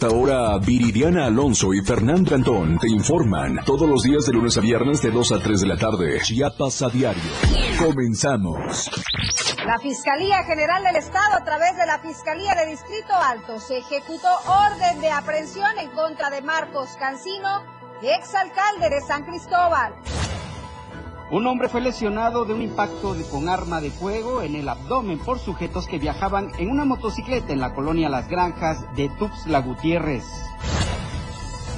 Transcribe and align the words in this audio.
Ahora 0.00 0.56
Viridiana 0.58 1.26
Alonso 1.26 1.74
y 1.74 1.84
Fernando 1.84 2.32
Antón 2.32 2.78
te 2.78 2.88
informan 2.88 3.58
todos 3.64 3.88
los 3.88 4.04
días 4.04 4.26
de 4.26 4.32
lunes 4.32 4.56
a 4.56 4.60
viernes 4.60 5.02
de 5.02 5.10
2 5.10 5.32
a 5.32 5.40
3 5.40 5.60
de 5.60 5.66
la 5.66 5.76
tarde. 5.76 6.20
Chiapas 6.22 6.82
a 6.82 6.88
diario. 6.88 7.20
Comenzamos. 7.84 8.88
La 9.66 9.76
Fiscalía 9.80 10.44
General 10.44 10.84
del 10.84 10.94
Estado, 10.94 11.34
a 11.34 11.44
través 11.44 11.76
de 11.76 11.84
la 11.84 11.98
Fiscalía 11.98 12.54
de 12.54 12.66
Distrito 12.70 13.12
Alto, 13.12 13.58
se 13.58 13.78
ejecutó 13.78 14.28
orden 14.46 15.00
de 15.00 15.10
aprehensión 15.10 15.76
en 15.80 15.90
contra 15.90 16.30
de 16.30 16.42
Marcos 16.42 16.90
Cancino, 17.00 17.64
exalcalde 18.00 18.90
de 18.90 19.00
San 19.00 19.24
Cristóbal. 19.24 19.94
Un 21.30 21.46
hombre 21.46 21.68
fue 21.68 21.82
lesionado 21.82 22.46
de 22.46 22.54
un 22.54 22.62
impacto 22.62 23.14
con 23.30 23.50
arma 23.50 23.82
de 23.82 23.90
fuego 23.90 24.40
en 24.40 24.54
el 24.54 24.66
abdomen 24.66 25.18
por 25.18 25.38
sujetos 25.38 25.86
que 25.86 25.98
viajaban 25.98 26.50
en 26.58 26.70
una 26.70 26.86
motocicleta 26.86 27.52
en 27.52 27.60
la 27.60 27.74
colonia 27.74 28.08
Las 28.08 28.28
Granjas 28.28 28.78
de 28.96 29.10
Tuxtla 29.10 29.60
Gutiérrez. 29.60 30.24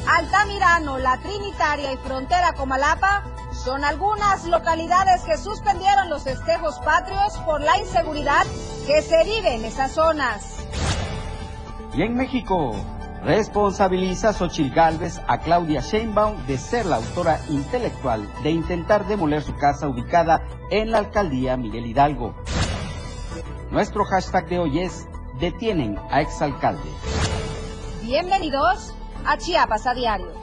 Altamirano, 0.06 0.98
La 0.98 1.18
Trinitaria 1.18 1.92
y 1.92 1.96
Frontera 1.96 2.52
Comalapa 2.52 3.24
son 3.52 3.84
algunas 3.84 4.46
localidades 4.46 5.22
que 5.22 5.36
suspendieron 5.36 6.10
los 6.10 6.22
festejos 6.22 6.78
patrios 6.84 7.36
por 7.44 7.60
la 7.60 7.76
inseguridad 7.76 8.46
que 8.86 9.02
se 9.02 9.24
vive 9.24 9.56
en 9.56 9.64
esas 9.64 9.90
zonas. 9.90 10.64
Y 11.92 12.02
en 12.02 12.14
México, 12.14 12.76
responsabiliza 13.22 14.32
Xochitl 14.32 14.74
Gálvez 14.74 15.20
a 15.26 15.38
Claudia 15.38 15.80
Sheinbaum 15.80 16.46
de 16.46 16.56
ser 16.56 16.86
la 16.86 16.96
autora 16.96 17.38
intelectual 17.48 18.26
de 18.42 18.50
intentar 18.50 19.06
demoler 19.06 19.42
su 19.42 19.54
casa 19.56 19.88
ubicada 19.88 20.42
en 20.70 20.90
la 20.90 20.98
alcaldía 20.98 21.56
Miguel 21.56 21.86
Hidalgo. 21.86 22.34
Nuestro 23.70 24.04
hashtag 24.04 24.48
de 24.48 24.58
hoy 24.58 24.78
es 24.80 25.06
Detienen 25.38 25.98
a 26.10 26.20
exalcalde. 26.20 26.90
Bienvenidos 28.02 28.94
a 29.24 29.36
Chiapas 29.36 29.86
a 29.86 29.94
Diario. 29.94 30.39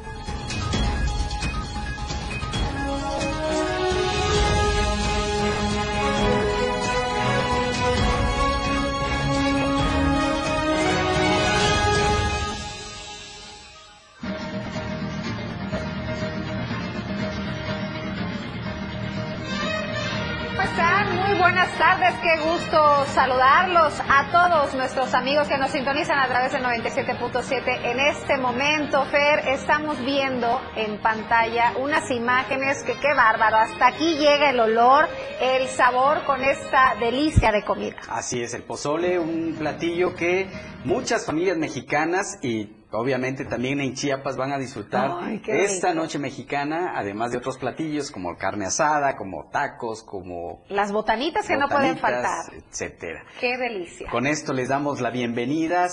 Tardes, 21.78 22.16
qué 22.24 22.42
gusto 22.42 23.06
saludarlos 23.14 23.94
a 24.10 24.32
todos 24.32 24.74
nuestros 24.74 25.14
amigos 25.14 25.48
que 25.48 25.58
nos 25.58 25.70
sintonizan 25.70 26.18
a 26.18 26.28
través 26.28 26.52
del 26.52 26.64
97.7. 26.64 27.86
En 27.86 28.00
este 28.00 28.38
momento, 28.38 29.06
Fer, 29.06 29.48
estamos 29.50 30.04
viendo 30.04 30.60
en 30.76 30.98
pantalla 31.00 31.74
unas 31.80 32.10
imágenes 32.10 32.84
que 32.84 32.94
qué 32.94 33.14
bárbaro, 33.16 33.58
hasta 33.58 33.88
aquí 33.88 34.16
llega 34.18 34.50
el 34.50 34.60
olor, 34.60 35.08
el 35.40 35.68
sabor 35.68 36.26
con 36.26 36.44
esta 36.44 36.96
delicia 37.00 37.52
de 37.52 37.64
comida. 37.64 37.98
Así 38.10 38.42
es, 38.42 38.56
el 38.56 38.64
pozole, 38.64 39.20
un 39.20 39.56
platillo 39.58 40.16
que 40.16 40.50
muchas 40.84 41.26
familias 41.28 41.58
mexicanas 41.58 42.40
y 42.42 42.66
obviamente 43.00 43.46
también 43.46 43.80
en 43.80 43.94
Chiapas 43.94 44.38
van 44.38 44.52
a 44.52 44.58
disfrutar 44.58 45.12
esta 45.48 45.94
noche 45.94 46.20
mexicana, 46.20 46.94
además 46.96 47.32
de 47.32 47.38
otros 47.38 47.58
platillos 47.58 48.12
como 48.12 48.36
carne 48.38 48.66
asada, 48.66 49.16
como 49.16 49.50
tacos, 49.50 50.04
como 50.04 50.64
las 50.70 50.92
botanitas 50.92 51.48
que 51.48 51.58
no 51.58 51.68
pueden 51.68 51.98
faltar, 51.98 52.54
etcétera. 52.54 53.24
Qué 53.40 53.58
delicia. 53.58 54.10
Con 54.10 54.28
esto 54.28 54.54
les 54.54 54.70
damos 54.70 55.02
la 55.02 55.12
bienvenida 55.12 55.88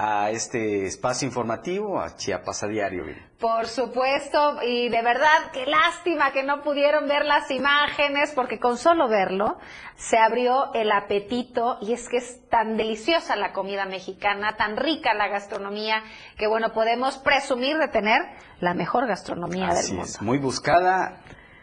a 0.00 0.30
este 0.30 0.86
espacio 0.86 1.26
informativo, 1.26 2.00
a 2.00 2.14
Chiapas 2.14 2.62
a 2.62 2.68
Diario. 2.68 3.04
Por 3.40 3.66
supuesto, 3.66 4.62
y 4.62 4.88
de 4.88 5.02
verdad, 5.02 5.50
qué 5.52 5.66
lástima 5.66 6.30
que 6.30 6.44
no 6.44 6.62
pudieron 6.62 7.08
ver 7.08 7.24
las 7.24 7.50
imágenes, 7.50 8.30
porque 8.32 8.60
con 8.60 8.78
solo 8.78 9.08
verlo 9.08 9.58
se 9.96 10.16
abrió 10.16 10.72
el 10.74 10.92
apetito 10.92 11.78
y 11.80 11.94
es 11.94 12.08
que 12.08 12.18
es 12.18 12.48
tan 12.48 12.76
deliciosa 12.76 13.34
la 13.34 13.52
comida 13.52 13.86
mexicana, 13.86 14.56
tan 14.56 14.76
rica 14.76 15.14
la 15.14 15.26
gastronomía, 15.26 16.04
que 16.36 16.46
bueno, 16.46 16.72
podemos 16.72 17.18
presumir 17.18 17.76
de 17.78 17.88
tener 17.88 18.20
la 18.60 18.74
mejor 18.74 19.08
gastronomía 19.08 19.74
del 19.74 19.88
mundo. 19.88 20.04
Es, 20.04 20.22
muy 20.22 20.38
buscada 20.38 21.18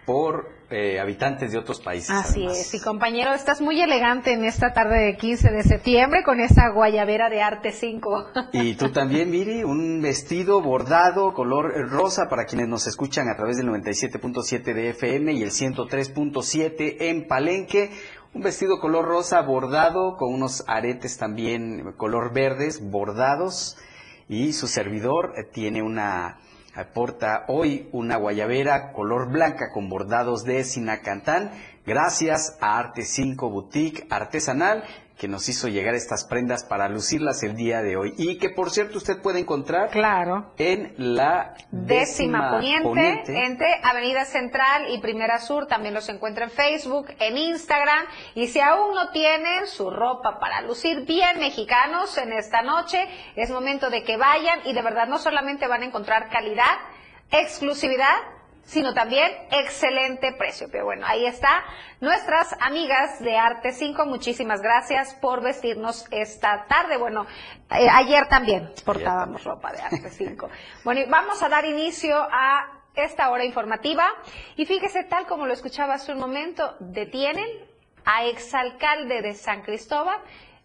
por 0.06 0.56
eh, 0.70 1.00
habitantes 1.00 1.52
de 1.52 1.60
otros 1.60 1.80
países. 1.80 2.10
Así 2.10 2.46
es, 2.46 2.74
y 2.74 2.82
compañero, 2.82 3.34
estás 3.34 3.62
muy 3.62 3.80
elegante 3.82 4.34
en 4.34 4.46
esta 4.46 4.74
tarde 4.74 5.06
de 5.06 5.16
15 5.16 5.52
de 5.52 5.64
septiembre 5.64 6.24
con 6.24 6.40
esa 6.40 6.70
guayabera 6.70 7.30
de 7.30 7.42
Arte 7.42 7.72
5. 7.72 8.32
Y 8.54 8.74
tú 8.78 8.92
también, 8.92 9.30
Miri, 9.30 9.64
un 9.64 10.02
vestido 10.02 10.62
bordado 10.62 11.34
color 11.34 11.72
rosa 11.90 12.30
para 12.30 12.46
quienes 12.46 12.68
nos 12.68 12.88
escuchan 12.88 13.30
a 13.30 13.36
través 13.36 13.58
del 13.58 13.68
97.7 13.68 14.74
de 14.74 14.90
FM 14.90 15.34
y 15.34 15.44
el 15.44 15.52
103.7 15.52 16.98
en 17.00 17.28
Palenque. 17.28 17.92
Un 18.34 18.42
vestido 18.42 18.80
color 18.80 19.06
rosa 19.06 19.42
bordado 19.44 20.18
con 20.18 20.34
unos 20.34 20.64
aretes 20.68 21.18
también 21.18 21.94
color 21.96 22.34
verdes 22.34 22.82
bordados 22.82 23.78
y 24.28 24.54
su 24.54 24.68
servidor 24.68 25.34
eh, 25.38 25.44
tiene 25.44 25.82
una 25.84 26.40
aporta 26.76 27.46
hoy 27.48 27.90
una 27.92 28.18
guayabera 28.18 28.92
color 28.92 29.32
blanca 29.32 29.72
con 29.72 29.90
bordados 29.90 30.44
de 30.44 30.64
Sinacantán, 30.64 31.52
gracias 31.86 32.58
a 32.62 32.78
Arte 32.78 33.04
5 33.04 33.50
Boutique 33.50 34.06
Artesanal 34.10 34.84
que 35.18 35.28
nos 35.28 35.48
hizo 35.48 35.68
llegar 35.68 35.96
estas 35.96 36.26
prendas 36.26 36.66
para 36.66 36.90
lucirlas 36.90 37.42
el 37.44 37.56
día 37.56 37.82
de 37.82 37.96
hoy. 37.96 38.14
Y 38.18 38.38
que 38.38 38.50
por 38.50 38.70
cierto 38.70 38.98
usted 38.98 39.22
puede 39.22 39.40
encontrar 39.40 39.90
claro. 39.90 40.52
en 40.58 40.94
la 40.98 41.54
décima, 41.72 42.52
poniente, 42.52 43.46
entre 43.46 43.68
Avenida 43.84 44.26
Central 44.26 44.88
y 44.90 45.00
Primera 45.00 45.40
Sur. 45.40 45.68
También 45.68 45.94
los 45.94 46.10
encuentra 46.10 46.46
en 46.46 46.52
Facebook 46.52 47.08
en 47.20 47.38
Instagram. 47.38 48.06
Y 48.36 48.48
si 48.48 48.60
aún 48.60 48.94
no 48.94 49.12
tienen 49.12 49.68
su 49.68 49.90
ropa 49.90 50.40
para 50.40 50.62
lucir 50.62 51.06
bien 51.06 51.40
mexicanos 51.40 52.18
en 52.18 52.34
esta 52.34 52.62
noche 52.62 53.08
es 53.36 53.50
momento 53.50 53.90
de 53.90 54.04
que 54.04 54.18
vayan 54.18 54.60
y 54.66 54.74
de 54.74 54.82
verdad 54.82 55.08
no 55.08 55.18
solamente 55.18 55.68
van 55.68 55.82
a 55.82 55.86
encontrar 55.86 56.30
calidad 56.30 56.78
exclusividad 57.32 58.16
sino 58.66 58.94
también 58.94 59.32
excelente 59.52 60.34
precio. 60.34 60.68
Pero 60.72 60.86
bueno, 60.86 61.06
ahí 61.08 61.26
está. 61.26 61.64
Nuestras 62.02 62.56
amigas 62.60 63.20
de 63.20 63.38
Arte 63.38 63.72
5, 63.72 64.06
muchísimas 64.06 64.62
gracias 64.62 65.14
por 65.16 65.42
vestirnos 65.42 66.06
esta 66.12 66.66
tarde. 66.68 66.98
Bueno, 66.98 67.26
eh, 67.72 67.88
ayer 67.90 68.28
también 68.28 68.72
portábamos 68.84 69.44
ropa 69.44 69.72
de 69.72 69.82
Arte 69.82 70.10
5. 70.10 70.50
bueno, 70.84 71.02
y 71.02 71.06
vamos 71.06 71.42
a 71.42 71.50
dar 71.50 71.66
inicio 71.66 72.18
a 72.18 72.82
esta 72.96 73.30
hora 73.30 73.46
informativa. 73.46 74.08
Y 74.56 74.66
fíjese, 74.66 75.04
tal 75.04 75.26
como 75.28 75.46
lo 75.46 75.54
escuchaba 75.54 75.94
hace 75.94 76.12
un 76.12 76.20
momento, 76.20 76.76
detienen 76.80 77.48
a 78.06 78.26
exalcalde 78.26 79.22
de 79.22 79.34
San 79.34 79.62
Cristóbal. 79.62 80.20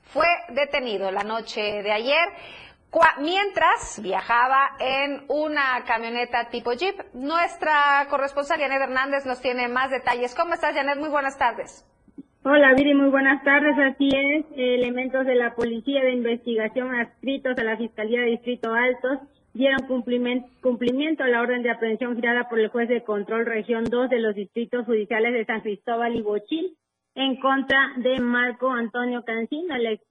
Fue 0.04 0.26
detenido 0.48 1.10
la 1.10 1.22
noche 1.22 1.60
de 1.60 1.92
ayer 1.92 2.28
mientras 3.18 4.00
viajaba 4.02 4.70
en 4.80 5.22
una 5.28 5.84
camioneta 5.86 6.48
tipo 6.50 6.72
Jeep. 6.72 6.96
Nuestra 7.14 8.06
corresponsal 8.08 8.58
Janet 8.58 8.82
Hernández 8.82 9.26
nos 9.26 9.40
tiene 9.40 9.68
más 9.68 9.90
detalles. 9.90 10.34
¿Cómo 10.34 10.54
estás, 10.54 10.74
Janet? 10.74 10.98
Muy 10.98 11.08
buenas 11.08 11.38
tardes. 11.38 11.86
Hola, 12.42 12.72
Viri, 12.74 12.94
muy 12.94 13.10
buenas 13.10 13.44
tardes. 13.44 13.76
Así 13.78 14.08
es, 14.08 14.46
elementos 14.56 15.26
de 15.26 15.34
la 15.34 15.54
Policía 15.54 16.02
de 16.02 16.14
Investigación 16.14 16.94
adscritos 16.94 17.56
a 17.58 17.64
la 17.64 17.76
Fiscalía 17.76 18.20
de 18.20 18.30
Distrito 18.30 18.72
Altos 18.72 19.18
dieron 19.52 19.86
cumplimiento, 19.88 21.24
a 21.24 21.28
la 21.28 21.42
orden 21.42 21.62
de 21.62 21.70
aprehensión 21.70 22.14
girada 22.14 22.48
por 22.48 22.60
el 22.60 22.68
juez 22.68 22.88
de 22.88 23.02
control 23.02 23.46
región 23.46 23.84
2 23.84 24.08
de 24.08 24.20
los 24.20 24.34
distritos 24.34 24.86
judiciales 24.86 25.34
de 25.34 25.44
San 25.44 25.60
Cristóbal 25.60 26.14
y 26.14 26.22
Bochil 26.22 26.76
en 27.14 27.36
contra 27.40 27.92
de 27.96 28.20
Marco 28.20 28.70
Antonio 28.70 29.24
Cancino, 29.24 29.74
el 29.74 29.86
ex 29.86 30.09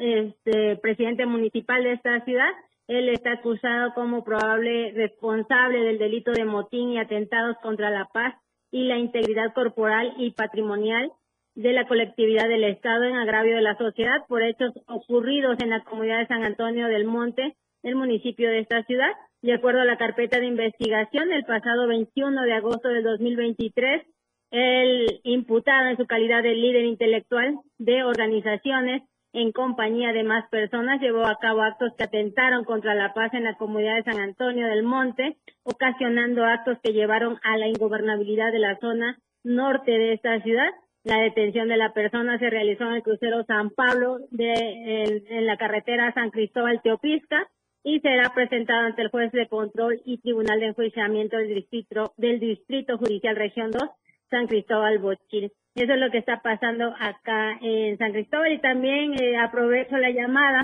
este, 0.00 0.76
presidente 0.76 1.26
municipal 1.26 1.82
de 1.82 1.92
esta 1.92 2.24
ciudad. 2.24 2.50
Él 2.88 3.08
está 3.10 3.32
acusado 3.32 3.92
como 3.94 4.24
probable 4.24 4.92
responsable 4.92 5.80
del 5.80 5.98
delito 5.98 6.32
de 6.32 6.44
motín 6.44 6.90
y 6.90 6.98
atentados 6.98 7.56
contra 7.62 7.90
la 7.90 8.06
paz 8.06 8.34
y 8.70 8.84
la 8.84 8.98
integridad 8.98 9.52
corporal 9.54 10.14
y 10.18 10.32
patrimonial 10.32 11.12
de 11.54 11.72
la 11.72 11.86
colectividad 11.86 12.48
del 12.48 12.64
Estado 12.64 13.04
en 13.04 13.16
agravio 13.16 13.56
de 13.56 13.62
la 13.62 13.76
sociedad 13.76 14.24
por 14.28 14.42
hechos 14.42 14.72
ocurridos 14.86 15.58
en 15.60 15.70
la 15.70 15.82
comunidad 15.82 16.20
de 16.20 16.28
San 16.28 16.44
Antonio 16.44 16.86
del 16.86 17.04
Monte, 17.04 17.56
el 17.82 17.96
municipio 17.96 18.48
de 18.48 18.60
esta 18.60 18.84
ciudad. 18.84 19.10
De 19.42 19.54
acuerdo 19.54 19.80
a 19.80 19.84
la 19.84 19.98
carpeta 19.98 20.40
de 20.40 20.46
investigación, 20.46 21.32
el 21.32 21.44
pasado 21.44 21.86
21 21.88 22.42
de 22.42 22.52
agosto 22.52 22.88
del 22.88 23.04
2023, 23.04 24.02
el 24.50 25.20
imputado 25.24 25.88
en 25.88 25.96
su 25.96 26.06
calidad 26.06 26.42
de 26.42 26.54
líder 26.54 26.84
intelectual 26.84 27.58
de 27.78 28.02
organizaciones 28.02 29.02
en 29.32 29.52
compañía 29.52 30.12
de 30.12 30.22
más 30.22 30.48
personas, 30.48 31.00
llevó 31.00 31.26
a 31.26 31.38
cabo 31.38 31.62
actos 31.62 31.92
que 31.96 32.04
atentaron 32.04 32.64
contra 32.64 32.94
la 32.94 33.12
paz 33.12 33.32
en 33.34 33.44
la 33.44 33.56
comunidad 33.56 33.96
de 33.96 34.04
San 34.04 34.20
Antonio 34.20 34.66
del 34.66 34.82
Monte, 34.82 35.36
ocasionando 35.64 36.44
actos 36.44 36.78
que 36.82 36.92
llevaron 36.92 37.38
a 37.42 37.56
la 37.56 37.68
ingobernabilidad 37.68 38.52
de 38.52 38.58
la 38.58 38.78
zona 38.78 39.18
norte 39.44 39.90
de 39.90 40.14
esta 40.14 40.40
ciudad. 40.42 40.70
La 41.04 41.18
detención 41.18 41.68
de 41.68 41.76
la 41.76 41.92
persona 41.92 42.38
se 42.38 42.50
realizó 42.50 42.84
en 42.84 42.96
el 42.96 43.02
crucero 43.02 43.44
San 43.44 43.70
Pablo 43.70 44.18
de, 44.30 45.22
en, 45.28 45.46
la 45.46 45.56
carretera 45.56 46.12
San 46.14 46.30
Cristóbal 46.30 46.80
Teopisca 46.82 47.48
y 47.84 48.00
será 48.00 48.32
presentado 48.34 48.86
ante 48.86 49.02
el 49.02 49.10
juez 49.10 49.30
de 49.32 49.48
control 49.48 50.00
y 50.04 50.18
tribunal 50.18 50.60
de 50.60 50.66
enjuiciamiento 50.66 51.36
del 51.36 51.54
distrito, 51.54 52.12
del 52.16 52.40
distrito 52.40 52.98
judicial 52.98 53.36
región 53.36 53.70
2, 53.70 53.82
San 54.30 54.46
Cristóbal 54.46 54.98
Bochil. 54.98 55.52
Eso 55.78 55.92
es 55.92 56.00
lo 56.00 56.10
que 56.10 56.18
está 56.18 56.40
pasando 56.42 56.92
acá 56.98 57.56
en 57.62 57.96
San 57.98 58.10
Cristóbal 58.10 58.52
y 58.52 58.58
también 58.58 59.14
eh, 59.14 59.36
aprovecho 59.36 59.96
la 59.96 60.10
llamada 60.10 60.62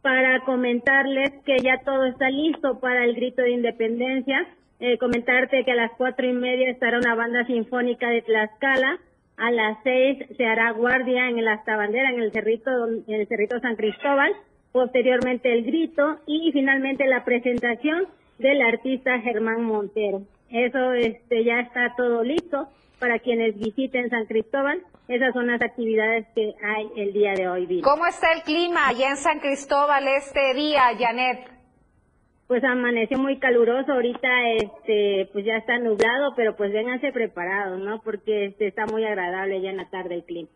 para 0.00 0.40
comentarles 0.46 1.30
que 1.44 1.58
ya 1.58 1.82
todo 1.84 2.06
está 2.06 2.30
listo 2.30 2.80
para 2.80 3.04
el 3.04 3.14
grito 3.14 3.42
de 3.42 3.50
independencia. 3.50 4.46
Eh, 4.80 4.96
comentarte 4.96 5.62
que 5.62 5.72
a 5.72 5.74
las 5.74 5.90
cuatro 5.98 6.26
y 6.26 6.32
media 6.32 6.70
estará 6.70 6.96
una 6.96 7.14
banda 7.14 7.44
sinfónica 7.44 8.08
de 8.08 8.22
Tlaxcala. 8.22 8.98
A 9.36 9.50
las 9.50 9.76
seis 9.82 10.24
se 10.38 10.46
hará 10.46 10.70
guardia 10.70 11.28
en 11.28 11.38
el 11.38 11.48
Astabandera, 11.48 12.08
en 12.08 12.22
el 12.22 12.32
cerrito, 12.32 12.70
en 13.06 13.14
el 13.14 13.28
cerrito 13.28 13.60
San 13.60 13.76
Cristóbal. 13.76 14.32
Posteriormente 14.72 15.52
el 15.52 15.64
grito 15.64 16.16
y 16.26 16.50
finalmente 16.52 17.06
la 17.06 17.26
presentación 17.26 18.06
del 18.38 18.62
artista 18.62 19.20
Germán 19.20 19.64
Montero. 19.64 20.22
Eso 20.50 20.92
este, 20.92 21.44
ya 21.44 21.60
está 21.60 21.94
todo 21.96 22.22
listo 22.22 22.68
para 22.98 23.18
quienes 23.18 23.58
visiten 23.58 24.10
San 24.10 24.26
Cristóbal. 24.26 24.82
Esas 25.08 25.32
son 25.34 25.46
las 25.46 25.60
actividades 25.62 26.26
que 26.34 26.54
hay 26.64 26.88
el 26.96 27.12
día 27.12 27.34
de 27.34 27.48
hoy. 27.48 27.80
¿Cómo 27.82 28.06
está 28.06 28.32
el 28.32 28.42
clima 28.42 28.88
allá 28.88 29.10
en 29.10 29.16
San 29.16 29.38
Cristóbal 29.40 30.06
este 30.08 30.54
día, 30.54 30.82
Janet? 30.98 31.55
Pues 32.46 32.62
amaneció 32.62 33.18
muy 33.18 33.38
caluroso, 33.38 33.92
ahorita 33.92 34.28
este 34.62 35.28
pues 35.32 35.44
ya 35.44 35.56
está 35.56 35.78
nublado, 35.78 36.32
pero 36.36 36.54
pues 36.54 36.72
vénganse 36.72 37.10
preparados, 37.12 37.80
¿no? 37.80 38.00
Porque 38.02 38.46
este 38.46 38.68
está 38.68 38.86
muy 38.86 39.04
agradable 39.04 39.60
ya 39.60 39.70
en 39.70 39.78
la 39.78 39.90
tarde 39.90 40.14
el 40.14 40.24
clima. 40.24 40.48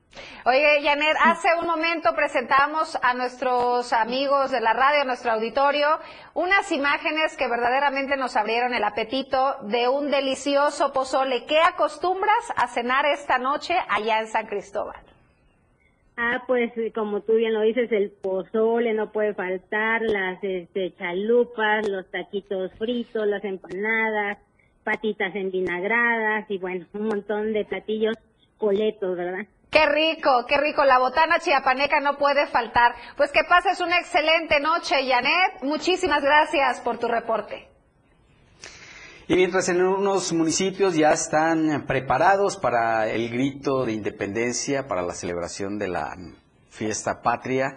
Oye, 0.45 0.83
Janet, 0.83 1.17
hace 1.25 1.49
un 1.61 1.67
momento 1.67 2.15
presentamos 2.15 2.97
a 3.03 3.15
nuestros 3.15 3.93
amigos 3.93 4.51
de 4.53 4.61
la 4.61 4.73
radio, 4.73 5.03
a 5.03 5.05
nuestro 5.05 5.33
auditorio, 5.33 5.99
unas 6.35 6.71
imágenes 6.71 7.37
que 7.37 7.49
verdaderamente 7.49 8.17
nos 8.17 8.37
abrieron 8.37 8.73
el 8.73 8.85
apetito 8.85 9.57
de 9.63 9.89
un 9.89 10.11
delicioso 10.11 10.93
pozole. 10.93 11.45
¿Qué 11.47 11.59
acostumbras 11.61 12.53
a 12.57 12.69
cenar 12.69 13.05
esta 13.07 13.39
noche 13.39 13.75
allá 13.89 14.21
en 14.21 14.29
San 14.29 14.47
Cristóbal? 14.47 15.10
Ah, 16.23 16.45
pues 16.47 16.71
como 16.95 17.23
tú 17.23 17.37
bien 17.37 17.55
lo 17.55 17.63
dices, 17.63 17.91
el 17.93 18.11
pozole 18.11 18.93
no 18.93 19.11
puede 19.11 19.33
faltar, 19.33 20.03
las 20.03 20.39
este, 20.45 20.95
chalupas, 20.99 21.89
los 21.89 22.11
taquitos 22.11 22.71
fritos, 22.75 23.27
las 23.27 23.43
empanadas, 23.43 24.37
patitas 24.85 25.35
envinagradas 25.35 26.45
y 26.51 26.59
bueno, 26.59 26.85
un 26.93 27.07
montón 27.07 27.55
de 27.55 27.65
platillos 27.65 28.17
coletos, 28.59 29.17
¿verdad? 29.17 29.47
Qué 29.71 29.87
rico, 29.87 30.45
qué 30.47 30.59
rico. 30.59 30.85
La 30.85 30.99
botana 30.99 31.39
chiapaneca 31.39 32.01
no 32.01 32.19
puede 32.19 32.47
faltar. 32.49 32.95
Pues 33.17 33.33
que 33.33 33.41
pases 33.49 33.81
una 33.81 33.97
excelente 33.97 34.61
noche, 34.61 34.97
Janet. 35.09 35.63
Muchísimas 35.63 36.23
gracias 36.23 36.83
por 36.83 36.99
tu 36.99 37.09
reporte. 37.09 37.70
Y 39.31 39.37
mientras 39.37 39.69
en 39.69 39.81
unos 39.81 40.33
municipios 40.33 40.97
ya 40.97 41.13
están 41.13 41.85
preparados 41.87 42.57
para 42.57 43.09
el 43.09 43.31
grito 43.31 43.87
de 43.87 43.93
independencia, 43.93 44.89
para 44.89 45.03
la 45.03 45.15
celebración 45.15 45.79
de 45.79 45.87
la 45.87 46.17
fiesta 46.69 47.23
patria, 47.23 47.77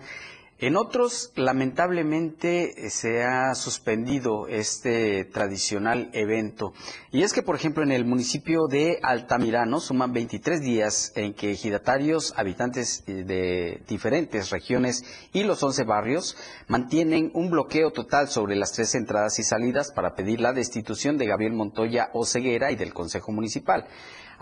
en 0.65 0.77
otros, 0.77 1.33
lamentablemente, 1.35 2.89
se 2.89 3.21
ha 3.21 3.53
suspendido 3.53 4.47
este 4.47 5.25
tradicional 5.25 6.09
evento. 6.13 6.71
Y 7.11 7.23
es 7.23 7.33
que, 7.33 7.43
por 7.43 7.57
ejemplo, 7.57 7.83
en 7.83 7.91
el 7.91 8.05
municipio 8.05 8.67
de 8.69 8.97
Altamirano 9.03 9.81
suman 9.81 10.13
23 10.13 10.61
días 10.61 11.11
en 11.17 11.33
que 11.33 11.51
ejidatarios, 11.51 12.33
habitantes 12.37 13.03
eh, 13.07 13.25
de 13.25 13.81
diferentes 13.89 14.51
regiones 14.51 15.03
y 15.33 15.43
los 15.43 15.61
11 15.61 15.83
barrios 15.83 16.37
mantienen 16.69 17.29
un 17.33 17.49
bloqueo 17.49 17.91
total 17.91 18.29
sobre 18.29 18.55
las 18.55 18.71
tres 18.71 18.95
entradas 18.95 19.37
y 19.39 19.43
salidas 19.43 19.91
para 19.91 20.15
pedir 20.15 20.39
la 20.39 20.53
destitución 20.53 21.17
de 21.17 21.27
Gabriel 21.27 21.51
Montoya 21.51 22.09
Oceguera 22.13 22.71
y 22.71 22.77
del 22.77 22.93
Consejo 22.93 23.33
Municipal. 23.33 23.85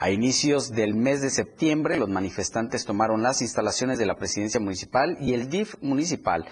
A 0.04 0.10
inicios 0.10 0.72
del 0.72 0.96
mes 0.96 1.22
de 1.22 1.30
septiembre, 1.30 1.96
los 1.96 2.10
manifestantes 2.10 2.86
tomaron 2.86 3.22
las 3.22 3.44
instalaciones 3.44 4.00
de 4.00 4.08
la 4.08 4.16
presidencia 4.16 4.60
municipal 4.60 5.16
y 5.22 5.36
el 5.36 5.48
DIF 5.48 5.76
municipal 5.80 6.48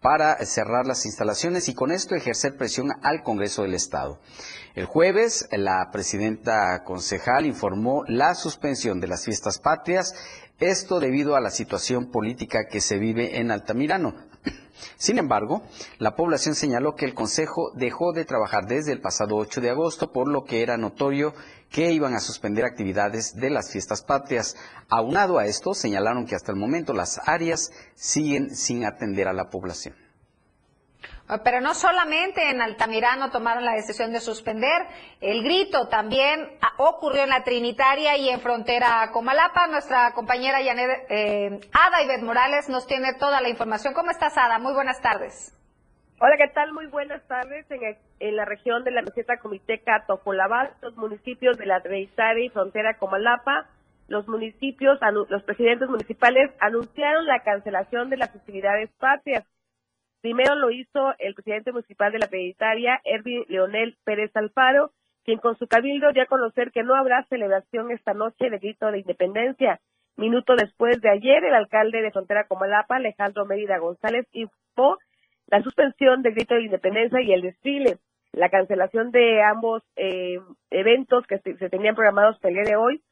para 0.00 0.36
cerrar 0.46 0.86
las 0.86 1.04
instalaciones 1.04 1.68
y 1.68 1.74
con 1.74 1.92
esto 1.92 2.14
ejercer 2.14 2.56
presión 2.56 2.92
al 3.02 3.22
Congreso 3.22 3.60
del 3.60 3.74
Estado. 3.74 4.20
El 4.74 4.86
jueves, 4.86 5.46
la 5.52 5.90
presidenta 5.92 6.82
concejal 6.82 7.44
informó 7.44 8.04
la 8.08 8.34
suspensión 8.34 9.00
de 9.00 9.08
las 9.08 9.26
fiestas 9.26 9.58
patrias, 9.58 10.14
esto 10.58 10.98
debido 10.98 11.36
a 11.36 11.42
la 11.42 11.50
situación 11.50 12.10
política 12.10 12.68
que 12.70 12.80
se 12.80 12.96
vive 12.96 13.38
en 13.38 13.50
Altamirano. 13.50 14.14
Sin 14.96 15.18
embargo, 15.18 15.62
la 15.98 16.16
población 16.16 16.54
señaló 16.54 16.94
que 16.94 17.04
el 17.04 17.14
Consejo 17.14 17.70
dejó 17.74 18.12
de 18.12 18.24
trabajar 18.24 18.66
desde 18.66 18.92
el 18.92 19.00
pasado 19.00 19.36
8 19.36 19.60
de 19.60 19.70
agosto, 19.70 20.10
por 20.10 20.26
lo 20.26 20.44
que 20.44 20.62
era 20.62 20.76
notorio 20.76 21.34
que 21.74 21.90
iban 21.90 22.14
a 22.14 22.20
suspender 22.20 22.64
actividades 22.64 23.34
de 23.34 23.50
las 23.50 23.72
fiestas 23.72 24.00
patrias. 24.00 24.56
Aunado 24.88 25.38
a 25.38 25.46
esto, 25.46 25.74
señalaron 25.74 26.24
que 26.24 26.36
hasta 26.36 26.52
el 26.52 26.56
momento 26.56 26.92
las 26.92 27.20
áreas 27.26 27.72
siguen 27.96 28.54
sin 28.54 28.86
atender 28.86 29.26
a 29.26 29.32
la 29.32 29.50
población. 29.50 29.96
Ah, 31.26 31.40
pero 31.42 31.60
no 31.60 31.74
solamente 31.74 32.48
en 32.48 32.62
Altamirano 32.62 33.32
tomaron 33.32 33.64
la 33.64 33.72
decisión 33.72 34.12
de 34.12 34.20
suspender, 34.20 34.86
el 35.20 35.42
grito 35.42 35.88
también 35.88 36.48
ah, 36.62 36.74
ocurrió 36.78 37.24
en 37.24 37.30
la 37.30 37.42
Trinitaria 37.42 38.16
y 38.18 38.28
en 38.28 38.40
frontera 38.40 39.10
Comalapa. 39.10 39.66
Nuestra 39.66 40.12
compañera 40.12 40.62
Yanet, 40.62 41.06
eh, 41.08 41.60
Ada 41.72 42.22
Morales 42.22 42.68
nos 42.68 42.86
tiene 42.86 43.14
toda 43.14 43.40
la 43.40 43.48
información. 43.48 43.94
¿Cómo 43.94 44.12
estás, 44.12 44.38
Ada? 44.38 44.60
Muy 44.60 44.74
buenas 44.74 45.00
tardes. 45.00 45.52
Hola, 46.26 46.38
¿qué 46.38 46.48
tal? 46.48 46.72
Muy 46.72 46.86
buenas 46.86 47.22
tardes. 47.28 47.66
En, 48.18 48.36
la 48.36 48.46
región 48.46 48.82
de 48.82 48.90
la 48.90 49.02
meseta 49.02 49.36
comiteca 49.36 50.06
Tocolabal, 50.06 50.70
los 50.80 50.96
municipios 50.96 51.58
de 51.58 51.66
la 51.66 51.82
Trinitaria 51.82 52.46
y 52.46 52.48
frontera 52.48 52.96
Comalapa, 52.96 53.68
los 54.08 54.26
municipios, 54.26 54.98
los 55.28 55.42
presidentes 55.42 55.86
municipales 55.86 56.50
anunciaron 56.60 57.26
la 57.26 57.40
cancelación 57.40 58.08
de 58.08 58.16
las 58.16 58.32
festividades 58.32 58.90
patrias 58.98 59.44
Primero 60.22 60.54
lo 60.54 60.70
hizo 60.70 61.12
el 61.18 61.34
presidente 61.34 61.72
municipal 61.72 62.10
de 62.10 62.20
la 62.20 62.28
Peditaria, 62.28 63.02
Erwin 63.04 63.44
Leonel 63.48 63.98
Pérez 64.04 64.34
Alfaro, 64.34 64.92
quien 65.26 65.38
con 65.40 65.58
su 65.58 65.66
cabildo 65.66 66.10
dio 66.12 66.22
a 66.22 66.26
conocer 66.26 66.72
que 66.72 66.84
no 66.84 66.94
habrá 66.94 67.24
celebración 67.24 67.90
esta 67.90 68.14
noche 68.14 68.48
de 68.48 68.56
grito 68.56 68.90
de 68.90 69.00
independencia. 69.00 69.78
Minuto 70.16 70.56
después 70.56 71.02
de 71.02 71.10
ayer, 71.10 71.44
el 71.44 71.54
alcalde 71.54 72.00
de 72.00 72.12
Frontera 72.12 72.46
Comalapa, 72.46 72.96
Alejandro 72.96 73.44
Mérida 73.44 73.76
González, 73.76 74.26
informó 74.32 74.96
la 75.48 75.62
suspensión 75.62 76.22
del 76.22 76.34
grito 76.34 76.54
de 76.54 76.64
independencia 76.64 77.20
y 77.20 77.32
el 77.32 77.42
desfile. 77.42 77.98
La 78.32 78.48
cancelación 78.48 79.10
de 79.10 79.42
ambos 79.42 79.82
eh, 79.96 80.40
eventos 80.70 81.26
que 81.26 81.38
se, 81.38 81.54
tenían 81.68 81.94
programados 81.94 82.38
para 82.38 82.50
el 82.50 82.54
día 82.56 82.70
de 82.70 82.76
hoy 82.76 83.02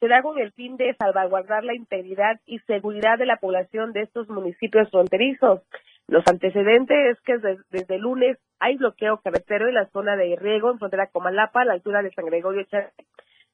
se 0.00 0.08
da 0.08 0.22
con 0.22 0.36
el 0.38 0.50
fin 0.52 0.76
de 0.76 0.96
salvaguardar 0.98 1.62
la 1.62 1.76
integridad 1.76 2.40
y 2.44 2.58
seguridad 2.60 3.18
de 3.18 3.26
la 3.26 3.36
población 3.36 3.92
de 3.92 4.02
estos 4.02 4.28
municipios 4.28 4.90
fronterizos. 4.90 5.60
Los 6.08 6.26
antecedentes 6.26 7.16
es 7.16 7.20
que 7.20 7.38
desde, 7.70 7.98
lunes 7.98 8.36
hay 8.58 8.76
bloqueo 8.76 9.20
carretero 9.22 9.68
en 9.68 9.74
la 9.74 9.86
zona 9.90 10.16
de 10.16 10.34
riego 10.34 10.72
en 10.72 10.78
frontera 10.78 11.06
Comalapa, 11.06 11.60
a 11.60 11.64
la 11.64 11.74
altura 11.74 12.02
de 12.02 12.10
San 12.10 12.26
Gregorio 12.26 12.66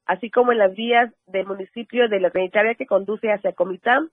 así 0.06 0.30
como 0.30 0.52
en 0.52 0.58
las 0.58 0.74
vías 0.74 1.12
del 1.26 1.46
municipio 1.46 2.08
de 2.08 2.18
la 2.18 2.30
Trinitaria 2.30 2.74
que 2.74 2.86
conduce 2.86 3.30
hacia 3.30 3.52
Comitán. 3.52 4.08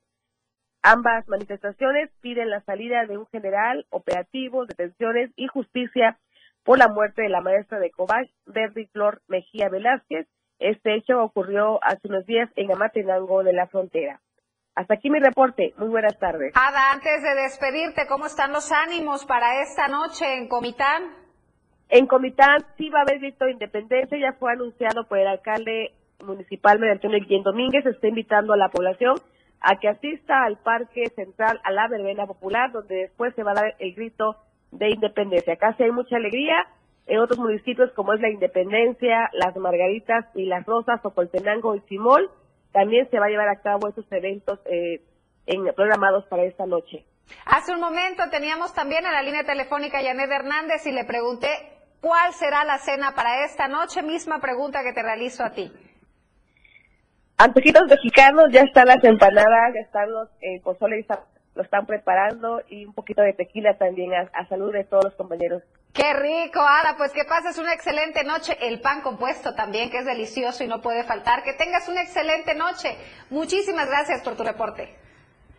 Ambas 0.88 1.27
manifestaciones 1.27 2.12
piden 2.22 2.51
la 2.51 2.62
salida 2.62 3.08
de 3.08 3.18
un 3.18 3.25
general, 3.32 3.88
operativos, 3.89 4.68
detenciones 4.68 5.32
y 5.36 5.48
justicia 5.48 6.20
por 6.63 6.77
la 6.77 6.89
muerte 6.89 7.24
de 7.24 7.30
la 7.30 7.42
maestra 7.42 7.80
de 7.80 7.89
Cobach, 7.89 8.30
Verdi 8.46 8.86
Flor 8.94 9.20
Mejía 9.27 9.68
Velázquez. 9.68 10.27
Este 10.60 10.94
hecho 10.94 11.24
ocurrió 11.24 11.84
hace 11.84 12.08
unos 12.08 12.27
días 12.27 12.51
en 12.56 12.72
Amatenango 12.72 13.44
de 13.44 13.54
la 13.54 13.65
frontera. 13.65 14.22
Hasta 14.75 14.94
aquí 14.94 15.10
mi 15.10 15.20
reporte. 15.20 15.74
Muy 15.80 15.88
buenas 15.88 16.20
tardes. 16.20 16.54
Ada, 16.54 16.92
antes 16.92 17.24
de 17.24 17.34
despedirte, 17.34 18.06
¿cómo 18.08 18.27
están 18.27 18.51
los 18.51 18.72
ánimos 18.72 19.25
para 19.25 19.63
esta 19.63 19.88
noche 19.88 20.38
en 20.38 20.48
Comitán? 20.48 21.01
En 21.89 22.06
Comitán 22.06 22.63
sí 22.77 22.92
va 22.92 23.00
a 23.00 23.01
haber 23.01 23.22
grito 23.22 23.46
de 23.46 23.54
independencia, 23.54 24.20
ya 24.20 24.34
fue 24.34 24.51
anunciado 24.51 25.08
por 25.08 25.18
el 25.18 25.25
alcalde 25.25 25.96
municipal 26.24 26.77
mediante 26.77 27.08
Guillén 27.08 27.42
Domínguez, 27.42 27.88
está 27.88 28.08
invitando 28.08 28.54
a 28.54 28.58
la 28.58 28.70
población 28.70 29.15
a 29.67 29.77
que 29.79 29.89
asista 29.89 30.43
al 30.43 30.57
Parque 30.57 31.10
Central, 31.15 31.60
a 31.63 31.72
la 31.72 31.88
verbena 31.88 32.27
popular, 32.27 32.72
donde 32.72 32.95
después 32.95 33.34
se 33.34 33.41
va 33.41 33.51
a 33.51 33.55
dar 33.55 33.75
el 33.79 33.95
grito 33.95 34.36
de 34.72 34.91
independencia. 34.91 35.53
Acá 35.53 35.74
sí 35.75 35.84
hay 35.84 35.91
mucha 35.91 36.17
alegría, 36.17 36.67
en 37.07 37.19
otros 37.19 37.39
municipios 37.39 37.91
como 37.93 38.13
es 38.13 38.22
la 38.22 38.29
Independencia, 38.29 39.29
Las 39.34 39.55
Margaritas 39.55 40.25
y 40.36 40.45
Las 40.45 40.65
Rosas, 40.65 41.03
Ocoltenango 41.03 41.75
y 41.75 41.81
Simol, 41.81 42.29
también 42.74 43.10
se 43.10 43.19
va 43.19 43.25
a 43.25 43.29
llevar 43.29 43.50
a 43.50 43.62
cabo 43.62 43.88
esos 43.88 44.05
eventos 44.12 44.60
eh, 44.65 45.01
en, 45.48 45.65
programados 45.75 46.25
para 46.25 46.43
esta 46.43 46.67
noche. 46.67 47.03
Hace 47.45 47.74
un 47.74 47.79
momento 47.79 48.24
teníamos 48.29 48.74
también 48.74 49.03
en 49.05 49.13
la 49.13 49.24
línea 49.24 49.43
telefónica 49.43 49.98
a 49.98 50.03
Janet 50.03 50.29
Hernández 50.29 50.86
y 50.86 50.91
le 50.91 51.05
pregunté 51.05 51.48
cuál 52.01 52.34
será 52.34 52.63
la 52.65 52.77
cena 52.77 53.13
para 53.15 53.45
esta 53.45 53.67
noche. 53.67 54.03
Misma 54.03 54.39
pregunta 54.39 54.84
que 54.84 54.93
te 54.93 55.01
realizo 55.01 55.43
a 55.43 55.51
ti. 55.51 55.72
Antojitos 57.38 57.84
mexicanos, 57.89 58.46
ya 58.51 58.62
están 58.62 58.88
las 58.88 59.04
empanadas, 59.04 59.74
ya 59.74 59.82
están 59.82 60.10
los 60.12 60.30
eh, 60.42 60.62
pozole 60.63 61.06
lo 61.56 61.63
están 61.63 61.86
preparando 61.86 62.62
y 62.70 62.86
un 62.86 62.94
poquito 62.94 63.22
de 63.22 63.34
tequila 63.34 63.77
también 63.77 64.12
a, 64.13 64.48
salud 64.48 64.74
de 64.74 64.84
todos 64.84 65.06
los 65.06 65.15
compañeros. 65.15 65.63
Qué 65.94 66.13
rico, 66.13 66.60
Ada, 66.60 66.96
pues 66.98 67.13
que 67.13 67.24
pases 67.24 67.58
una 67.58 67.74
excelente 67.74 68.25
noche. 68.25 68.58
El 68.62 68.82
pan 68.82 69.01
compuesto 69.01 69.56
también, 69.56 69.89
que 69.89 70.00
es 70.00 70.06
delicioso 70.06 70.65
y 70.65 70.68
no 70.68 70.82
puede 70.82 71.06
faltar. 71.06 71.44
Que 71.44 71.54
tengas 71.54 71.88
una 71.88 72.01
excelente 72.01 72.54
noche. 72.56 72.98
Muchísimas 73.30 73.88
gracias 73.88 74.22
por 74.22 74.36
tu 74.36 74.44
reporte. 74.44 74.94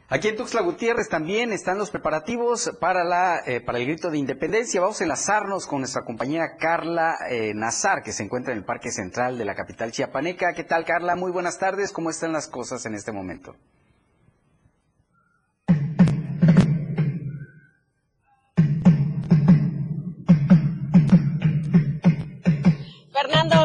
Aquí 0.08 0.28
en 0.28 0.36
Tuxtla 0.36 0.62
Gutiérrez 0.62 1.08
también 1.08 1.52
están 1.52 1.78
los 1.78 1.90
preparativos 1.90 2.70
para, 2.80 3.02
la, 3.02 3.40
eh, 3.44 3.60
para 3.60 3.78
el 3.78 3.86
grito 3.86 4.08
de 4.08 4.18
independencia. 4.18 4.80
Vamos 4.80 5.00
a 5.00 5.04
enlazarnos 5.04 5.66
con 5.66 5.80
nuestra 5.80 6.04
compañera 6.04 6.56
Carla 6.60 7.16
eh, 7.28 7.52
Nazar, 7.56 8.04
que 8.04 8.12
se 8.12 8.22
encuentra 8.22 8.52
en 8.52 8.58
el 8.58 8.64
Parque 8.64 8.92
Central 8.92 9.36
de 9.36 9.44
la 9.44 9.56
capital 9.56 9.90
chiapaneca. 9.90 10.52
¿Qué 10.54 10.62
tal, 10.62 10.84
Carla? 10.84 11.16
Muy 11.16 11.32
buenas 11.32 11.58
tardes. 11.58 11.90
¿Cómo 11.90 12.10
están 12.10 12.32
las 12.32 12.46
cosas 12.46 12.86
en 12.86 12.94
este 12.94 13.10
momento? 13.10 13.56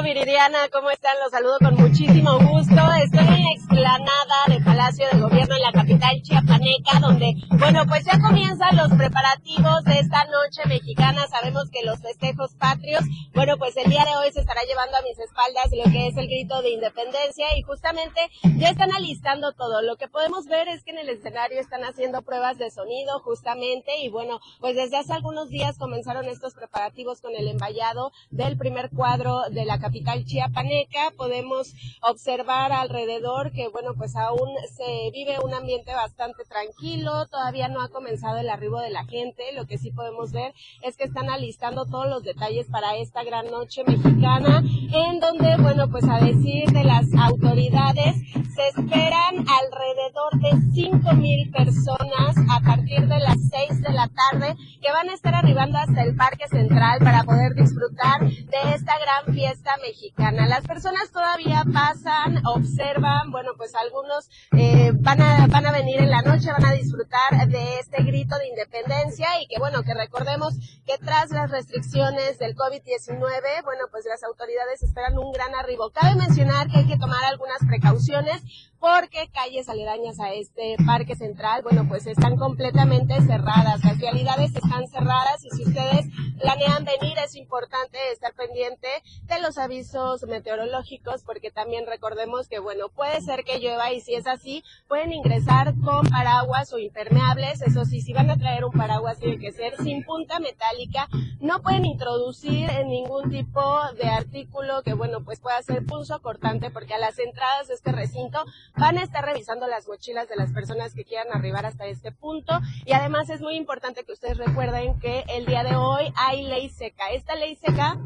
Viridiana, 0.04 0.68
¿cómo 0.72 0.90
están? 0.90 1.16
Los 1.22 1.30
saludo 1.30 1.60
con 1.60 1.76
muchísimo 1.76 2.40
gusto. 2.40 2.82
Estoy 3.04 3.20
en 3.20 3.44
la 3.44 3.52
explanada 3.54 4.46
del 4.48 4.64
Palacio 4.64 5.06
de 5.12 5.20
Gobierno 5.20 5.56
en 5.56 5.62
la 5.62 5.72
capital 5.72 6.22
chiapaneca, 6.24 7.00
donde, 7.00 7.36
bueno, 7.60 7.86
pues 7.88 8.04
ya 8.06 8.20
comienzan 8.20 8.78
los 8.78 8.92
preparativos 8.94 9.84
de 9.84 10.00
esta 10.00 10.26
noche 10.26 10.66
mexicana. 10.68 11.28
Sabemos 11.28 11.70
que 11.70 11.86
los 11.86 12.02
festejos 12.02 12.56
patrios, 12.56 13.04
bueno, 13.36 13.58
pues 13.58 13.78
el 13.78 13.92
día 13.92 14.04
de 14.06 14.16
hoy 14.18 14.32
se 14.32 14.40
estará 14.40 14.62
llevando 14.64 14.98
a 14.98 15.02
mis 15.04 15.20
espaldas 15.20 15.70
lo 15.72 15.92
que 15.92 16.08
es 16.08 16.18
el 16.18 16.28
grito 16.28 16.62
de 16.64 16.72
independencia 16.72 17.56
y 17.56 17.62
justamente 17.62 18.22
ya 18.58 18.70
están 18.70 18.92
alistando 18.94 19.54
todo. 19.54 19.84
Lo 19.84 19.98
que 19.98 20.08
podemos 20.08 20.48
ver 20.48 20.68
es 20.68 20.84
que 20.84 20.92
en 20.92 21.00
el 21.00 21.10
escenario 21.10 21.60
están 21.60 21.84
haciendo 21.84 22.24
pruebas 22.24 22.58
de 22.58 22.72
sonido 22.72 23.20
justamente 23.20 24.00
y 24.02 24.10
bueno, 24.10 24.40
pues 24.60 24.76
desde 24.76 24.98
hace 24.98 25.14
algunos 25.14 25.50
días 25.50 25.78
comenzaron 25.78 26.26
estos 26.26 26.56
preparativos 26.56 27.22
con 27.22 27.36
el 27.36 27.48
envallado 27.48 28.12
del 28.32 28.58
primer 28.58 28.90
cuadro 28.90 29.44
de 29.52 29.66
la 29.66 29.78
capital 29.78 29.91
chiapaneca. 30.26 31.12
Podemos 31.18 31.74
observar 32.02 32.72
alrededor 32.72 33.52
que, 33.52 33.68
bueno, 33.68 33.94
pues 33.96 34.16
aún 34.16 34.50
se 34.76 35.12
vive 35.12 35.38
un 35.44 35.54
ambiente 35.54 35.94
bastante 35.94 36.44
tranquilo, 36.46 37.28
todavía 37.28 37.68
no 37.68 37.82
ha 37.82 37.90
comenzado 37.90 38.38
el 38.38 38.50
arribo 38.50 38.80
de 38.80 38.90
la 38.90 39.06
gente. 39.06 39.44
Lo 39.54 39.66
que 39.66 39.78
sí 39.78 39.92
podemos 39.92 40.32
ver 40.32 40.54
es 40.82 40.98
que 40.98 41.06
están 41.06 41.30
alistando 41.30 41.86
todos 41.86 42.08
los 42.08 42.24
detalles 42.24 42.68
para 42.68 42.96
esta 42.96 43.24
gran 43.24 43.48
noche 43.48 43.84
mexicana, 43.86 44.64
en 44.94 45.20
donde, 45.20 45.58
bueno, 45.58 45.90
pues 45.90 46.06
a 46.10 46.20
decir 46.20 46.66
de 46.72 46.84
las 46.84 47.06
autoridades, 47.14 48.16
se 48.56 48.68
esperan 48.68 49.46
alrededor 49.48 50.40
de 50.42 50.72
5 50.74 51.14
mil 51.14 51.50
personas 51.52 52.36
a 52.50 52.60
partir 52.60 53.08
de 53.08 53.20
las 53.20 53.38
6 53.50 53.82
de 53.82 53.94
la 53.94 54.10
tarde 54.10 54.56
que 54.82 54.92
van 54.92 55.10
a 55.10 55.14
estar 55.14 55.34
arribando 55.36 55.78
hasta 55.78 56.04
el 56.04 56.16
Parque 56.16 56.48
Central 56.48 57.00
para 57.00 57.24
poder 57.24 57.54
disfrutar 57.56 58.22
de 58.22 58.76
esta 58.76 58.94
gran 59.00 59.34
fiesta 59.34 59.72
mexicana. 59.82 60.48
Las 60.48 60.66
personas 60.66 61.12
todavía 61.12 61.64
pasan, 61.72 62.46
observan, 62.46 63.32
bueno, 63.32 63.52
pues 63.58 63.74
algunos 63.76 64.30
eh, 64.58 64.92
van, 64.94 65.22
a, 65.22 65.48
van 65.48 65.66
a 65.66 65.72
venir 65.72 66.00
en 66.00 66.10
la 66.10 66.22
noche, 66.22 66.52
van 66.52 66.66
a 66.66 66.74
disfrutar 66.74 67.48
de 67.48 67.80
este 67.80 68.04
grito 68.04 68.38
de 68.38 68.48
independencia 68.48 69.28
y 69.42 69.48
que 69.48 69.60
bueno, 69.60 69.84
que 69.84 69.94
recordemos 69.94 70.56
que 70.86 70.98
tras 70.98 71.32
las 71.32 71.50
restricciones 71.52 72.40
del 72.40 72.56
COVID-19, 72.56 73.64
bueno, 73.64 73.86
pues 73.92 74.06
las 74.06 74.24
autoridades 74.24 74.84
esperan 74.84 75.18
un 75.18 75.32
gran 75.32 75.54
arribo. 75.56 75.92
Cabe 75.92 76.16
mencionar 76.16 76.70
que 76.70 76.80
hay 76.80 76.88
que 76.88 76.98
tomar 76.98 77.24
algunas 77.26 77.60
precauciones 77.68 78.42
porque 78.80 79.30
calles 79.32 79.70
aledañas 79.70 80.20
a 80.20 80.34
este 80.34 80.76
parque 80.88 81.16
central, 81.16 81.62
bueno, 81.62 81.88
pues 81.88 82.08
están 82.08 82.36
completamente 82.36 83.22
cerradas, 83.22 83.84
las 83.84 83.98
vialidades 84.00 84.56
están 84.56 84.88
cerradas 84.88 85.46
y 85.46 85.52
si 85.52 85.64
ustedes 85.64 86.08
planean 86.40 86.84
venir 86.84 87.16
es 87.24 87.36
importante 87.36 88.00
estar 88.12 88.34
pendiente 88.34 88.88
de 89.24 89.40
los 89.40 89.60
avisos 89.72 90.24
meteorológicos 90.24 91.24
porque 91.24 91.50
también 91.50 91.86
recordemos 91.88 92.50
que, 92.50 92.60
bueno, 92.60 92.90
puede 92.90 93.22
ser 93.22 93.46
que 93.46 93.60
llueva 93.60 93.94
y 93.94 94.02
si 94.02 94.16
es 94.16 94.28
así, 94.28 94.66
pueden 94.90 95.14
ingresar 95.14 95.74
con 95.82 96.06
paraguas 96.10 96.74
o 96.74 96.78
impermeables, 96.78 97.62
eso 97.62 97.86
sí, 97.86 98.02
si 98.02 98.12
van 98.12 98.30
a 98.30 98.38
traer 98.38 98.66
un 98.66 98.74
paraguas 98.74 99.20
tiene 99.20 99.40
que 99.40 99.54
ser 99.54 99.78
sin 99.78 100.04
punta 100.04 100.40
metálica, 100.40 101.08
no 101.40 101.62
pueden 101.62 101.86
introducir 101.86 102.70
en 102.70 102.90
ningún 102.90 103.32
tipo 103.32 103.62
de 103.94 104.10
artículo 104.10 104.84
que, 104.84 104.94
bueno, 104.94 105.24
pues 105.24 105.40
pueda 105.40 105.62
ser 105.62 105.86
punzo 105.86 106.22
cortante 106.22 106.70
porque 106.70 106.96
a 106.96 107.00
las 107.00 107.18
entradas 107.18 107.70
de 107.70 107.76
este 107.76 107.94
recinto 107.94 108.44
Van 108.76 108.98
a 108.98 109.04
estar 109.04 109.24
revisando 109.24 109.68
las 109.68 109.88
mochilas 109.88 110.28
de 110.28 110.36
las 110.36 110.52
personas 110.52 110.94
que 110.94 111.06
quieran 111.06 111.28
arribar 111.34 111.66
hasta 111.66 111.86
este 111.86 112.12
punto. 112.12 112.60
Y 112.86 112.94
además 112.94 113.30
es 113.30 113.42
muy 113.42 113.56
importante 113.56 114.04
que 114.04 114.12
ustedes 114.12 114.38
recuerden 114.38 115.00
que 115.00 115.24
el 115.30 115.46
día 115.46 115.64
de 115.64 115.76
hoy 115.76 116.12
hay 116.16 116.44
ley 116.44 116.70
seca. 116.70 117.10
Esta 117.12 117.36
ley 117.36 117.56
seca 117.56 117.98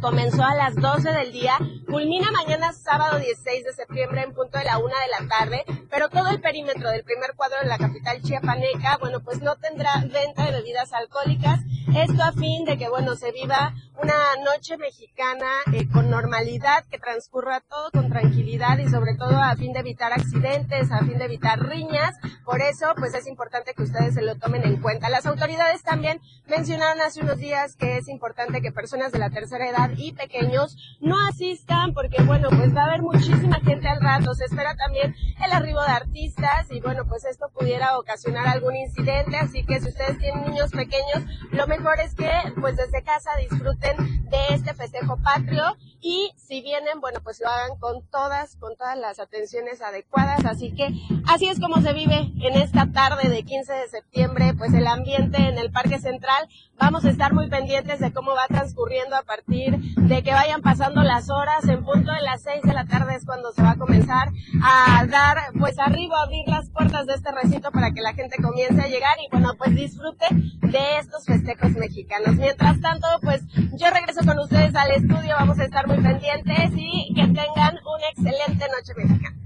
comenzó 0.00 0.42
a 0.42 0.54
las 0.54 0.74
12 0.74 1.10
del 1.12 1.32
día, 1.32 1.58
culmina 1.86 2.30
mañana 2.30 2.72
sábado 2.72 3.18
16 3.18 3.64
de 3.64 3.72
septiembre 3.72 4.22
en 4.22 4.32
punto 4.32 4.58
de 4.58 4.64
la 4.64 4.78
una 4.78 4.94
de 5.00 5.08
la 5.20 5.28
tarde, 5.28 5.64
pero 5.90 6.08
todo 6.08 6.28
el 6.28 6.40
perímetro 6.40 6.90
del 6.90 7.04
primer 7.04 7.34
cuadro 7.36 7.58
de 7.62 7.68
la 7.68 7.78
capital 7.78 8.20
chiapaneca, 8.22 8.96
bueno, 8.98 9.20
pues 9.20 9.42
no 9.42 9.56
tendrá 9.56 10.02
venta 10.10 10.46
de 10.46 10.52
bebidas 10.52 10.92
alcohólicas, 10.92 11.60
esto 11.94 12.22
a 12.22 12.32
fin 12.32 12.64
de 12.64 12.78
que, 12.78 12.88
bueno, 12.88 13.16
se 13.16 13.32
viva 13.32 13.74
una 14.00 14.14
noche 14.44 14.76
mexicana 14.78 15.48
eh, 15.72 15.88
con 15.92 16.08
normalidad, 16.08 16.84
que 16.90 16.98
transcurra 16.98 17.60
todo 17.60 17.90
con 17.90 18.10
tranquilidad 18.10 18.78
y 18.78 18.88
sobre 18.88 19.16
todo 19.16 19.36
a 19.36 19.56
fin 19.56 19.72
de 19.72 19.80
evitar 19.80 20.12
accidentes, 20.12 20.90
a 20.92 21.00
fin 21.00 21.18
de 21.18 21.24
evitar 21.24 21.58
riñas, 21.58 22.16
por 22.44 22.62
eso, 22.62 22.94
pues 22.96 23.14
es 23.14 23.26
importante 23.26 23.74
que 23.74 23.82
ustedes 23.82 24.14
se 24.14 24.22
lo 24.22 24.36
tomen 24.36 24.64
en 24.64 24.80
cuenta. 24.80 25.10
Las 25.10 25.26
autoridades 25.26 25.82
también 25.82 26.20
mencionaron 26.46 27.00
hace 27.00 27.20
unos 27.20 27.38
días 27.38 27.76
que 27.76 27.98
es 27.98 28.08
importante 28.08 28.62
que 28.62 28.72
personas 28.72 29.12
de 29.12 29.18
la 29.18 29.30
tercera 29.30 29.68
edad 29.68 29.89
y 29.96 30.12
pequeños 30.12 30.76
no 31.00 31.16
asistan 31.28 31.92
porque 31.94 32.22
bueno, 32.22 32.48
pues 32.50 32.74
va 32.74 32.82
a 32.82 32.86
haber 32.86 33.02
muchísima 33.02 33.60
gente 33.60 33.88
al 33.88 34.00
rato, 34.00 34.34
se 34.34 34.44
espera 34.44 34.74
también 34.76 35.14
el 35.44 35.52
arribo 35.52 35.80
de 35.82 35.92
artistas 35.92 36.70
y 36.70 36.80
bueno, 36.80 37.04
pues 37.06 37.24
esto 37.24 37.50
pudiera 37.56 37.98
ocasionar 37.98 38.46
algún 38.48 38.76
incidente, 38.76 39.36
así 39.36 39.64
que 39.64 39.80
si 39.80 39.88
ustedes 39.88 40.18
tienen 40.18 40.44
niños 40.46 40.70
pequeños, 40.70 41.24
lo 41.52 41.66
mejor 41.66 42.00
es 42.00 42.14
que 42.14 42.30
pues 42.60 42.76
desde 42.76 43.02
casa 43.02 43.30
disfruten 43.36 44.20
de 44.30 44.54
este 44.54 44.74
festejo 44.74 45.18
patrio. 45.22 45.76
Y 46.02 46.32
si 46.36 46.62
vienen, 46.62 47.00
bueno, 47.00 47.20
pues 47.22 47.40
lo 47.40 47.48
hagan 47.48 47.78
con 47.78 48.02
todas, 48.08 48.56
con 48.56 48.74
todas 48.76 48.96
las 48.96 49.20
atenciones 49.20 49.82
adecuadas, 49.82 50.46
así 50.46 50.74
que 50.74 50.88
así 51.26 51.46
es 51.46 51.60
como 51.60 51.82
se 51.82 51.92
vive 51.92 52.32
en 52.40 52.56
esta 52.56 52.90
tarde 52.90 53.28
de 53.28 53.42
15 53.42 53.72
de 53.72 53.88
septiembre, 53.88 54.54
pues 54.56 54.72
el 54.72 54.86
ambiente 54.86 55.36
en 55.36 55.58
el 55.58 55.70
Parque 55.70 55.98
Central, 55.98 56.48
vamos 56.78 57.04
a 57.04 57.10
estar 57.10 57.34
muy 57.34 57.50
pendientes 57.50 58.00
de 58.00 58.12
cómo 58.12 58.34
va 58.34 58.46
transcurriendo 58.48 59.14
a 59.14 59.22
partir 59.22 59.78
de 59.96 60.22
que 60.22 60.32
vayan 60.32 60.62
pasando 60.62 61.02
las 61.02 61.30
horas, 61.30 61.66
en 61.68 61.84
punto 61.84 62.12
de 62.12 62.20
las 62.22 62.42
6 62.42 62.62
de 62.62 62.72
la 62.74 62.84
tarde 62.84 63.14
es 63.14 63.24
cuando 63.24 63.52
se 63.52 63.62
va 63.62 63.72
a 63.72 63.76
comenzar 63.76 64.30
a 64.62 65.04
dar, 65.06 65.38
pues 65.58 65.78
arriba, 65.78 66.22
abrir 66.22 66.46
las 66.46 66.68
puertas 66.70 67.06
de 67.06 67.14
este 67.14 67.30
recinto 67.32 67.70
para 67.70 67.92
que 67.92 68.00
la 68.00 68.12
gente 68.12 68.36
comience 68.42 68.80
a 68.80 68.88
llegar 68.88 69.16
y 69.24 69.30
bueno, 69.30 69.52
pues 69.56 69.74
disfrute 69.74 70.26
de 70.30 70.98
estos 70.98 71.24
festejos 71.24 71.72
mexicanos. 71.72 72.36
Mientras 72.36 72.80
tanto, 72.80 73.06
pues 73.22 73.42
yo 73.74 73.90
regreso 73.90 74.24
con 74.24 74.38
ustedes 74.38 74.74
al 74.74 74.90
estudio, 74.92 75.34
vamos 75.38 75.58
a 75.58 75.64
estar 75.64 75.86
muy 75.86 75.98
pendientes 75.98 76.70
y 76.74 77.12
que 77.14 77.22
tengan 77.22 77.78
una 77.84 78.08
excelente 78.12 78.66
noche 78.68 78.94
mexicana. 78.96 79.36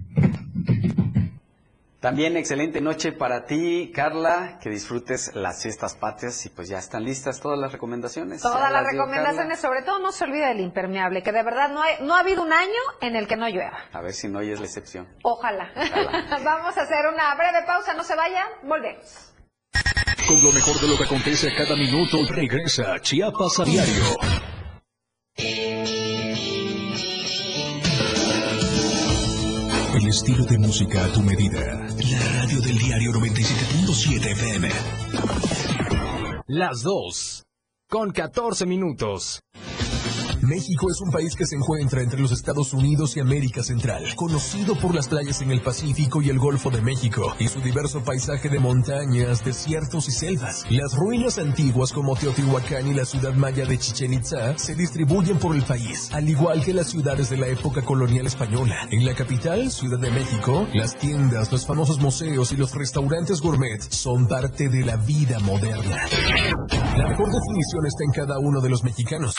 También 2.04 2.36
excelente 2.36 2.82
noche 2.82 3.12
para 3.12 3.46
ti, 3.46 3.90
Carla, 3.90 4.58
que 4.60 4.68
disfrutes 4.68 5.34
las 5.34 5.62
fiestas 5.62 5.94
patrias 5.94 6.44
y 6.44 6.50
pues 6.50 6.68
ya 6.68 6.76
están 6.76 7.02
listas 7.02 7.40
todas 7.40 7.58
las 7.58 7.72
recomendaciones. 7.72 8.42
Todas 8.42 8.70
las 8.70 8.84
recomendaciones, 8.84 9.58
sobre 9.58 9.80
todo 9.80 10.00
no 10.00 10.12
se 10.12 10.24
olvide 10.24 10.48
del 10.48 10.60
impermeable, 10.60 11.22
que 11.22 11.32
de 11.32 11.42
verdad 11.42 11.70
no, 11.70 11.80
hay, 11.80 11.94
no 12.02 12.14
ha 12.14 12.18
habido 12.18 12.42
un 12.42 12.52
año 12.52 12.78
en 13.00 13.16
el 13.16 13.26
que 13.26 13.36
no 13.36 13.48
llueva. 13.48 13.78
A 13.90 14.02
ver 14.02 14.12
si 14.12 14.28
no 14.28 14.40
hoy 14.40 14.50
es 14.50 14.60
la 14.60 14.66
excepción. 14.66 15.08
Ojalá. 15.22 15.72
Vamos 16.44 16.76
a 16.76 16.82
hacer 16.82 17.06
una 17.10 17.34
breve 17.36 17.66
pausa, 17.66 17.94
no 17.94 18.04
se 18.04 18.14
vayan, 18.14 18.48
volvemos. 18.64 19.32
Con 20.28 20.42
lo 20.42 20.52
mejor 20.52 20.78
de 20.78 20.88
lo 20.88 20.98
que 20.98 21.04
acontece 21.04 21.52
a 21.52 21.56
cada 21.56 21.74
minuto, 21.74 22.18
regresa 22.28 23.00
Chiapas 23.00 23.60
a 23.60 23.64
diario. 23.64 24.04
Estilo 30.14 30.44
de 30.44 30.58
música 30.58 31.04
a 31.04 31.08
tu 31.08 31.20
medida. 31.22 31.58
La 31.58 32.42
radio 32.42 32.60
del 32.60 32.78
diario 32.78 33.10
97.7 33.10 34.30
FM. 34.30 34.68
Las 36.46 36.82
dos. 36.82 37.42
Con 37.90 38.12
14 38.12 38.64
minutos. 38.64 39.40
México 40.46 40.90
es 40.90 41.00
un 41.00 41.10
país 41.10 41.34
que 41.34 41.46
se 41.46 41.56
encuentra 41.56 42.02
entre 42.02 42.20
los 42.20 42.32
Estados 42.32 42.72
Unidos 42.72 43.16
y 43.16 43.20
América 43.20 43.62
Central, 43.62 44.04
conocido 44.14 44.74
por 44.76 44.94
las 44.94 45.08
playas 45.08 45.40
en 45.40 45.50
el 45.50 45.62
Pacífico 45.62 46.20
y 46.20 46.28
el 46.28 46.38
Golfo 46.38 46.70
de 46.70 46.82
México, 46.82 47.34
y 47.38 47.48
su 47.48 47.60
diverso 47.60 48.04
paisaje 48.04 48.48
de 48.48 48.58
montañas, 48.58 49.44
desiertos 49.44 50.08
y 50.08 50.12
selvas. 50.12 50.64
Las 50.70 50.94
ruinas 50.94 51.38
antiguas 51.38 51.92
como 51.92 52.14
Teotihuacán 52.14 52.86
y 52.88 52.94
la 52.94 53.04
ciudad 53.04 53.32
maya 53.34 53.64
de 53.64 53.78
Chichen 53.78 54.12
Itza 54.12 54.58
se 54.58 54.74
distribuyen 54.74 55.38
por 55.38 55.56
el 55.56 55.62
país, 55.62 56.10
al 56.12 56.28
igual 56.28 56.62
que 56.64 56.74
las 56.74 56.88
ciudades 56.88 57.30
de 57.30 57.38
la 57.38 57.48
época 57.48 57.82
colonial 57.82 58.26
española. 58.26 58.86
En 58.90 59.04
la 59.04 59.14
capital, 59.14 59.70
Ciudad 59.70 59.98
de 59.98 60.10
México, 60.10 60.68
las 60.74 60.96
tiendas, 60.96 61.50
los 61.50 61.66
famosos 61.66 61.98
museos 61.98 62.52
y 62.52 62.56
los 62.56 62.74
restaurantes 62.74 63.40
gourmet 63.40 63.80
son 63.80 64.28
parte 64.28 64.68
de 64.68 64.84
la 64.84 64.96
vida 64.96 65.38
moderna. 65.40 66.06
La 66.96 67.08
mejor 67.08 67.32
definición 67.32 67.86
está 67.86 68.04
en 68.04 68.12
cada 68.12 68.38
uno 68.38 68.60
de 68.60 68.68
los 68.68 68.84
mexicanos. 68.84 69.34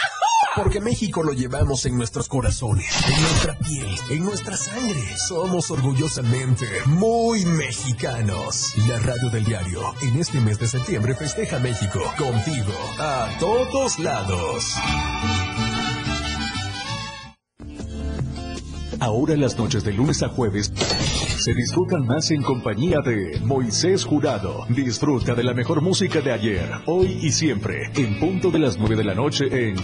Porque 0.56 0.80
México 0.80 1.22
lo 1.22 1.34
llevamos 1.34 1.86
en 1.86 1.98
nuestros 1.98 2.30
corazones, 2.30 2.88
en 3.10 3.22
nuestra 3.22 3.58
piel, 3.60 3.88
en 4.10 4.24
nuestra 4.24 4.56
sangre. 4.56 5.04
Somos 5.28 5.70
orgullosamente 5.70 6.66
muy 6.86 7.44
mexicanos. 7.46 8.74
La 8.88 8.98
radio 9.00 9.30
del 9.32 9.44
diario, 9.44 9.82
en 10.02 10.18
este 10.18 10.40
mes 10.40 10.58
de 10.58 10.68
septiembre, 10.68 11.14
festeja 11.14 11.60
México 11.60 12.00
contigo 12.18 12.72
a 13.00 13.28
todos 13.38 14.00
lados. 14.00 14.76
Ahora 19.02 19.36
las 19.36 19.58
noches 19.58 19.84
de 19.84 19.92
lunes 19.92 20.24
a 20.24 20.30
jueves 20.30 20.72
se 21.38 21.54
disfrutan 21.54 22.08
más 22.08 22.32
en 22.32 22.42
compañía 22.42 23.02
de 23.02 23.42
Moisés 23.44 24.06
Jurado. 24.06 24.66
Disfruta 24.70 25.36
de 25.36 25.44
la 25.44 25.54
mejor 25.54 25.82
música 25.82 26.22
de 26.22 26.32
ayer, 26.32 26.72
hoy 26.86 27.20
y 27.22 27.32
siempre, 27.32 27.92
en 27.96 28.20
punto 28.20 28.52
de 28.52 28.60
las 28.60 28.78
9 28.78 28.96
de 28.96 29.04
la 29.04 29.14
noche 29.14 29.46
en 29.52 29.76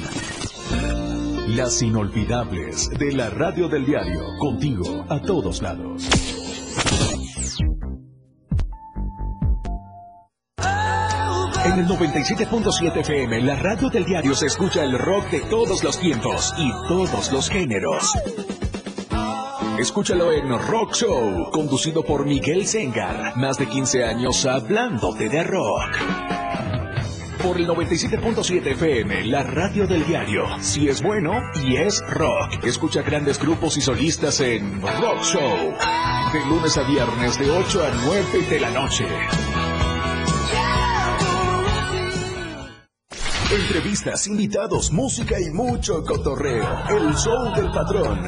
Las 1.55 1.81
Inolvidables 1.81 2.89
de 2.97 3.11
la 3.11 3.29
Radio 3.29 3.67
del 3.67 3.85
Diario, 3.85 4.21
contigo 4.39 5.05
a 5.09 5.21
todos 5.21 5.61
lados. 5.61 6.07
En 11.65 11.79
el 11.79 11.87
97.7 11.87 13.01
FM, 13.01 13.41
la 13.41 13.57
radio 13.57 13.89
del 13.89 14.05
diario 14.05 14.33
se 14.33 14.45
escucha 14.45 14.85
el 14.85 14.97
rock 14.97 15.29
de 15.29 15.41
todos 15.41 15.83
los 15.83 15.99
tiempos 15.99 16.53
y 16.57 16.71
todos 16.87 17.29
los 17.33 17.49
géneros. 17.49 18.13
Escúchalo 19.77 20.31
en 20.31 20.47
Rock 20.57 20.93
Show, 20.95 21.51
conducido 21.51 22.01
por 22.03 22.25
Miguel 22.25 22.65
Sengar. 22.65 23.35
Más 23.35 23.57
de 23.57 23.67
15 23.67 24.05
años 24.05 24.45
hablándote 24.45 25.27
de 25.27 25.43
rock. 25.43 26.50
Por 27.43 27.57
el 27.57 27.67
97.7 27.67 28.67
FM, 28.73 29.25
la 29.25 29.41
radio 29.41 29.87
del 29.87 30.05
diario. 30.05 30.45
Si 30.59 30.87
es 30.87 31.01
bueno 31.01 31.41
y 31.63 31.75
es 31.75 31.99
rock. 32.07 32.63
Escucha 32.63 33.01
grandes 33.01 33.39
grupos 33.39 33.77
y 33.77 33.81
solistas 33.81 34.39
en 34.41 34.79
Rock 34.79 35.23
Show. 35.23 35.73
De 36.33 36.45
lunes 36.47 36.77
a 36.77 36.83
viernes 36.83 37.39
de 37.39 37.49
8 37.49 37.83
a 37.83 37.91
9 38.05 38.25
de 38.47 38.59
la 38.59 38.69
noche. 38.69 39.05
Entrevistas, 43.51 44.27
invitados, 44.27 44.91
música 44.91 45.39
y 45.39 45.49
mucho 45.49 46.03
cotorreo. 46.03 46.83
El 46.89 47.15
show 47.15 47.55
del 47.55 47.71
patrón. 47.71 48.27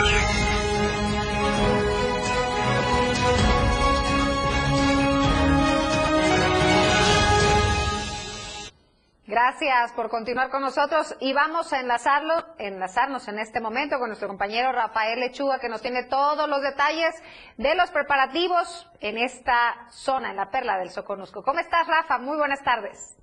Gracias 9.51 9.91
por 9.91 10.09
continuar 10.09 10.49
con 10.49 10.61
nosotros 10.61 11.13
y 11.19 11.33
vamos 11.33 11.73
a 11.73 11.81
enlazarlo, 11.81 12.33
enlazarnos 12.57 13.27
en 13.27 13.37
este 13.37 13.59
momento 13.59 13.99
con 13.99 14.07
nuestro 14.07 14.29
compañero 14.29 14.71
Rafael 14.71 15.19
Lechuga 15.19 15.59
que 15.59 15.67
nos 15.67 15.81
tiene 15.81 16.05
todos 16.05 16.47
los 16.47 16.61
detalles 16.61 17.13
de 17.57 17.75
los 17.75 17.91
preparativos 17.91 18.89
en 19.01 19.17
esta 19.17 19.75
zona, 19.89 20.29
en 20.29 20.37
la 20.37 20.49
perla 20.51 20.77
del 20.77 20.89
Soconusco. 20.89 21.43
¿Cómo 21.43 21.59
estás, 21.59 21.85
Rafa? 21.85 22.17
Muy 22.17 22.37
buenas 22.37 22.63
tardes. 22.63 23.17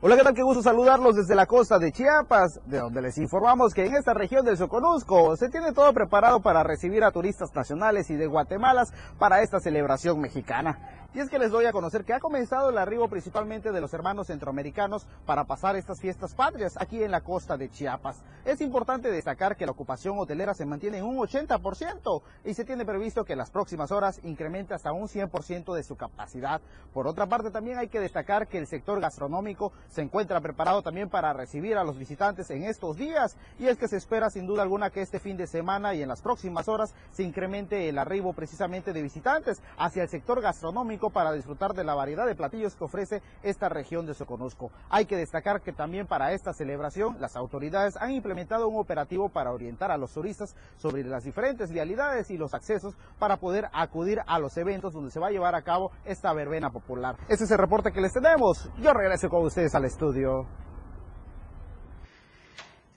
Hola, 0.00 0.16
¿qué 0.16 0.22
tal? 0.22 0.34
Qué 0.34 0.42
gusto 0.42 0.62
saludarlos 0.62 1.16
desde 1.16 1.34
la 1.34 1.46
costa 1.46 1.78
de 1.80 1.90
Chiapas, 1.90 2.60
de 2.66 2.78
donde 2.78 3.02
les 3.02 3.18
informamos 3.18 3.74
que 3.74 3.86
en 3.86 3.96
esta 3.96 4.14
región 4.14 4.44
del 4.44 4.56
Soconusco 4.56 5.36
se 5.36 5.48
tiene 5.48 5.72
todo 5.72 5.92
preparado 5.92 6.40
para 6.42 6.62
recibir 6.62 7.02
a 7.02 7.10
turistas 7.10 7.52
nacionales 7.54 8.08
y 8.10 8.14
de 8.14 8.26
Guatemala 8.28 8.84
para 9.18 9.42
esta 9.42 9.58
celebración 9.58 10.20
mexicana. 10.20 11.03
Y 11.14 11.20
es 11.20 11.30
que 11.30 11.38
les 11.38 11.52
doy 11.52 11.64
a 11.64 11.70
conocer 11.70 12.04
que 12.04 12.12
ha 12.12 12.18
comenzado 12.18 12.70
el 12.70 12.78
arribo 12.78 13.06
principalmente 13.06 13.70
de 13.70 13.80
los 13.80 13.94
hermanos 13.94 14.26
centroamericanos 14.26 15.06
para 15.24 15.44
pasar 15.44 15.76
estas 15.76 16.00
fiestas 16.00 16.34
patrias 16.34 16.76
aquí 16.76 17.04
en 17.04 17.12
la 17.12 17.20
costa 17.20 17.56
de 17.56 17.70
Chiapas. 17.70 18.20
Es 18.44 18.60
importante 18.60 19.12
destacar 19.12 19.56
que 19.56 19.64
la 19.64 19.70
ocupación 19.70 20.18
hotelera 20.18 20.54
se 20.54 20.66
mantiene 20.66 20.98
en 20.98 21.04
un 21.04 21.18
80% 21.18 22.22
y 22.44 22.54
se 22.54 22.64
tiene 22.64 22.84
previsto 22.84 23.24
que 23.24 23.34
en 23.34 23.38
las 23.38 23.52
próximas 23.52 23.92
horas 23.92 24.18
incremente 24.24 24.74
hasta 24.74 24.90
un 24.90 25.06
100% 25.06 25.72
de 25.72 25.84
su 25.84 25.94
capacidad. 25.94 26.60
Por 26.92 27.06
otra 27.06 27.26
parte, 27.28 27.52
también 27.52 27.78
hay 27.78 27.86
que 27.86 28.00
destacar 28.00 28.48
que 28.48 28.58
el 28.58 28.66
sector 28.66 29.00
gastronómico 29.00 29.72
se 29.90 30.02
encuentra 30.02 30.40
preparado 30.40 30.82
también 30.82 31.10
para 31.10 31.32
recibir 31.32 31.76
a 31.76 31.84
los 31.84 31.96
visitantes 31.96 32.50
en 32.50 32.64
estos 32.64 32.96
días 32.96 33.36
y 33.60 33.68
es 33.68 33.78
que 33.78 33.86
se 33.86 33.98
espera 33.98 34.30
sin 34.30 34.48
duda 34.48 34.64
alguna 34.64 34.90
que 34.90 35.00
este 35.00 35.20
fin 35.20 35.36
de 35.36 35.46
semana 35.46 35.94
y 35.94 36.02
en 36.02 36.08
las 36.08 36.22
próximas 36.22 36.66
horas 36.66 36.92
se 37.12 37.22
incremente 37.22 37.88
el 37.88 37.98
arribo 37.98 38.32
precisamente 38.32 38.92
de 38.92 39.00
visitantes 39.00 39.62
hacia 39.78 40.02
el 40.02 40.08
sector 40.08 40.40
gastronómico 40.40 41.03
para 41.10 41.32
disfrutar 41.32 41.74
de 41.74 41.84
la 41.84 41.94
variedad 41.94 42.26
de 42.26 42.34
platillos 42.34 42.74
que 42.74 42.84
ofrece 42.84 43.22
esta 43.42 43.68
región 43.68 44.06
de 44.06 44.14
Soconusco. 44.14 44.70
Hay 44.90 45.06
que 45.06 45.16
destacar 45.16 45.62
que 45.62 45.72
también 45.72 46.06
para 46.06 46.32
esta 46.32 46.52
celebración 46.52 47.16
las 47.20 47.36
autoridades 47.36 47.96
han 47.96 48.10
implementado 48.10 48.68
un 48.68 48.80
operativo 48.80 49.28
para 49.28 49.52
orientar 49.52 49.90
a 49.90 49.96
los 49.96 50.12
turistas 50.12 50.54
sobre 50.76 51.04
las 51.04 51.24
diferentes 51.24 51.70
vialidades 51.70 52.30
y 52.30 52.36
los 52.36 52.54
accesos 52.54 52.94
para 53.18 53.38
poder 53.38 53.68
acudir 53.72 54.20
a 54.26 54.38
los 54.38 54.56
eventos 54.56 54.92
donde 54.92 55.10
se 55.10 55.20
va 55.20 55.28
a 55.28 55.30
llevar 55.30 55.54
a 55.54 55.62
cabo 55.62 55.90
esta 56.04 56.32
verbena 56.32 56.70
popular. 56.70 57.16
Este 57.28 57.44
es 57.44 57.50
el 57.50 57.58
reporte 57.58 57.92
que 57.92 58.00
les 58.00 58.12
tenemos. 58.12 58.70
Yo 58.78 58.92
regreso 58.92 59.28
con 59.28 59.44
ustedes 59.44 59.74
al 59.74 59.84
estudio. 59.84 60.46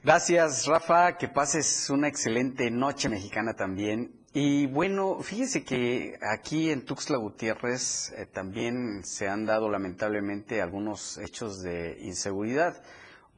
Gracias, 0.03 0.65
Rafa. 0.67 1.17
Que 1.17 1.27
pases 1.27 1.89
una 1.89 2.07
excelente 2.07 2.71
noche 2.71 3.09
mexicana 3.09 3.53
también. 3.53 4.16
Y 4.39 4.67
bueno, 4.67 5.17
fíjese 5.23 5.63
que 5.63 6.19
aquí 6.21 6.69
en 6.69 6.85
Tuxtla 6.85 7.17
Gutiérrez 7.17 8.13
eh, 8.15 8.27
también 8.27 9.03
se 9.03 9.27
han 9.27 9.47
dado 9.47 9.67
lamentablemente 9.67 10.61
algunos 10.61 11.17
hechos 11.17 11.63
de 11.63 11.97
inseguridad. 12.01 12.83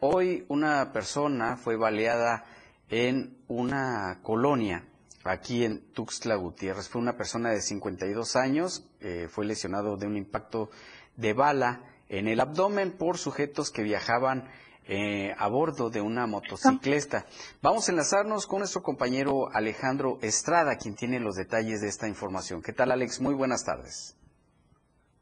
Hoy 0.02 0.44
una 0.50 0.92
persona 0.92 1.56
fue 1.56 1.78
baleada 1.78 2.44
en 2.90 3.38
una 3.48 4.20
colonia 4.24 4.90
aquí 5.24 5.64
en 5.64 5.80
Tuxtla 5.94 6.36
Gutiérrez. 6.36 6.90
Fue 6.90 7.00
una 7.00 7.16
persona 7.16 7.52
de 7.52 7.62
52 7.62 8.36
años, 8.36 8.86
eh, 9.00 9.30
fue 9.32 9.46
lesionado 9.46 9.96
de 9.96 10.06
un 10.06 10.18
impacto 10.18 10.70
de 11.16 11.32
bala 11.32 11.82
en 12.10 12.28
el 12.28 12.42
abdomen 12.42 12.92
por 12.92 13.18
sujetos 13.18 13.72
que 13.72 13.84
viajaban 13.84 14.50
eh, 14.92 15.36
a 15.38 15.48
bordo 15.48 15.92
de 15.92 16.02
una 16.02 16.26
motocicleta. 16.26 17.26
Vamos 17.62 17.88
a 17.88 17.92
enlazarnos 17.92 18.48
con 18.48 18.60
nuestro 18.60 18.82
compañero 18.82 19.48
Alejandro 19.54 20.18
Estrada, 20.24 20.78
quien 20.82 20.96
tiene 20.96 21.20
los 21.20 21.36
detalles 21.36 21.82
de 21.82 21.88
esta 21.88 22.08
información. 22.08 22.64
¿Qué 22.64 22.74
tal, 22.74 22.92
Alex? 22.92 23.22
Muy 23.22 23.36
buenas 23.36 23.64
tardes. 23.64 24.18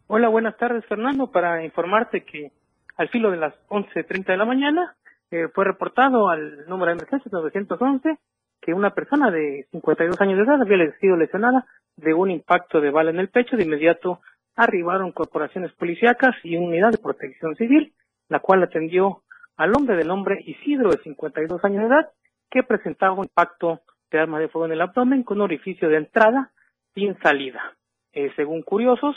Hola, 0.08 0.30
buenas 0.30 0.56
tardes, 0.56 0.86
Fernando. 0.86 1.30
Para 1.32 1.65
informarte 1.65 2.23
que 2.23 2.53
al 2.95 3.10
filo 3.10 3.30
de 3.30 3.38
las 3.38 3.53
11.30 3.67 4.25
de 4.25 4.38
la 4.38 4.45
mañana 4.45 4.95
eh, 5.32 5.49
fue 5.53 5.65
reportado 5.65 6.30
al 6.30 6.65
número 6.69 6.91
de 6.91 6.99
emergencia 6.99 7.30
911 7.30 8.17
que 8.62 8.73
una 8.73 8.91
persona 8.91 9.30
de 9.32 9.67
52 9.71 10.19
años 10.21 10.38
de 10.38 10.43
edad 10.43 10.62
había 10.62 10.97
sido 10.99 11.17
lesionada 11.17 11.65
de 11.97 12.13
un 12.13 12.32
impacto 12.32 12.80
de 12.80 12.89
bala 12.89 13.10
en 13.10 13.19
el 13.19 13.27
pecho. 13.27 13.58
De 13.58 13.65
inmediato 13.65 14.21
arribaron 14.56 15.12
corporaciones 15.12 15.73
policíacas 15.73 16.36
y 16.43 16.56
unidad 16.56 16.91
de 16.91 16.99
protección 16.99 17.56
civil, 17.58 17.93
la 18.30 18.39
cual 18.39 18.63
atendió 18.63 19.23
al 19.58 19.74
hombre 19.76 19.96
del 19.96 20.08
nombre 20.08 20.39
Isidro 20.46 20.91
de 20.91 21.00
52 21.00 21.63
años 21.65 21.82
de 21.82 21.88
edad, 21.88 22.12
que 22.50 22.63
presentaba 22.63 23.13
un 23.13 23.26
impacto 23.26 23.82
de 24.12 24.20
arma 24.20 24.39
de 24.39 24.48
fuego 24.48 24.67
en 24.67 24.74
el 24.74 24.82
abdomen 24.82 25.24
con 25.24 25.41
orificio 25.41 25.89
de 25.89 25.98
entrada 25.98 26.52
sin 26.93 27.17
salida. 27.20 27.76
Eh, 28.13 28.32
según 28.36 28.62
curiosos, 28.62 29.15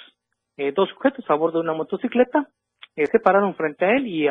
eh, 0.57 0.73
dos 0.73 0.89
sujetos 0.91 1.25
a 1.29 1.35
bordo 1.35 1.59
de 1.59 1.65
una 1.65 1.75
motocicleta 1.75 2.49
eh, 2.97 3.07
se 3.07 3.21
pararon 3.21 3.55
frente 3.55 3.85
a 3.85 3.93
él 3.93 4.07
y 4.07 4.27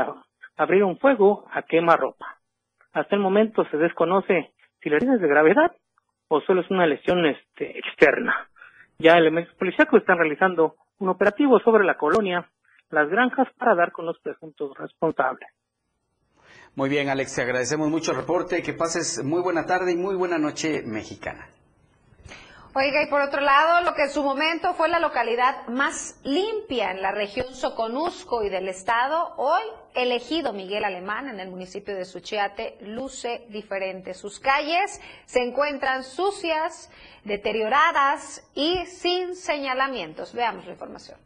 abrieron 0.58 0.98
fuego 0.98 1.45
a 1.52 1.62
quema 1.62 1.95
ropa. 1.95 2.39
Hasta 2.91 3.15
el 3.15 3.22
momento 3.22 3.65
se 3.72 3.78
desconoce 3.78 4.52
si 4.82 4.89
la 4.89 4.98
herida 4.98 5.15
es 5.15 5.22
de 5.22 5.28
gravedad 5.28 5.72
o 6.28 6.41
solo 6.41 6.62
es 6.62 6.69
una 6.69 6.86
lesión 6.86 7.26
este, 7.26 7.78
externa. 7.78 8.50
Ya 8.98 9.17
elementos 9.17 9.56
policíacos 9.56 10.02
están 10.02 10.17
realizando 10.17 10.76
un 11.00 11.10
operativo 11.10 11.60
sobre 11.60 11.86
la 11.86 11.98
colonia 11.98 12.50
Las 12.89 13.10
Granjas 13.10 13.48
para 13.58 13.76
dar 13.76 13.91
con 13.91 14.06
los 14.06 14.19
presuntos 14.19 14.78
responsables. 14.78 15.50
Muy 16.75 16.89
bien, 16.89 17.10
Alex, 17.10 17.36
te 17.36 17.41
agradecemos 17.41 17.89
mucho 17.89 18.12
el 18.12 18.17
reporte. 18.17 18.62
Que 18.62 18.73
pases 18.73 19.23
muy 19.23 19.41
buena 19.41 19.65
tarde 19.65 19.91
y 19.91 19.95
muy 19.95 20.15
buena 20.15 20.38
noche 20.38 20.82
mexicana. 20.84 21.49
Oiga, 22.75 23.01
y 23.01 23.08
por 23.08 23.21
otro 23.21 23.41
lado, 23.41 23.84
lo 23.84 23.95
que 23.95 24.03
en 24.03 24.10
su 24.12 24.21
momento 24.21 24.75
fue 24.75 24.89
la 24.89 24.99
localidad 24.99 25.67
más 25.67 26.19
limpia 26.23 26.91
en 26.91 27.01
la 27.01 27.12
región 27.12 27.55
Soconusco 27.55 28.43
y 28.43 28.49
del 28.49 28.69
estado, 28.69 29.34
hoy 29.38 29.63
elegido 29.95 30.53
Miguel 30.53 30.86
Alemán 30.86 31.27
en 31.27 31.39
el 31.39 31.49
municipio 31.49 31.95
de 31.95 32.05
Suchiate, 32.05 32.77
luce 32.82 33.47
diferente. 33.49 34.13
Sus 34.13 34.39
calles 34.39 35.01
se 35.25 35.39
encuentran 35.41 36.03
sucias, 36.03 36.91
deterioradas 37.23 38.47
y 38.53 38.86
sin 38.86 39.36
señalamientos. 39.36 40.32
Veamos 40.34 40.65
la 40.65 40.71
información. 40.73 41.17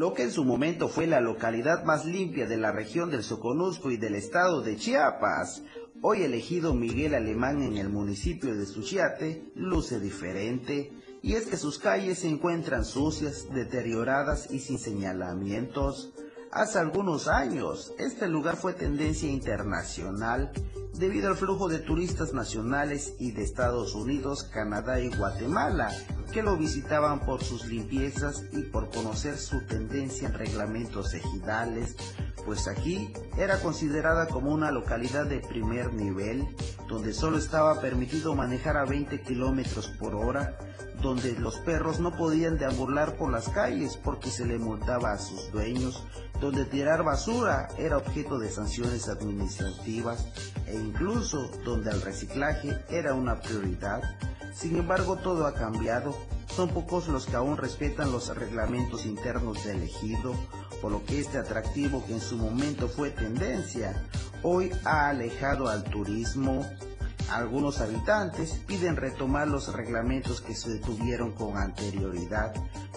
Lo 0.00 0.14
que 0.14 0.22
en 0.22 0.30
su 0.30 0.44
momento 0.44 0.88
fue 0.88 1.06
la 1.06 1.20
localidad 1.20 1.84
más 1.84 2.06
limpia 2.06 2.46
de 2.46 2.56
la 2.56 2.72
región 2.72 3.10
del 3.10 3.22
Soconusco 3.22 3.90
y 3.90 3.98
del 3.98 4.14
estado 4.14 4.62
de 4.62 4.76
Chiapas, 4.76 5.62
hoy 6.00 6.22
elegido 6.22 6.72
Miguel 6.72 7.14
Alemán 7.14 7.60
en 7.60 7.76
el 7.76 7.90
municipio 7.90 8.56
de 8.56 8.64
Suchiate, 8.64 9.52
luce 9.54 10.00
diferente, 10.00 10.90
y 11.20 11.34
es 11.34 11.46
que 11.48 11.58
sus 11.58 11.78
calles 11.78 12.20
se 12.20 12.28
encuentran 12.28 12.86
sucias, 12.86 13.52
deterioradas 13.52 14.50
y 14.50 14.60
sin 14.60 14.78
señalamientos. 14.78 16.14
Hace 16.50 16.78
algunos 16.78 17.28
años, 17.28 17.92
este 17.98 18.26
lugar 18.26 18.56
fue 18.56 18.72
tendencia 18.72 19.30
internacional 19.30 20.50
debido 20.94 21.28
al 21.28 21.36
flujo 21.36 21.68
de 21.68 21.78
turistas 21.78 22.32
nacionales 22.32 23.14
y 23.18 23.32
de 23.32 23.42
Estados 23.42 23.94
Unidos, 23.94 24.44
Canadá 24.44 25.00
y 25.00 25.08
Guatemala, 25.08 25.90
que 26.32 26.42
lo 26.42 26.56
visitaban 26.56 27.20
por 27.20 27.42
sus 27.42 27.66
limpiezas 27.66 28.44
y 28.52 28.62
por 28.62 28.90
conocer 28.90 29.36
su 29.36 29.64
tendencia 29.66 30.28
en 30.28 30.34
reglamentos 30.34 31.14
ejidales, 31.14 31.96
pues 32.44 32.68
aquí 32.68 33.12
era 33.36 33.60
considerada 33.60 34.26
como 34.26 34.52
una 34.52 34.70
localidad 34.70 35.26
de 35.26 35.40
primer 35.40 35.92
nivel, 35.92 36.46
donde 36.88 37.12
solo 37.12 37.38
estaba 37.38 37.80
permitido 37.80 38.34
manejar 38.34 38.76
a 38.76 38.84
20 38.84 39.22
kilómetros 39.22 39.88
por 39.98 40.14
hora, 40.14 40.56
donde 41.02 41.32
los 41.38 41.56
perros 41.58 42.00
no 42.00 42.16
podían 42.16 42.58
deambular 42.58 43.16
por 43.16 43.30
las 43.30 43.48
calles 43.48 43.96
porque 43.96 44.30
se 44.30 44.44
le 44.44 44.58
multaba 44.58 45.12
a 45.12 45.18
sus 45.18 45.50
dueños, 45.50 46.04
donde 46.40 46.64
tirar 46.64 47.04
basura 47.04 47.68
era 47.78 47.98
objeto 47.98 48.38
de 48.38 48.50
sanciones 48.50 49.08
administrativas 49.08 50.26
e 50.66 50.76
incluso 50.80 51.50
donde 51.64 51.90
el 51.90 52.02
reciclaje 52.02 52.78
era 52.90 53.14
una 53.14 53.40
prioridad 53.40 54.02
sin 54.54 54.76
embargo, 54.76 55.16
todo 55.16 55.46
ha 55.46 55.54
cambiado. 55.54 56.14
Son 56.48 56.68
pocos 56.68 57.08
los 57.08 57.26
que 57.26 57.36
aún 57.36 57.56
respetan 57.56 58.12
los 58.12 58.34
reglamentos 58.36 59.06
internos 59.06 59.64
del 59.64 59.82
ejido, 59.82 60.34
por 60.82 60.90
lo 60.90 61.04
que 61.04 61.20
este 61.20 61.38
atractivo 61.38 62.04
que 62.04 62.14
en 62.14 62.20
su 62.20 62.36
momento 62.36 62.88
fue 62.88 63.10
tendencia, 63.10 64.02
hoy 64.42 64.70
ha 64.84 65.08
alejado 65.08 65.68
al 65.68 65.84
turismo. 65.84 66.66
Algunos 67.30 67.80
habitantes 67.80 68.54
piden 68.66 68.96
retomar 68.96 69.46
los 69.46 69.72
reglamentos 69.72 70.40
que 70.40 70.54
se 70.54 70.70
detuvieron 70.70 71.30
con 71.32 71.56
anterioridad, 71.56 72.52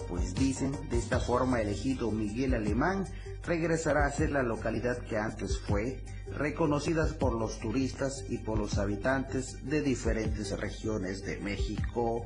pues 0.08 0.34
dicen 0.34 0.72
de 0.90 0.98
esta 0.98 1.20
forma 1.20 1.60
elegido 1.60 2.10
Miguel 2.10 2.54
Alemán 2.54 3.06
regresará 3.46 4.06
a 4.06 4.12
ser 4.12 4.30
la 4.30 4.42
localidad 4.42 4.98
que 4.98 5.18
antes 5.18 5.58
fue, 5.58 6.00
reconocidas 6.32 7.12
por 7.12 7.34
los 7.34 7.58
turistas 7.58 8.24
y 8.28 8.38
por 8.38 8.58
los 8.58 8.78
habitantes 8.78 9.58
de 9.68 9.82
diferentes 9.82 10.58
regiones 10.58 11.24
de 11.24 11.38
México. 11.38 12.24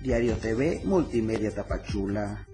Diario 0.00 0.36
TV, 0.36 0.82
Multimedia 0.84 1.54
Tapachula. 1.54 2.46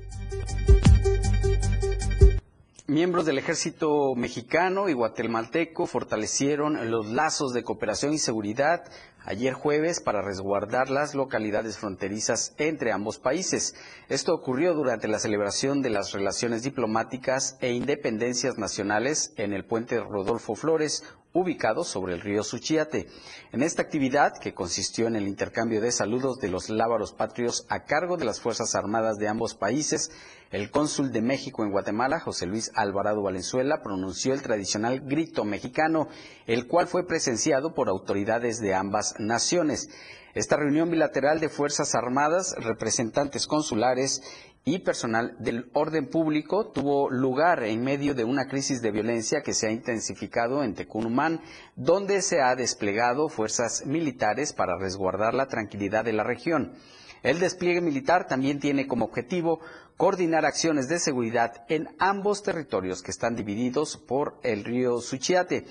Miembros 2.90 3.26
del 3.26 3.36
ejército 3.36 4.14
mexicano 4.14 4.88
y 4.88 4.94
guatemalteco 4.94 5.84
fortalecieron 5.84 6.90
los 6.90 7.08
lazos 7.08 7.52
de 7.52 7.62
cooperación 7.62 8.14
y 8.14 8.18
seguridad 8.18 8.82
ayer 9.26 9.52
jueves 9.52 10.00
para 10.00 10.22
resguardar 10.22 10.88
las 10.88 11.14
localidades 11.14 11.76
fronterizas 11.76 12.54
entre 12.56 12.92
ambos 12.92 13.18
países. 13.18 13.74
Esto 14.08 14.32
ocurrió 14.32 14.72
durante 14.72 15.06
la 15.06 15.18
celebración 15.18 15.82
de 15.82 15.90
las 15.90 16.12
relaciones 16.12 16.62
diplomáticas 16.62 17.58
e 17.60 17.72
independencias 17.72 18.56
nacionales 18.56 19.34
en 19.36 19.52
el 19.52 19.66
puente 19.66 20.00
Rodolfo 20.00 20.54
Flores, 20.54 21.04
ubicado 21.38 21.84
sobre 21.84 22.14
el 22.14 22.20
río 22.20 22.42
Suchiate. 22.42 23.06
En 23.52 23.62
esta 23.62 23.82
actividad, 23.82 24.32
que 24.40 24.54
consistió 24.54 25.06
en 25.06 25.16
el 25.16 25.26
intercambio 25.26 25.80
de 25.80 25.92
saludos 25.92 26.38
de 26.38 26.48
los 26.48 26.68
lábaros 26.70 27.12
patrios 27.12 27.66
a 27.68 27.84
cargo 27.84 28.16
de 28.16 28.24
las 28.24 28.40
Fuerzas 28.40 28.74
Armadas 28.74 29.16
de 29.16 29.28
ambos 29.28 29.54
países, 29.54 30.10
el 30.50 30.70
cónsul 30.70 31.12
de 31.12 31.22
México 31.22 31.64
en 31.64 31.70
Guatemala, 31.70 32.20
José 32.20 32.46
Luis 32.46 32.70
Alvarado 32.74 33.22
Valenzuela, 33.22 33.82
pronunció 33.82 34.32
el 34.32 34.42
tradicional 34.42 35.00
grito 35.00 35.44
mexicano, 35.44 36.08
el 36.46 36.66
cual 36.66 36.86
fue 36.86 37.06
presenciado 37.06 37.74
por 37.74 37.88
autoridades 37.88 38.58
de 38.60 38.74
ambas 38.74 39.14
naciones. 39.18 39.88
Esta 40.34 40.56
reunión 40.56 40.90
bilateral 40.90 41.40
de 41.40 41.48
Fuerzas 41.48 41.94
Armadas, 41.94 42.54
representantes 42.58 43.46
consulares 43.46 44.22
y 44.64 44.80
personal 44.80 45.36
del 45.38 45.70
orden 45.72 46.08
público 46.08 46.70
tuvo 46.70 47.10
lugar 47.10 47.62
en 47.64 47.82
medio 47.82 48.14
de 48.14 48.24
una 48.24 48.46
crisis 48.46 48.82
de 48.82 48.90
violencia 48.90 49.42
que 49.42 49.54
se 49.54 49.66
ha 49.66 49.70
intensificado 49.70 50.62
en 50.62 50.74
Tecunumán, 50.74 51.40
donde 51.76 52.20
se 52.22 52.40
ha 52.42 52.54
desplegado 52.54 53.28
fuerzas 53.28 53.86
militares 53.86 54.52
para 54.52 54.78
resguardar 54.78 55.34
la 55.34 55.46
tranquilidad 55.46 56.04
de 56.04 56.12
la 56.12 56.24
región. 56.24 56.74
El 57.22 57.40
despliegue 57.40 57.80
militar 57.80 58.26
también 58.26 58.60
tiene 58.60 58.86
como 58.86 59.06
objetivo 59.06 59.60
coordinar 59.96 60.46
acciones 60.46 60.88
de 60.88 61.00
seguridad 61.00 61.64
en 61.68 61.88
ambos 61.98 62.42
territorios 62.42 63.02
que 63.02 63.10
están 63.10 63.34
divididos 63.34 63.96
por 63.96 64.38
el 64.44 64.64
río 64.64 65.00
Suchiate. 65.00 65.66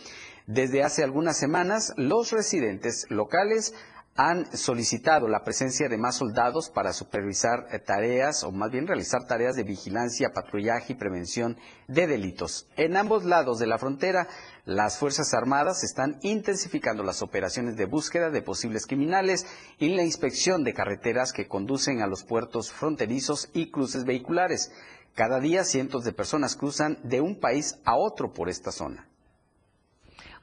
Desde 0.48 0.84
hace 0.84 1.04
algunas 1.04 1.38
semanas, 1.38 1.94
los 1.98 2.32
residentes 2.32 3.06
locales 3.10 3.74
han 4.18 4.58
solicitado 4.58 5.28
la 5.28 5.44
presencia 5.44 5.88
de 5.88 5.98
más 6.00 6.18
soldados 6.18 6.72
para 6.72 6.92
supervisar 6.92 7.68
eh, 7.72 7.78
tareas 7.78 8.44
o 8.44 8.52
más 8.52 8.72
bien 8.72 8.88
realizar 8.88 9.28
tareas 9.28 9.56
de 9.56 9.62
vigilancia, 9.62 10.32
patrullaje 10.34 10.94
y 10.94 10.96
prevención 10.96 11.56
de 11.88 12.08
delitos. 12.08 12.68
En 12.78 12.98
ambos 12.98 13.26
lados 13.26 13.60
de 13.60 13.68
la 13.68 13.78
frontera, 13.78 14.28
las 14.66 14.98
Fuerzas 14.98 15.36
Armadas 15.36 15.84
están 15.84 16.18
intensificando 16.24 17.04
las 17.04 17.22
operaciones 17.22 17.78
de 17.78 17.86
búsqueda 17.86 18.32
de 18.32 18.42
posibles 18.42 18.88
criminales 18.88 19.46
y 19.78 19.90
la 19.90 20.04
inspección 20.04 20.64
de 20.64 20.74
carreteras 20.74 21.32
que 21.32 21.48
conducen 21.48 22.02
a 22.02 22.08
los 22.08 22.24
puertos 22.24 22.72
fronterizos 22.72 23.50
y 23.54 23.70
cruces 23.70 24.04
vehiculares. 24.04 24.72
Cada 25.14 25.40
día 25.40 25.64
cientos 25.64 26.04
de 26.04 26.14
personas 26.14 26.56
cruzan 26.56 26.98
de 27.04 27.22
un 27.22 27.40
país 27.40 27.80
a 27.86 27.96
otro 27.96 28.34
por 28.34 28.50
esta 28.50 28.72
zona. 28.72 29.08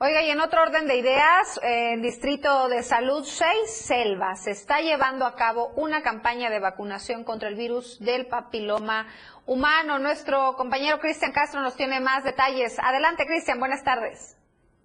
Oiga, 0.01 0.23
y 0.23 0.31
en 0.31 0.41
otro 0.41 0.61
orden 0.61 0.89
de 0.89 0.97
ideas, 0.97 1.61
en 1.63 2.03
Distrito 2.03 2.69
de 2.69 2.83
Salud 2.83 3.23
6, 3.23 3.47
Selva, 3.65 4.35
se 4.35 4.51
está 4.51 4.81
llevando 4.81 5.25
a 5.25 5.37
cabo 5.37 5.69
una 5.77 6.03
campaña 6.03 6.51
de 6.51 6.59
vacunación 6.59 7.23
contra 7.23 7.49
el 7.49 7.55
virus 7.55 8.01
del 8.01 8.27
papiloma 8.27 9.07
humano. 9.47 10.01
Nuestro 10.01 10.55
compañero 10.57 10.99
Cristian 10.99 11.31
Castro 11.31 11.61
nos 11.61 11.77
tiene 11.77 12.01
más 12.01 12.25
detalles. 12.25 12.77
Adelante, 12.83 13.25
Cristian, 13.25 13.61
buenas 13.61 13.85
tardes. 13.85 14.37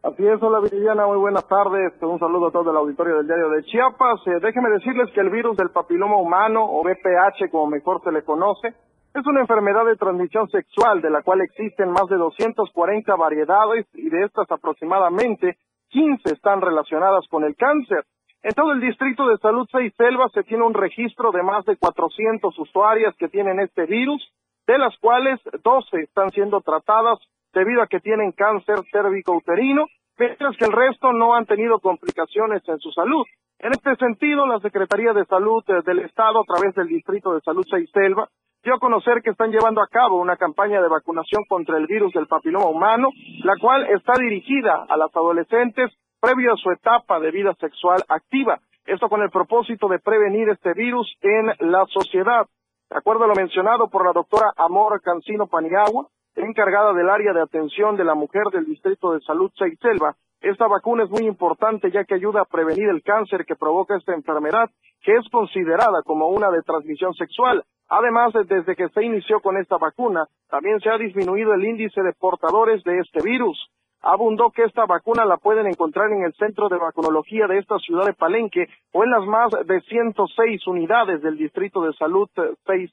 Así 0.03 0.27
es, 0.27 0.41
hola 0.43 0.59
Viridiana, 0.59 1.07
muy 1.07 1.17
buenas 1.17 1.47
tardes. 1.47 1.91
Un 2.01 2.19
saludo 2.19 2.49
a 2.49 2.51
todo 2.51 2.69
el 2.69 2.77
auditorio 2.77 3.17
del 3.17 3.25
diario 3.25 3.49
de 3.49 3.63
Chiapas. 3.63 4.21
Eh, 4.27 4.39
déjeme 4.39 4.69
decirles 4.69 5.09
que 5.15 5.21
el 5.21 5.31
virus 5.31 5.57
del 5.57 5.71
papiloma 5.71 6.17
humano, 6.17 6.63
o 6.63 6.83
VPH 6.83 7.49
como 7.49 7.65
mejor 7.65 7.99
se 8.03 8.11
le 8.11 8.23
conoce, 8.23 8.75
es 9.13 9.25
una 9.25 9.41
enfermedad 9.41 9.85
de 9.85 9.95
transmisión 9.95 10.49
sexual 10.49 11.01
de 11.01 11.09
la 11.09 11.23
cual 11.23 11.41
existen 11.41 11.91
más 11.91 12.07
de 12.07 12.17
240 12.17 13.15
variedades 13.15 13.87
y 13.93 14.09
de 14.09 14.23
estas 14.23 14.49
aproximadamente 14.51 15.57
15 15.89 16.33
están 16.33 16.61
relacionadas 16.61 17.27
con 17.29 17.43
el 17.43 17.55
cáncer. 17.55 18.05
En 18.43 18.53
todo 18.53 18.71
el 18.71 18.79
distrito 18.79 19.27
de 19.27 19.37
salud 19.37 19.67
Seis 19.71 19.93
Selvas 19.97 20.31
se 20.31 20.43
tiene 20.43 20.63
un 20.63 20.73
registro 20.73 21.31
de 21.31 21.43
más 21.43 21.65
de 21.65 21.75
400 21.75 22.57
usuarias 22.57 23.15
que 23.17 23.27
tienen 23.27 23.59
este 23.59 23.85
virus, 23.85 24.21
de 24.67 24.77
las 24.77 24.95
cuales 24.99 25.39
12 25.63 26.01
están 26.01 26.29
siendo 26.29 26.61
tratadas 26.61 27.19
debido 27.53 27.81
a 27.81 27.87
que 27.87 27.99
tienen 27.99 28.31
cáncer 28.31 28.77
cérvico 28.91 29.35
uterino, 29.35 29.87
mientras 30.17 30.55
que 30.55 30.65
el 30.65 30.71
resto 30.71 31.11
no 31.11 31.35
han 31.35 31.47
tenido 31.47 31.79
complicaciones 31.79 32.61
en 32.67 32.77
su 32.79 32.91
salud. 32.91 33.25
En 33.57 33.73
este 33.73 33.95
sentido, 33.95 34.45
la 34.45 34.59
Secretaría 34.59 35.11
de 35.11 35.25
Salud 35.25 35.63
eh, 35.67 35.81
del 35.85 35.99
Estado, 35.99 36.39
a 36.39 36.45
través 36.45 36.73
del 36.75 36.87
Distrito 36.87 37.33
de 37.33 37.41
Salud 37.41 37.65
Selva, 37.91 38.29
dio 38.63 38.75
a 38.75 38.79
conocer 38.79 39.21
que 39.23 39.29
están 39.29 39.51
llevando 39.51 39.81
a 39.81 39.87
cabo 39.87 40.17
una 40.17 40.35
campaña 40.35 40.81
de 40.81 40.89
vacunación 40.89 41.43
contra 41.47 41.77
el 41.77 41.87
virus 41.87 42.13
del 42.13 42.27
papiloma 42.27 42.67
humano, 42.67 43.09
la 43.43 43.55
cual 43.57 43.85
está 43.89 44.13
dirigida 44.19 44.85
a 44.87 44.97
las 44.97 45.15
adolescentes 45.15 45.91
previo 46.19 46.53
a 46.53 46.57
su 46.57 46.69
etapa 46.71 47.19
de 47.19 47.31
vida 47.31 47.53
sexual 47.59 48.03
activa. 48.09 48.59
Esto 48.85 49.07
con 49.07 49.21
el 49.21 49.29
propósito 49.29 49.87
de 49.87 49.99
prevenir 49.99 50.49
este 50.49 50.73
virus 50.73 51.15
en 51.21 51.71
la 51.71 51.85
sociedad. 51.87 52.45
De 52.89 52.97
acuerdo 52.97 53.23
a 53.23 53.27
lo 53.27 53.35
mencionado 53.35 53.87
por 53.87 54.05
la 54.05 54.11
doctora 54.11 54.51
Amor 54.57 54.99
Cancino 55.01 55.47
Paniagua, 55.47 56.07
encargada 56.35 56.93
del 56.93 57.09
área 57.09 57.33
de 57.33 57.41
atención 57.41 57.95
de 57.95 58.03
la 58.03 58.15
mujer 58.15 58.43
del 58.51 58.65
Distrito 58.65 59.13
de 59.13 59.21
Salud 59.21 59.51
Selva, 59.55 60.15
esta 60.41 60.67
vacuna 60.67 61.03
es 61.03 61.09
muy 61.09 61.25
importante 61.27 61.91
ya 61.91 62.05
que 62.05 62.15
ayuda 62.15 62.41
a 62.41 62.45
prevenir 62.45 62.89
el 62.89 63.03
cáncer 63.03 63.45
que 63.45 63.55
provoca 63.55 63.95
esta 63.97 64.13
enfermedad, 64.13 64.69
que 65.01 65.13
es 65.13 65.29
considerada 65.29 66.01
como 66.03 66.29
una 66.29 66.49
de 66.49 66.61
transmisión 66.61 67.13
sexual. 67.13 67.63
Además, 67.89 68.33
desde 68.47 68.75
que 68.75 68.89
se 68.89 69.03
inició 69.03 69.39
con 69.39 69.57
esta 69.57 69.77
vacuna, 69.77 70.27
también 70.49 70.79
se 70.79 70.89
ha 70.89 70.97
disminuido 70.97 71.53
el 71.53 71.65
índice 71.65 72.01
de 72.01 72.13
portadores 72.13 72.83
de 72.83 72.99
este 72.99 73.21
virus. 73.21 73.69
Abundó 74.01 74.51
que 74.51 74.63
esta 74.63 74.85
vacuna 74.85 75.25
la 75.25 75.37
pueden 75.37 75.67
encontrar 75.67 76.11
en 76.11 76.23
el 76.23 76.33
centro 76.33 76.69
de 76.69 76.77
vacunología 76.77 77.47
de 77.47 77.57
esta 77.57 77.77
ciudad 77.79 78.05
de 78.05 78.13
Palenque 78.13 78.67
o 78.93 79.03
en 79.03 79.11
las 79.11 79.25
más 79.25 79.51
de 79.65 79.81
106 79.81 80.67
unidades 80.67 81.21
del 81.21 81.37
Distrito 81.37 81.81
de 81.81 81.93
Salud 81.93 82.29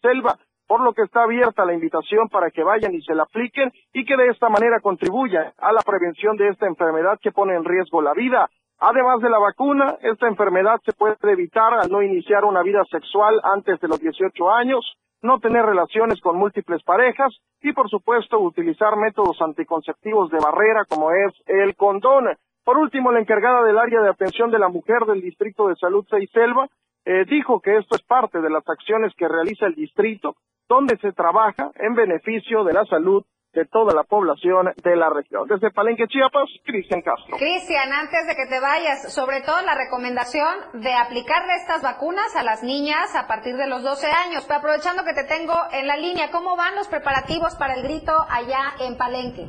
Selva 0.01 0.37
por 0.67 0.81
lo 0.81 0.93
que 0.93 1.03
está 1.03 1.23
abierta 1.23 1.65
la 1.65 1.75
invitación 1.75 2.29
para 2.29 2.51
que 2.51 2.65
vayan 2.65 2.95
y 2.95 3.03
se 3.03 3.15
la 3.15 3.23
apliquen 3.23 3.73
y 3.93 4.05
que 4.05 4.17
de 4.17 4.29
esta 4.29 4.49
manera 4.49 4.81
contribuya 4.81 5.53
a 5.59 5.73
la 5.73 5.81
prevención 5.83 6.37
de 6.37 6.49
esta 6.49 6.67
enfermedad 6.67 7.19
que 7.21 7.33
pone 7.33 7.55
en 7.55 7.65
riesgo 7.65 8.03
la 8.03 8.13
vida. 8.15 8.51
Además 8.79 9.21
de 9.21 9.31
la 9.31 9.39
vacuna, 9.39 9.97
esta 10.03 10.29
enfermedad 10.29 10.81
se 10.85 10.93
puede 10.93 11.17
evitar 11.23 11.73
al 11.75 11.91
no 11.91 12.03
iniciar 12.03 12.45
una 12.45 12.63
vida 12.63 12.85
sexual 12.91 13.41
antes 13.43 13.81
de 13.81 13.89
los 13.89 13.99
18 14.01 14.51
años, 14.51 14.97
no 15.23 15.41
tener 15.41 15.65
relaciones 15.65 16.21
con 16.21 16.37
múltiples 16.37 16.83
parejas 16.83 17.35
y, 17.63 17.73
por 17.73 17.89
supuesto, 17.89 18.39
utilizar 18.39 18.97
métodos 18.97 19.41
anticonceptivos 19.41 20.31
de 20.31 20.39
barrera 20.39 20.85
como 20.85 21.11
es 21.11 21.33
el 21.47 21.75
condón. 21.75 22.27
Por 22.65 22.77
último, 22.77 23.13
la 23.13 23.21
encargada 23.21 23.63
del 23.65 23.79
área 23.79 24.03
de 24.03 24.11
atención 24.11 24.51
de 24.51 24.59
la 24.59 24.69
mujer 24.69 25.05
del 25.07 25.23
Distrito 25.23 25.69
de 25.69 25.77
Salud 25.77 26.05
Seiselva 26.09 26.69
eh, 27.07 27.25
dijo 27.25 27.61
que 27.61 27.77
esto 27.77 27.97
es 27.97 28.03
parte 28.03 28.41
de 28.41 28.51
las 28.51 28.69
acciones 28.69 29.15
que 29.17 29.29
realiza 29.29 29.67
el 29.67 29.75
distrito 29.75 30.35
donde 30.69 30.97
se 30.99 31.13
trabaja 31.13 31.71
en 31.77 31.95
beneficio 31.95 32.65
de 32.65 32.73
la 32.73 32.85
salud 32.85 33.25
de 33.57 33.65
toda 33.65 33.95
la 33.95 34.05
población 34.05 34.69
de 34.85 34.97
la 34.97 35.09
región. 35.09 35.49
Desde 35.49 35.71
Palenque, 35.71 36.07
Chiapas, 36.07 36.45
Cristian 36.63 37.01
Castro. 37.01 37.39
Cristian, 37.39 37.91
antes 37.91 38.27
de 38.29 38.37
que 38.37 38.45
te 38.47 38.61
vayas, 38.61 39.15
sobre 39.15 39.41
todo 39.41 39.57
la 39.65 39.75
recomendación 39.75 40.85
de 40.85 40.93
aplicarle 40.93 41.57
estas 41.57 41.83
vacunas 41.83 42.37
a 42.37 42.45
las 42.45 42.63
niñas 42.63 43.17
a 43.17 43.27
partir 43.27 43.57
de 43.57 43.67
los 43.67 43.83
12 43.83 44.07
años. 44.07 44.45
Pero 44.47 44.61
aprovechando 44.61 45.05
que 45.05 45.15
te 45.15 45.25
tengo 45.25 45.55
en 45.73 45.87
la 45.87 45.97
línea, 45.97 46.31
¿cómo 46.31 46.55
van 46.55 46.77
los 46.77 46.87
preparativos 46.89 47.57
para 47.57 47.75
el 47.75 47.83
grito 47.83 48.13
allá 48.29 48.77
en 48.81 48.99
Palenque? 48.99 49.49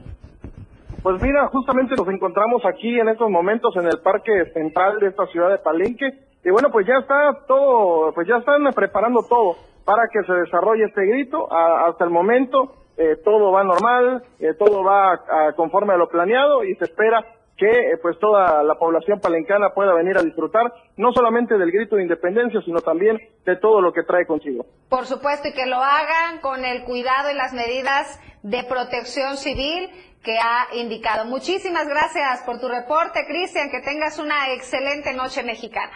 Pues 1.04 1.22
mira, 1.22 1.48
justamente 1.52 1.96
nos 1.96 2.08
encontramos 2.08 2.63
aquí 2.65 2.98
en 3.00 3.10
estos 3.10 3.30
momentos 3.30 3.76
en 3.76 3.88
el 3.88 4.00
Parque 4.00 4.32
Central 4.54 5.00
de 5.00 5.08
esta 5.08 5.28
ciudad 5.28 5.50
de 5.50 5.58
Palenque. 5.58 6.08
Y 6.46 6.50
bueno, 6.50 6.72
pues 6.72 6.88
ya 6.88 6.96
está 6.96 7.43
todo, 7.46 8.13
pues 8.13 8.26
ya 8.26 8.38
están 8.38 8.63
preparando 8.74 9.20
todo 9.28 9.58
para 9.84 10.08
que 10.08 10.24
se 10.24 10.32
desarrolle 10.32 10.86
este 10.86 11.06
grito. 11.06 11.52
hasta 11.52 12.06
el 12.06 12.10
momento 12.10 12.87
eh, 12.97 13.17
todo 13.23 13.51
va 13.51 13.63
normal, 13.63 14.23
eh, 14.39 14.53
todo 14.57 14.83
va 14.83 15.53
conforme 15.55 15.93
a 15.93 15.97
lo 15.97 16.10
planeado 16.10 16.63
y 16.63 16.75
se 16.75 16.86
espera 16.86 17.23
que 17.57 17.65
eh, 17.65 17.97
pues 18.01 18.17
toda 18.19 18.63
la 18.63 18.75
población 18.75 19.19
palencana 19.19 19.71
pueda 19.73 19.93
venir 19.93 20.17
a 20.17 20.21
disfrutar 20.21 20.71
no 20.95 21.12
solamente 21.12 21.57
del 21.57 21.71
grito 21.71 21.95
de 21.95 22.03
independencia, 22.03 22.62
sino 22.62 22.81
también 22.81 23.17
de 23.45 23.55
todo 23.57 23.81
lo 23.81 23.91
que 23.91 24.03
trae 24.03 24.25
consigo. 24.25 24.65
Por 24.89 25.05
supuesto, 25.05 25.47
y 25.47 25.53
que 25.53 25.65
lo 25.65 25.77
hagan 25.77 26.39
con 26.41 26.63
el 26.63 26.83
cuidado 26.83 27.31
y 27.31 27.36
las 27.36 27.53
medidas 27.53 28.21
de 28.43 28.63
protección 28.63 29.38
civil 29.38 29.89
que 30.23 30.38
ha 30.38 30.75
indicado. 30.75 31.25
Muchísimas 31.25 31.88
gracias 31.88 32.43
por 32.45 32.60
tu 32.60 32.67
reporte, 32.67 33.25
Cristian, 33.27 33.69
que 33.71 33.81
tengas 33.81 34.19
una 34.19 34.53
excelente 34.53 35.13
noche 35.13 35.43
mexicana. 35.43 35.93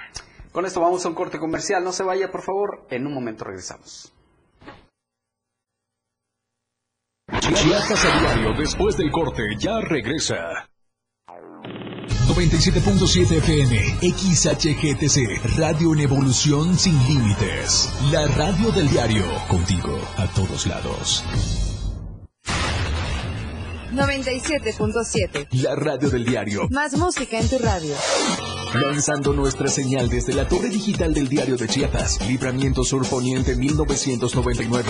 Con 0.51 0.65
esto 0.65 0.81
vamos 0.81 1.05
a 1.05 1.09
un 1.09 1.15
corte 1.15 1.37
comercial. 1.37 1.83
No 1.83 1.91
se 1.91 2.03
vaya, 2.03 2.29
por 2.31 2.41
favor. 2.41 2.85
En 2.89 3.05
un 3.05 3.13
momento 3.13 3.45
regresamos. 3.45 4.13
Chiapas 7.39 8.05
a 8.05 8.19
diario, 8.19 8.53
después 8.57 8.97
del 8.97 9.09
corte, 9.09 9.43
ya 9.57 9.79
regresa. 9.79 10.35
97.7 12.27 13.37
FM, 13.37 13.77
XHGTC, 14.01 15.57
Radio 15.57 15.93
en 15.93 16.01
Evolución 16.01 16.77
Sin 16.77 16.97
Límites. 17.07 17.89
La 18.11 18.27
radio 18.27 18.71
del 18.71 18.89
diario, 18.89 19.25
contigo 19.47 19.97
a 20.17 20.27
todos 20.27 20.67
lados. 20.67 21.23
97.7. 23.93 25.47
La 25.63 25.75
radio 25.75 26.09
del 26.09 26.25
diario. 26.25 26.67
Más 26.69 26.97
música 26.97 27.39
en 27.39 27.49
tu 27.49 27.57
radio. 27.59 27.95
Lanzando 28.73 29.33
nuestra 29.33 29.67
señal 29.67 30.07
desde 30.09 30.33
la 30.33 30.47
torre 30.47 30.69
digital 30.69 31.13
del 31.13 31.27
diario 31.27 31.57
de 31.57 31.67
Chiapas, 31.67 32.25
Libramiento 32.27 32.83
Sur 32.83 33.05
Poniente 33.07 33.55
1999. 33.55 34.89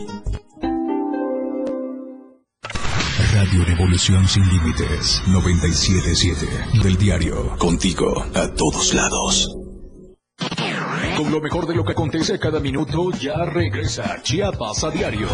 Radio 3.45 3.63
Revolución 3.63 4.27
Sin 4.27 4.43
Límites 4.49 5.21
977 5.27 6.79
del 6.81 6.97
diario 6.97 7.55
Contigo 7.59 8.25
a 8.33 8.47
todos 8.55 8.91
lados. 8.95 9.55
Con 11.15 11.31
lo 11.31 11.39
mejor 11.41 11.67
de 11.67 11.75
lo 11.75 11.85
que 11.85 11.91
acontece 11.91 12.39
cada 12.39 12.59
minuto 12.59 13.11
ya 13.11 13.45
regresa 13.45 14.19
Chiapas 14.23 14.83
a 14.83 14.89
diario. 14.89 15.27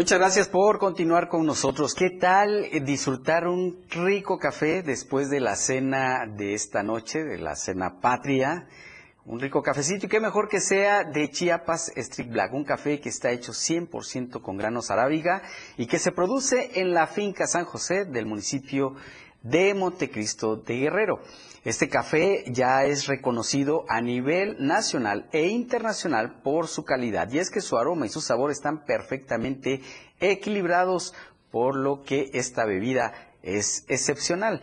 Muchas 0.00 0.18
gracias 0.18 0.48
por 0.48 0.78
continuar 0.78 1.28
con 1.28 1.44
nosotros. 1.44 1.94
¿Qué 1.94 2.08
tal 2.08 2.64
eh, 2.64 2.80
disfrutar 2.80 3.46
un 3.46 3.84
rico 3.90 4.38
café 4.38 4.82
después 4.82 5.28
de 5.28 5.40
la 5.40 5.56
cena 5.56 6.24
de 6.26 6.54
esta 6.54 6.82
noche, 6.82 7.22
de 7.22 7.36
la 7.36 7.54
cena 7.54 8.00
patria? 8.00 8.66
Un 9.26 9.40
rico 9.40 9.62
cafecito 9.62 10.06
y 10.06 10.08
qué 10.08 10.18
mejor 10.18 10.48
que 10.48 10.62
sea 10.62 11.04
de 11.04 11.28
Chiapas 11.28 11.92
Street 11.94 12.30
Black, 12.30 12.54
un 12.54 12.64
café 12.64 12.98
que 12.98 13.10
está 13.10 13.30
hecho 13.30 13.52
100% 13.52 14.40
con 14.40 14.56
granos 14.56 14.90
arábiga 14.90 15.42
y 15.76 15.86
que 15.86 15.98
se 15.98 16.12
produce 16.12 16.80
en 16.80 16.94
la 16.94 17.06
finca 17.06 17.46
San 17.46 17.66
José 17.66 18.06
del 18.06 18.24
municipio 18.24 18.94
de 19.42 19.74
Montecristo 19.74 20.56
de 20.56 20.78
Guerrero. 20.78 21.20
Este 21.62 21.90
café 21.90 22.44
ya 22.46 22.84
es 22.84 23.06
reconocido 23.06 23.84
a 23.88 24.00
nivel 24.00 24.56
nacional 24.60 25.28
e 25.30 25.48
internacional 25.48 26.40
por 26.42 26.68
su 26.68 26.84
calidad 26.84 27.30
y 27.30 27.38
es 27.38 27.50
que 27.50 27.60
su 27.60 27.76
aroma 27.76 28.06
y 28.06 28.08
su 28.08 28.22
sabor 28.22 28.50
están 28.50 28.86
perfectamente 28.86 29.82
equilibrados 30.20 31.12
por 31.50 31.76
lo 31.76 32.02
que 32.02 32.30
esta 32.32 32.64
bebida 32.64 33.12
es 33.42 33.84
excepcional. 33.88 34.62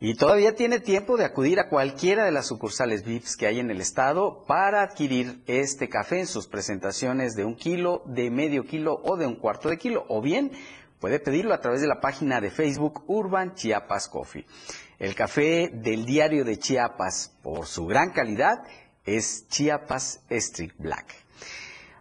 Y 0.00 0.14
todavía 0.14 0.54
tiene 0.54 0.80
tiempo 0.80 1.18
de 1.18 1.26
acudir 1.26 1.60
a 1.60 1.68
cualquiera 1.68 2.24
de 2.24 2.30
las 2.30 2.46
sucursales 2.46 3.04
VIPs 3.04 3.36
que 3.36 3.46
hay 3.46 3.58
en 3.58 3.70
el 3.70 3.82
estado 3.82 4.44
para 4.46 4.82
adquirir 4.82 5.42
este 5.46 5.90
café 5.90 6.20
en 6.20 6.26
sus 6.26 6.46
presentaciones 6.46 7.34
de 7.34 7.44
un 7.44 7.56
kilo, 7.56 8.04
de 8.06 8.30
medio 8.30 8.64
kilo 8.64 9.02
o 9.04 9.16
de 9.18 9.26
un 9.26 9.36
cuarto 9.36 9.68
de 9.68 9.76
kilo. 9.76 10.06
O 10.08 10.22
bien 10.22 10.52
puede 11.00 11.20
pedirlo 11.20 11.54
a 11.54 11.60
través 11.60 11.80
de 11.80 11.86
la 11.86 12.00
página 12.00 12.40
de 12.40 12.50
Facebook 12.50 13.04
Urban 13.06 13.54
Chiapas 13.54 14.08
Coffee. 14.08 14.46
El 14.98 15.14
café 15.14 15.70
del 15.72 16.04
diario 16.04 16.44
de 16.44 16.58
Chiapas, 16.58 17.36
por 17.42 17.66
su 17.66 17.86
gran 17.86 18.10
calidad, 18.10 18.64
es 19.04 19.46
Chiapas 19.48 20.22
Street 20.28 20.72
Black. 20.78 21.27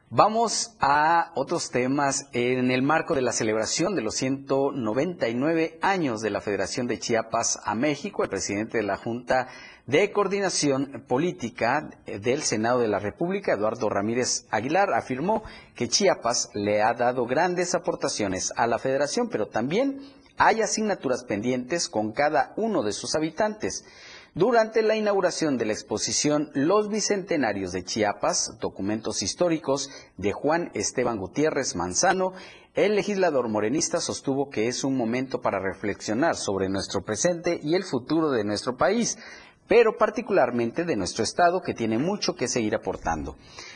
Vamos 0.10 0.74
a 0.80 1.34
otros 1.36 1.70
temas 1.70 2.30
en 2.32 2.72
el 2.72 2.82
marco 2.82 3.14
de 3.14 3.22
la 3.22 3.34
celebración 3.34 3.94
de 3.94 4.02
los 4.02 4.16
199 4.16 5.80
años 5.82 6.22
de 6.22 6.30
la 6.30 6.40
Federación 6.40 6.88
de 6.88 6.98
Chiapas 6.98 7.60
a 7.66 7.76
México. 7.76 8.24
El 8.24 8.30
presidente 8.30 8.78
de 8.78 8.86
la 8.86 8.96
Junta 8.96 9.50
de 9.86 10.10
Coordinación 10.14 11.04
Política 11.10 11.90
del 12.06 12.44
Senado 12.44 12.80
de 12.80 12.88
la 12.88 13.00
República, 13.00 13.52
Eduardo 13.52 13.90
Ramírez 13.90 14.46
Aguilar, 14.50 14.94
afirmó 14.94 15.44
que 15.76 15.90
Chiapas 15.90 16.52
le 16.54 16.82
ha 16.82 16.94
dado 16.94 17.26
grandes 17.26 17.76
aportaciones 17.76 18.54
a 18.56 18.66
la 18.66 18.80
Federación, 18.80 19.28
pero 19.28 19.48
también 19.48 20.00
hay 20.38 20.62
asignaturas 20.62 21.26
pendientes 21.26 21.90
con 21.90 22.14
cada 22.14 22.54
uno 22.56 22.82
de 22.82 22.94
sus 22.94 23.14
habitantes. 23.14 23.84
Durante 24.38 24.84
la 24.84 24.96
inauguración 24.96 25.58
de 25.58 25.66
la 25.66 25.74
exposición 25.74 26.52
Los 26.54 26.90
Bicentenarios 26.90 27.72
de 27.72 27.84
Chiapas, 27.84 28.60
documentos 28.62 29.24
históricos 29.24 29.90
de 30.16 30.32
Juan 30.32 30.70
Esteban 30.76 31.18
Gutiérrez 31.18 31.76
Manzano, 31.76 32.34
el 32.76 32.96
legislador 32.96 33.50
morenista 33.50 34.00
sostuvo 34.00 34.52
que 34.52 34.68
es 34.68 34.84
un 34.84 34.96
momento 34.96 35.42
para 35.42 35.60
reflexionar 35.60 36.36
sobre 36.36 36.70
nuestro 36.70 37.02
presente 37.04 37.60
y 37.64 37.74
el 37.74 37.84
futuro 37.84 38.30
de 38.30 38.44
nuestro 38.44 38.78
país, 38.78 39.18
pero 39.68 39.98
particularmente 39.98 40.86
de 40.86 40.96
nuestro 40.96 41.24
Estado 41.24 41.62
que 41.62 41.74
tiene 41.74 41.98
mucho 41.98 42.36
que 42.36 42.48
seguir 42.48 42.76
aportando. 42.76 43.36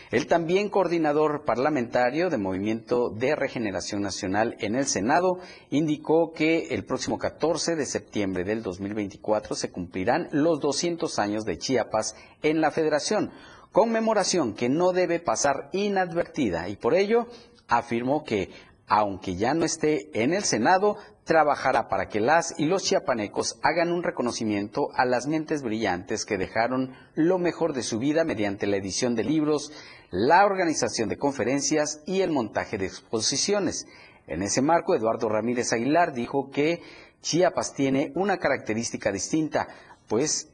El 0.09 0.27
también 0.27 0.69
coordinador 0.69 1.43
parlamentario 1.45 2.29
de 2.29 2.37
Movimiento 2.37 3.09
de 3.09 3.35
Regeneración 3.35 4.01
Nacional 4.01 4.55
en 4.59 4.75
el 4.75 4.85
Senado 4.85 5.39
indicó 5.69 6.33
que 6.33 6.67
el 6.71 6.83
próximo 6.83 7.17
14 7.17 7.75
de 7.75 7.85
septiembre 7.85 8.43
del 8.43 8.61
2024 8.61 9.55
se 9.55 9.71
cumplirán 9.71 10.27
los 10.31 10.59
200 10.59 11.17
años 11.19 11.45
de 11.45 11.57
Chiapas 11.57 12.15
en 12.41 12.61
la 12.61 12.71
Federación, 12.71 13.31
conmemoración 13.71 14.53
que 14.53 14.69
no 14.69 14.91
debe 14.91 15.19
pasar 15.19 15.69
inadvertida 15.71 16.67
y 16.67 16.75
por 16.75 16.93
ello 16.93 17.27
afirmó 17.67 18.23
que 18.23 18.49
aunque 18.87 19.37
ya 19.37 19.53
no 19.53 19.63
esté 19.63 20.09
en 20.21 20.33
el 20.33 20.43
Senado, 20.43 20.97
trabajará 21.23 21.87
para 21.87 22.09
que 22.09 22.19
las 22.19 22.55
y 22.57 22.65
los 22.65 22.83
chiapanecos 22.83 23.59
hagan 23.61 23.91
un 23.91 24.03
reconocimiento 24.03 24.89
a 24.95 25.05
las 25.05 25.27
mentes 25.27 25.61
brillantes 25.61 26.25
que 26.25 26.37
dejaron 26.37 26.95
lo 27.13 27.37
mejor 27.37 27.73
de 27.73 27.83
su 27.83 27.99
vida 27.99 28.23
mediante 28.23 28.67
la 28.67 28.77
edición 28.77 29.15
de 29.15 29.23
libros, 29.23 29.71
la 30.09 30.45
organización 30.45 31.09
de 31.09 31.17
conferencias 31.17 32.01
y 32.05 32.21
el 32.21 32.31
montaje 32.31 32.77
de 32.77 32.87
exposiciones. 32.87 33.87
En 34.27 34.41
ese 34.41 34.61
marco, 34.61 34.95
Eduardo 34.95 35.29
Ramírez 35.29 35.73
Aguilar 35.73 36.13
dijo 36.13 36.49
que 36.51 36.81
Chiapas 37.21 37.73
tiene 37.73 38.11
una 38.15 38.37
característica 38.37 39.11
distinta, 39.11 39.67
pues 40.07 40.49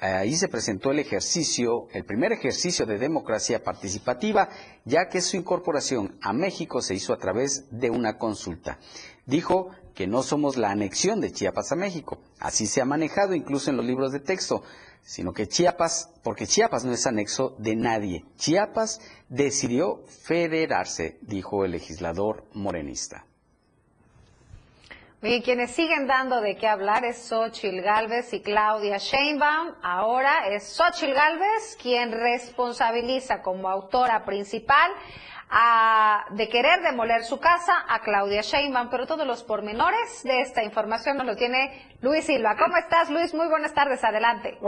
ahí 0.00 0.36
se 0.36 0.48
presentó 0.48 0.92
el 0.92 1.00
ejercicio, 1.00 1.88
el 1.92 2.04
primer 2.04 2.30
ejercicio 2.32 2.86
de 2.86 2.98
democracia 2.98 3.64
participativa, 3.64 4.48
ya 4.84 5.08
que 5.08 5.20
su 5.20 5.36
incorporación 5.36 6.16
a 6.22 6.32
México 6.32 6.80
se 6.80 6.94
hizo 6.94 7.12
a 7.12 7.18
través 7.18 7.66
de 7.72 7.90
una 7.90 8.18
consulta. 8.18 8.78
Dijo 9.26 9.70
que 9.94 10.06
no 10.06 10.22
somos 10.22 10.56
la 10.56 10.70
anexión 10.70 11.20
de 11.20 11.32
Chiapas 11.32 11.72
a 11.72 11.76
México, 11.76 12.18
así 12.38 12.66
se 12.66 12.80
ha 12.80 12.84
manejado 12.84 13.34
incluso 13.34 13.70
en 13.70 13.76
los 13.76 13.86
libros 13.86 14.12
de 14.12 14.20
texto, 14.20 14.62
sino 15.02 15.32
que 15.32 15.48
Chiapas, 15.48 16.10
porque 16.22 16.46
Chiapas 16.46 16.84
no 16.84 16.92
es 16.92 17.06
anexo 17.06 17.54
de 17.58 17.76
nadie, 17.76 18.24
Chiapas 18.36 19.00
decidió 19.28 20.02
federarse, 20.06 21.18
dijo 21.22 21.64
el 21.64 21.72
legislador 21.72 22.44
morenista. 22.52 23.24
Y 25.22 25.42
quienes 25.42 25.72
siguen 25.72 26.06
dando 26.06 26.40
de 26.40 26.56
qué 26.56 26.66
hablar 26.66 27.04
es 27.04 27.28
Xochil 27.28 27.82
Gálvez 27.82 28.32
y 28.32 28.40
Claudia 28.40 28.96
Sheinbaum. 28.96 29.74
Ahora 29.82 30.48
es 30.48 30.64
Xochil 30.74 31.12
Gálvez 31.12 31.76
quien 31.80 32.10
responsabiliza 32.10 33.42
como 33.42 33.68
autora 33.68 34.24
principal 34.24 34.90
de 36.30 36.48
querer 36.48 36.80
demoler 36.82 37.22
su 37.22 37.40
casa 37.40 37.72
a 37.88 38.00
Claudia 38.00 38.42
Sheinbaum, 38.42 38.88
pero 38.90 39.06
todos 39.06 39.26
los 39.26 39.42
pormenores 39.42 40.22
de 40.24 40.40
esta 40.40 40.62
información 40.62 41.16
nos 41.16 41.26
lo 41.26 41.36
tiene 41.36 41.70
Luis 42.00 42.24
Silva. 42.24 42.56
¿Cómo 42.56 42.76
estás, 42.76 43.10
Luis? 43.10 43.34
Muy 43.34 43.48
buenas 43.48 43.74
tardes, 43.74 44.02
adelante. 44.04 44.58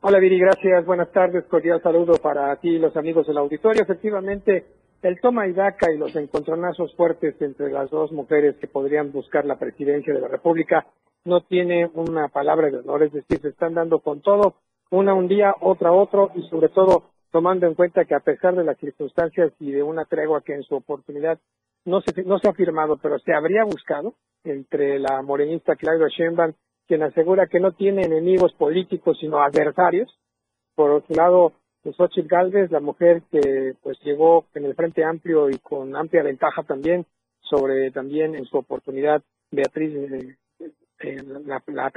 Hola, 0.00 0.18
Viri, 0.18 0.38
gracias. 0.38 0.84
Buenas 0.84 1.10
tardes. 1.12 1.44
Cordial 1.46 1.80
saludo 1.82 2.14
para 2.14 2.54
ti 2.56 2.70
y 2.70 2.78
los 2.78 2.96
amigos 2.96 3.26
del 3.26 3.38
auditorio. 3.38 3.82
Efectivamente, 3.82 4.66
el 5.02 5.20
toma 5.20 5.46
y 5.46 5.52
daca 5.52 5.92
y 5.92 5.98
los 5.98 6.14
encontronazos 6.16 6.94
fuertes 6.96 7.40
entre 7.40 7.70
las 7.70 7.90
dos 7.90 8.10
mujeres 8.12 8.56
que 8.56 8.66
podrían 8.66 9.12
buscar 9.12 9.44
la 9.44 9.58
presidencia 9.58 10.12
de 10.12 10.20
la 10.20 10.28
República 10.28 10.86
no 11.24 11.42
tiene 11.42 11.90
una 11.94 12.28
palabra 12.28 12.70
de 12.70 12.78
honor, 12.78 13.02
es 13.02 13.12
decir, 13.12 13.40
se 13.40 13.48
están 13.48 13.74
dando 13.74 14.00
con 14.00 14.20
todo, 14.20 14.56
una 14.90 15.14
un 15.14 15.26
día, 15.26 15.54
otra 15.60 15.90
otro, 15.92 16.30
y 16.34 16.42
sobre 16.48 16.68
todo 16.68 17.13
tomando 17.34 17.66
en 17.66 17.74
cuenta 17.74 18.04
que 18.04 18.14
a 18.14 18.20
pesar 18.20 18.54
de 18.54 18.62
las 18.62 18.78
circunstancias 18.78 19.52
y 19.58 19.72
de 19.72 19.82
una 19.82 20.04
tregua 20.04 20.42
que 20.42 20.54
en 20.54 20.62
su 20.62 20.76
oportunidad 20.76 21.36
no 21.84 22.00
se, 22.00 22.22
no 22.22 22.38
se 22.38 22.48
ha 22.48 22.52
firmado, 22.52 22.96
pero 22.96 23.18
se 23.18 23.34
habría 23.34 23.64
buscado 23.64 24.14
entre 24.44 25.00
la 25.00 25.20
morenista 25.20 25.74
Claudia 25.74 26.06
Sheinbaum, 26.16 26.52
quien 26.86 27.02
asegura 27.02 27.48
que 27.48 27.58
no 27.58 27.72
tiene 27.72 28.02
enemigos 28.02 28.52
políticos, 28.52 29.18
sino 29.20 29.42
adversarios. 29.42 30.16
Por 30.76 30.92
otro 30.92 31.16
lado, 31.16 31.52
Xochitl 31.82 32.28
Galvez, 32.28 32.70
la 32.70 32.78
mujer 32.78 33.22
que 33.32 33.74
pues 33.82 33.98
llegó 34.04 34.46
en 34.54 34.66
el 34.66 34.76
Frente 34.76 35.02
Amplio 35.02 35.50
y 35.50 35.58
con 35.58 35.96
amplia 35.96 36.22
ventaja 36.22 36.62
también 36.62 37.04
sobre 37.40 37.90
también 37.90 38.36
en 38.36 38.44
su 38.44 38.58
oportunidad 38.58 39.24
Beatriz, 39.50 39.92
eh, 39.92 40.36
eh, 41.00 41.22
la, 41.46 41.60
la 41.66 41.90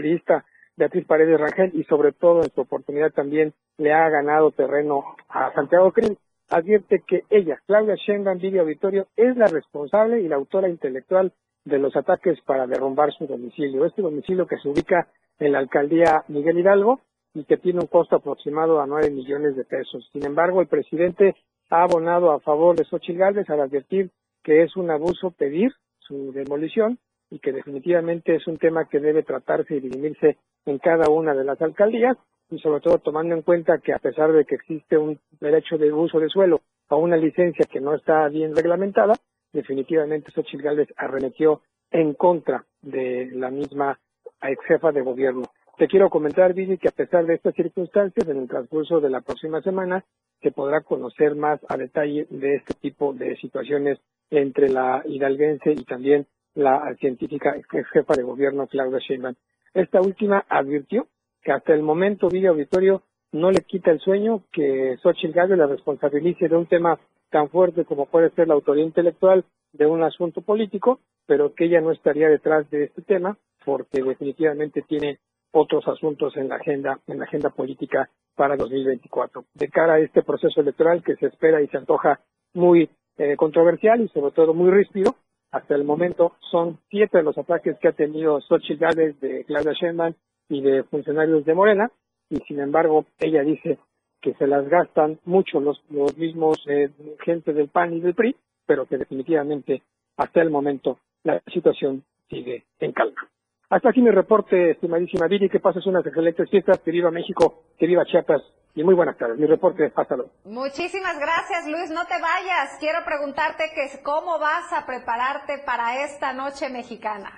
Beatriz 0.77 1.05
Paredes 1.05 1.39
Rangel 1.39 1.71
y 1.73 1.83
sobre 1.85 2.11
todo 2.11 2.43
en 2.43 2.51
su 2.51 2.61
oportunidad 2.61 3.11
también 3.11 3.53
le 3.77 3.93
ha 3.93 4.07
ganado 4.09 4.51
terreno 4.51 5.03
a 5.27 5.51
Santiago 5.53 5.91
Crin. 5.91 6.17
Advierte 6.49 7.03
que 7.05 7.23
ella, 7.29 7.59
Claudia 7.65 7.95
Sheinbaum 7.95 8.37
Vivi 8.37 8.59
Auditorio, 8.59 9.07
es 9.17 9.35
la 9.35 9.47
responsable 9.47 10.21
y 10.21 10.27
la 10.27 10.37
autora 10.37 10.69
intelectual 10.69 11.33
de 11.65 11.79
los 11.79 11.95
ataques 11.97 12.39
para 12.45 12.67
derrumbar 12.67 13.11
su 13.11 13.27
domicilio. 13.27 13.85
Este 13.85 14.01
domicilio 14.01 14.47
que 14.47 14.57
se 14.57 14.69
ubica 14.69 15.07
en 15.39 15.51
la 15.51 15.59
alcaldía 15.59 16.23
Miguel 16.29 16.59
Hidalgo 16.59 17.01
y 17.33 17.43
que 17.43 17.57
tiene 17.57 17.79
un 17.79 17.87
costo 17.87 18.15
aproximado 18.15 18.79
a 18.79 18.87
nueve 18.87 19.09
millones 19.09 19.55
de 19.55 19.65
pesos. 19.65 20.07
Sin 20.13 20.25
embargo, 20.25 20.61
el 20.61 20.67
presidente 20.67 21.35
ha 21.69 21.83
abonado 21.83 22.31
a 22.31 22.39
favor 22.39 22.75
de 22.75 22.85
Xochitl 22.85 23.19
Gálvez 23.19 23.49
al 23.49 23.61
advertir 23.61 24.11
que 24.43 24.63
es 24.63 24.77
un 24.77 24.89
abuso 24.89 25.31
pedir 25.31 25.73
su 25.99 26.31
demolición 26.31 26.99
y 27.29 27.39
que 27.39 27.51
definitivamente 27.51 28.35
es 28.35 28.47
un 28.47 28.57
tema 28.57 28.87
que 28.87 28.99
debe 28.99 29.23
tratarse 29.23 29.75
y 29.75 29.79
dirimirse 29.79 30.37
en 30.65 30.79
cada 30.79 31.09
una 31.09 31.33
de 31.33 31.43
las 31.43 31.61
alcaldías 31.61 32.17
y 32.49 32.59
sobre 32.59 32.81
todo 32.81 32.99
tomando 32.99 33.35
en 33.35 33.41
cuenta 33.41 33.79
que 33.79 33.93
a 33.93 33.99
pesar 33.99 34.31
de 34.31 34.45
que 34.45 34.55
existe 34.55 34.97
un 34.97 35.19
derecho 35.39 35.77
de 35.77 35.91
uso 35.91 36.19
de 36.19 36.29
suelo 36.29 36.61
a 36.89 36.95
una 36.95 37.17
licencia 37.17 37.65
que 37.69 37.81
no 37.81 37.93
está 37.93 38.27
bien 38.29 38.55
reglamentada, 38.55 39.15
definitivamente 39.51 40.31
Xochitl 40.31 40.63
Gálvez 40.63 40.89
arremetió 40.95 41.61
en 41.91 42.13
contra 42.13 42.65
de 42.81 43.29
la 43.33 43.49
misma 43.49 43.99
ex 44.41 44.63
jefa 44.65 44.91
de 44.91 45.01
gobierno. 45.01 45.43
Te 45.77 45.87
quiero 45.87 46.09
comentar, 46.09 46.53
Vivi, 46.53 46.77
que 46.77 46.87
a 46.87 46.91
pesar 46.91 47.25
de 47.25 47.35
estas 47.35 47.53
circunstancias, 47.53 48.27
en 48.27 48.37
el 48.37 48.47
transcurso 48.47 48.99
de 48.99 49.09
la 49.09 49.21
próxima 49.21 49.61
semana 49.61 50.03
se 50.41 50.51
podrá 50.51 50.81
conocer 50.81 51.35
más 51.35 51.59
a 51.67 51.77
detalle 51.77 52.27
de 52.29 52.55
este 52.55 52.73
tipo 52.75 53.13
de 53.13 53.35
situaciones 53.37 53.99
entre 54.29 54.69
la 54.69 55.03
hidalguense 55.05 55.71
y 55.71 55.83
también 55.83 56.27
la 56.57 56.95
científica 56.99 57.55
jefa 57.93 58.13
de 58.15 58.23
gobierno 58.23 58.67
Claudia 58.67 58.99
Sheinbaum. 58.99 59.35
Esta 59.73 60.01
última 60.01 60.43
advirtió 60.49 61.07
que 61.43 61.51
hasta 61.51 61.73
el 61.73 61.83
momento 61.83 62.29
Villa 62.29 62.49
Auditorio 62.49 63.03
no 63.31 63.51
le 63.51 63.61
quita 63.61 63.91
el 63.91 63.99
sueño 63.99 64.43
que 64.51 64.97
Xochitl 65.03 65.33
Gálvez 65.33 65.57
la 65.59 65.67
responsabilice 65.67 66.47
de 66.49 66.55
un 66.55 66.65
tema 66.65 66.99
tan 67.29 67.49
fuerte 67.49 67.85
como 67.85 68.07
puede 68.07 68.31
ser 68.31 68.47
la 68.47 68.55
autoría 68.55 68.83
intelectual 68.83 69.45
de 69.71 69.85
un 69.85 70.01
asunto 70.01 70.41
político, 70.41 70.99
pero 71.27 71.53
que 71.53 71.65
ella 71.65 71.79
no 71.79 71.91
estaría 71.91 72.27
detrás 72.27 72.67
de 72.71 72.85
este 72.85 73.03
tema 73.03 73.37
porque 73.63 74.01
definitivamente 74.01 74.81
tiene 74.81 75.19
otros 75.51 75.87
asuntos 75.87 76.35
en 76.37 76.49
la 76.49 76.55
agenda 76.55 76.99
en 77.05 77.19
la 77.19 77.25
agenda 77.25 77.51
política 77.51 78.09
para 78.35 78.55
2024. 78.55 79.45
De 79.53 79.69
cara 79.69 79.95
a 79.95 79.99
este 79.99 80.23
proceso 80.23 80.61
electoral 80.61 81.03
que 81.03 81.15
se 81.17 81.27
espera 81.27 81.61
y 81.61 81.67
se 81.67 81.77
antoja 81.77 82.19
muy 82.53 82.89
eh, 83.17 83.35
controversial 83.35 84.01
y 84.01 84.07
sobre 84.07 84.31
todo 84.31 84.53
muy 84.53 84.71
ríspido, 84.71 85.15
hasta 85.51 85.75
el 85.75 85.83
momento 85.83 86.33
son 86.51 86.79
siete 86.89 87.23
los 87.23 87.37
ataques 87.37 87.77
que 87.79 87.87
ha 87.87 87.93
tenido 87.93 88.41
Xochitl 88.41 88.81
Gálvez 88.81 89.19
de 89.19 89.43
Claudia 89.45 89.73
Sheinbaum 89.73 90.13
y 90.49 90.61
de 90.61 90.83
funcionarios 90.83 91.45
de 91.45 91.53
Morena, 91.53 91.91
y 92.29 92.37
sin 92.47 92.59
embargo 92.59 93.05
ella 93.19 93.41
dice 93.41 93.77
que 94.21 94.33
se 94.33 94.47
las 94.47 94.67
gastan 94.67 95.19
mucho 95.25 95.59
los, 95.59 95.81
los 95.89 96.17
mismos 96.17 96.63
eh, 96.67 96.89
gente 97.23 97.53
del 97.53 97.69
PAN 97.69 97.93
y 97.93 98.01
del 98.01 98.15
PRI, 98.15 98.35
pero 98.65 98.85
que 98.85 98.97
definitivamente 98.97 99.83
hasta 100.17 100.41
el 100.41 100.49
momento 100.49 100.99
la 101.23 101.41
situación 101.53 102.03
sigue 102.29 102.65
en 102.79 102.91
calma. 102.91 103.27
Hasta 103.69 103.89
aquí 103.89 104.01
mi 104.01 104.11
reporte, 104.11 104.71
estimadísima 104.71 105.27
Viri, 105.27 105.49
que 105.49 105.59
pases 105.59 105.85
unas 105.85 106.05
excelentes 106.05 106.49
fiestas, 106.49 106.79
que 106.79 106.91
viva 106.91 107.11
México, 107.11 107.63
que 107.77 107.85
viva 107.85 108.05
Chiapas 108.05 108.41
y 108.77 108.83
muy 108.83 108.93
buenas 108.93 109.17
tardes. 109.17 109.39
Mi 109.39 109.47
reporte, 109.47 109.91
hasta 109.95 110.15
luego. 110.15 110.31
Muchísimas 110.45 111.19
gracias, 111.19 111.65
Luis. 111.65 111.89
No 111.89 112.05
te 112.05 112.13
vayas. 112.13 112.77
Quiero 112.79 112.99
preguntarte 113.03 113.63
que 113.73 114.03
cómo 114.03 114.37
vas 114.37 114.71
a 114.71 114.85
prepararte 114.85 115.57
para 115.65 116.05
esta 116.05 116.31
noche 116.31 116.69
mexicana. 116.69 117.31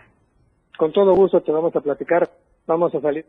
Con 0.78 0.92
todo 0.92 1.16
gusto 1.16 1.42
te 1.42 1.54
vamos 1.54 1.74
a 1.78 1.80
platicar. 1.80 2.30
Vamos 2.68 2.94
a 2.94 3.00
salir, 3.00 3.26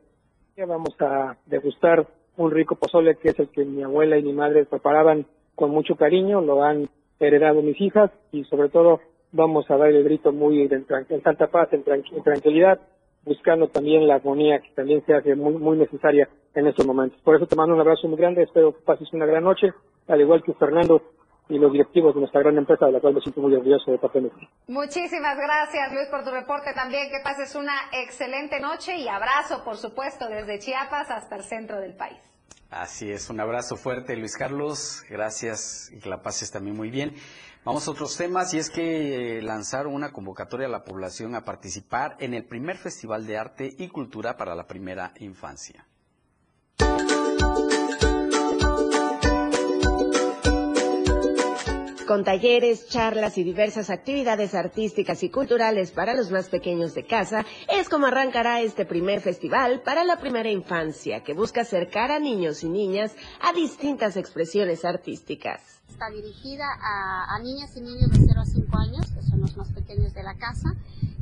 vamos 0.56 0.94
a 1.00 1.36
degustar 1.46 2.04
un 2.36 2.50
rico 2.50 2.74
pozole 2.74 3.16
que 3.16 3.28
es 3.28 3.38
el 3.38 3.48
que 3.48 3.64
mi 3.64 3.84
abuela 3.84 4.18
y 4.18 4.24
mi 4.24 4.32
madre 4.32 4.64
preparaban 4.64 5.24
con 5.54 5.70
mucho 5.70 5.94
cariño. 5.94 6.40
Lo 6.40 6.64
han 6.64 6.88
heredado 7.20 7.62
mis 7.62 7.80
hijas 7.80 8.10
y 8.32 8.42
sobre 8.44 8.70
todo 8.70 9.00
vamos 9.30 9.70
a 9.70 9.76
dar 9.76 9.88
el 9.88 10.02
grito 10.02 10.32
muy 10.32 10.62
en, 10.62 10.84
en 11.08 11.22
santa 11.22 11.46
paz, 11.46 11.68
en, 11.72 11.84
tranquilidad, 12.24 12.80
buscando 13.24 13.68
también 13.68 14.06
la 14.06 14.16
armonía 14.16 14.60
que 14.60 14.70
también 14.74 15.04
se 15.06 15.14
hace 15.14 15.34
muy, 15.34 15.54
muy 15.54 15.76
necesaria 15.76 16.28
en 16.54 16.66
estos 16.66 16.86
momentos. 16.86 17.20
Por 17.22 17.36
eso 17.36 17.46
te 17.46 17.56
mando 17.56 17.74
un 17.74 17.80
abrazo 17.80 18.08
muy 18.08 18.18
grande, 18.18 18.42
espero 18.42 18.72
que 18.72 18.82
pases 18.82 19.12
una 19.12 19.26
gran 19.26 19.44
noche, 19.44 19.72
al 20.08 20.20
igual 20.20 20.42
que 20.42 20.52
Fernando 20.54 21.02
y 21.50 21.58
los 21.58 21.72
directivos 21.72 22.14
de 22.14 22.20
nuestra 22.20 22.40
gran 22.40 22.56
empresa, 22.56 22.86
de 22.86 22.92
la 22.92 23.00
cual 23.00 23.14
me 23.14 23.20
siento 23.20 23.40
muy 23.40 23.54
orgulloso 23.54 23.90
de 23.90 23.98
parte 23.98 24.20
de 24.20 24.30
Muchísimas 24.68 25.36
gracias, 25.36 25.92
Luis, 25.92 26.08
por 26.08 26.24
tu 26.24 26.30
reporte 26.30 26.72
también. 26.74 27.10
Que 27.10 27.20
pases 27.24 27.56
una 27.56 27.74
excelente 27.92 28.60
noche 28.60 28.96
y 28.96 29.08
abrazo, 29.08 29.64
por 29.64 29.76
supuesto, 29.76 30.28
desde 30.28 30.60
Chiapas 30.60 31.10
hasta 31.10 31.36
el 31.36 31.42
centro 31.42 31.80
del 31.80 31.94
país. 31.94 32.18
Así 32.70 33.10
es, 33.10 33.28
un 33.30 33.40
abrazo 33.40 33.76
fuerte, 33.76 34.16
Luis 34.16 34.36
Carlos. 34.36 35.02
Gracias 35.10 35.90
y 35.92 35.98
que 35.98 36.08
la 36.08 36.22
pases 36.22 36.52
también 36.52 36.76
muy 36.76 36.88
bien. 36.88 37.14
Vamos 37.62 37.86
a 37.86 37.90
otros 37.90 38.16
temas 38.16 38.54
y 38.54 38.58
es 38.58 38.70
que 38.70 39.38
eh, 39.38 39.42
lanzaron 39.42 39.92
una 39.92 40.12
convocatoria 40.12 40.66
a 40.66 40.70
la 40.70 40.82
población 40.82 41.34
a 41.34 41.44
participar 41.44 42.16
en 42.18 42.32
el 42.32 42.46
primer 42.46 42.78
Festival 42.78 43.26
de 43.26 43.36
Arte 43.36 43.74
y 43.78 43.88
Cultura 43.88 44.38
para 44.38 44.54
la 44.54 44.66
Primera 44.66 45.12
Infancia. 45.18 45.86
con 52.10 52.24
talleres, 52.24 52.88
charlas 52.88 53.38
y 53.38 53.44
diversas 53.44 53.88
actividades 53.88 54.56
artísticas 54.56 55.22
y 55.22 55.30
culturales 55.30 55.92
para 55.92 56.12
los 56.12 56.32
más 56.32 56.48
pequeños 56.48 56.92
de 56.92 57.06
casa, 57.06 57.46
es 57.68 57.88
como 57.88 58.06
arrancará 58.06 58.60
este 58.62 58.84
primer 58.84 59.20
festival 59.20 59.82
para 59.82 60.02
la 60.02 60.18
primera 60.18 60.50
infancia, 60.50 61.22
que 61.22 61.34
busca 61.34 61.60
acercar 61.60 62.10
a 62.10 62.18
niños 62.18 62.64
y 62.64 62.68
niñas 62.68 63.14
a 63.40 63.52
distintas 63.52 64.16
expresiones 64.16 64.84
artísticas. 64.84 65.79
Está 66.00 66.12
dirigida 66.14 66.64
a, 66.80 67.38
niñas 67.40 67.76
y 67.76 67.82
niños 67.82 68.10
de 68.10 68.20
0 68.26 68.40
a 68.40 68.46
5 68.46 68.78
años, 68.78 69.10
que 69.10 69.20
son 69.20 69.42
los 69.42 69.54
más 69.58 69.70
pequeños 69.70 70.14
de 70.14 70.22
la 70.22 70.34
casa, 70.38 70.74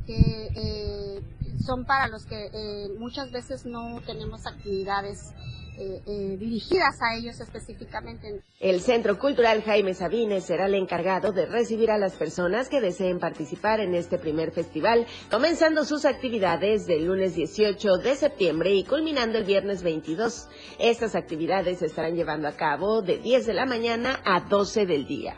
que 0.09 0.49
eh, 0.57 1.21
son 1.59 1.85
para 1.85 2.09
los 2.09 2.25
que 2.25 2.49
eh, 2.51 2.89
muchas 2.99 3.31
veces 3.31 3.67
no 3.67 4.01
tenemos 4.07 4.47
actividades 4.47 5.35
eh, 5.81 6.03
eh, 6.07 6.37
dirigidas 6.41 7.01
a 7.03 7.15
ellos 7.17 7.39
específicamente. 7.39 8.43
El 8.59 8.81
Centro 8.81 9.17
Cultural 9.17 9.63
Jaime 9.63 9.95
Sabines 9.95 10.45
será 10.45 10.67
el 10.67 10.75
encargado 10.75 11.31
de 11.31 11.47
recibir 11.47 11.93
a 11.93 11.99
las 11.99 12.15
personas 12.15 12.69
que 12.69 12.81
deseen 12.81 13.21
participar 13.21 13.79
en 13.79 13.95
este 13.95 14.19
primer 14.19 14.51
festival, 14.51 15.07
comenzando 15.31 15.85
sus 15.85 16.05
actividades 16.05 16.87
del 16.87 17.05
lunes 17.05 17.37
18 17.37 17.99
de 17.99 18.17
septiembre 18.17 18.75
y 18.75 18.83
culminando 18.83 19.39
el 19.39 19.45
viernes 19.45 19.85
22. 19.85 20.49
Estas 20.81 21.15
actividades 21.15 21.79
se 21.79 21.87
estarán 21.87 22.17
llevando 22.17 22.49
a 22.49 22.57
cabo 22.57 23.01
de 23.03 23.19
10 23.19 23.47
de 23.47 23.55
la 23.55 23.67
mañana 23.67 24.21
a 24.25 24.41
12 24.41 24.85
del 24.85 25.07
día. 25.07 25.37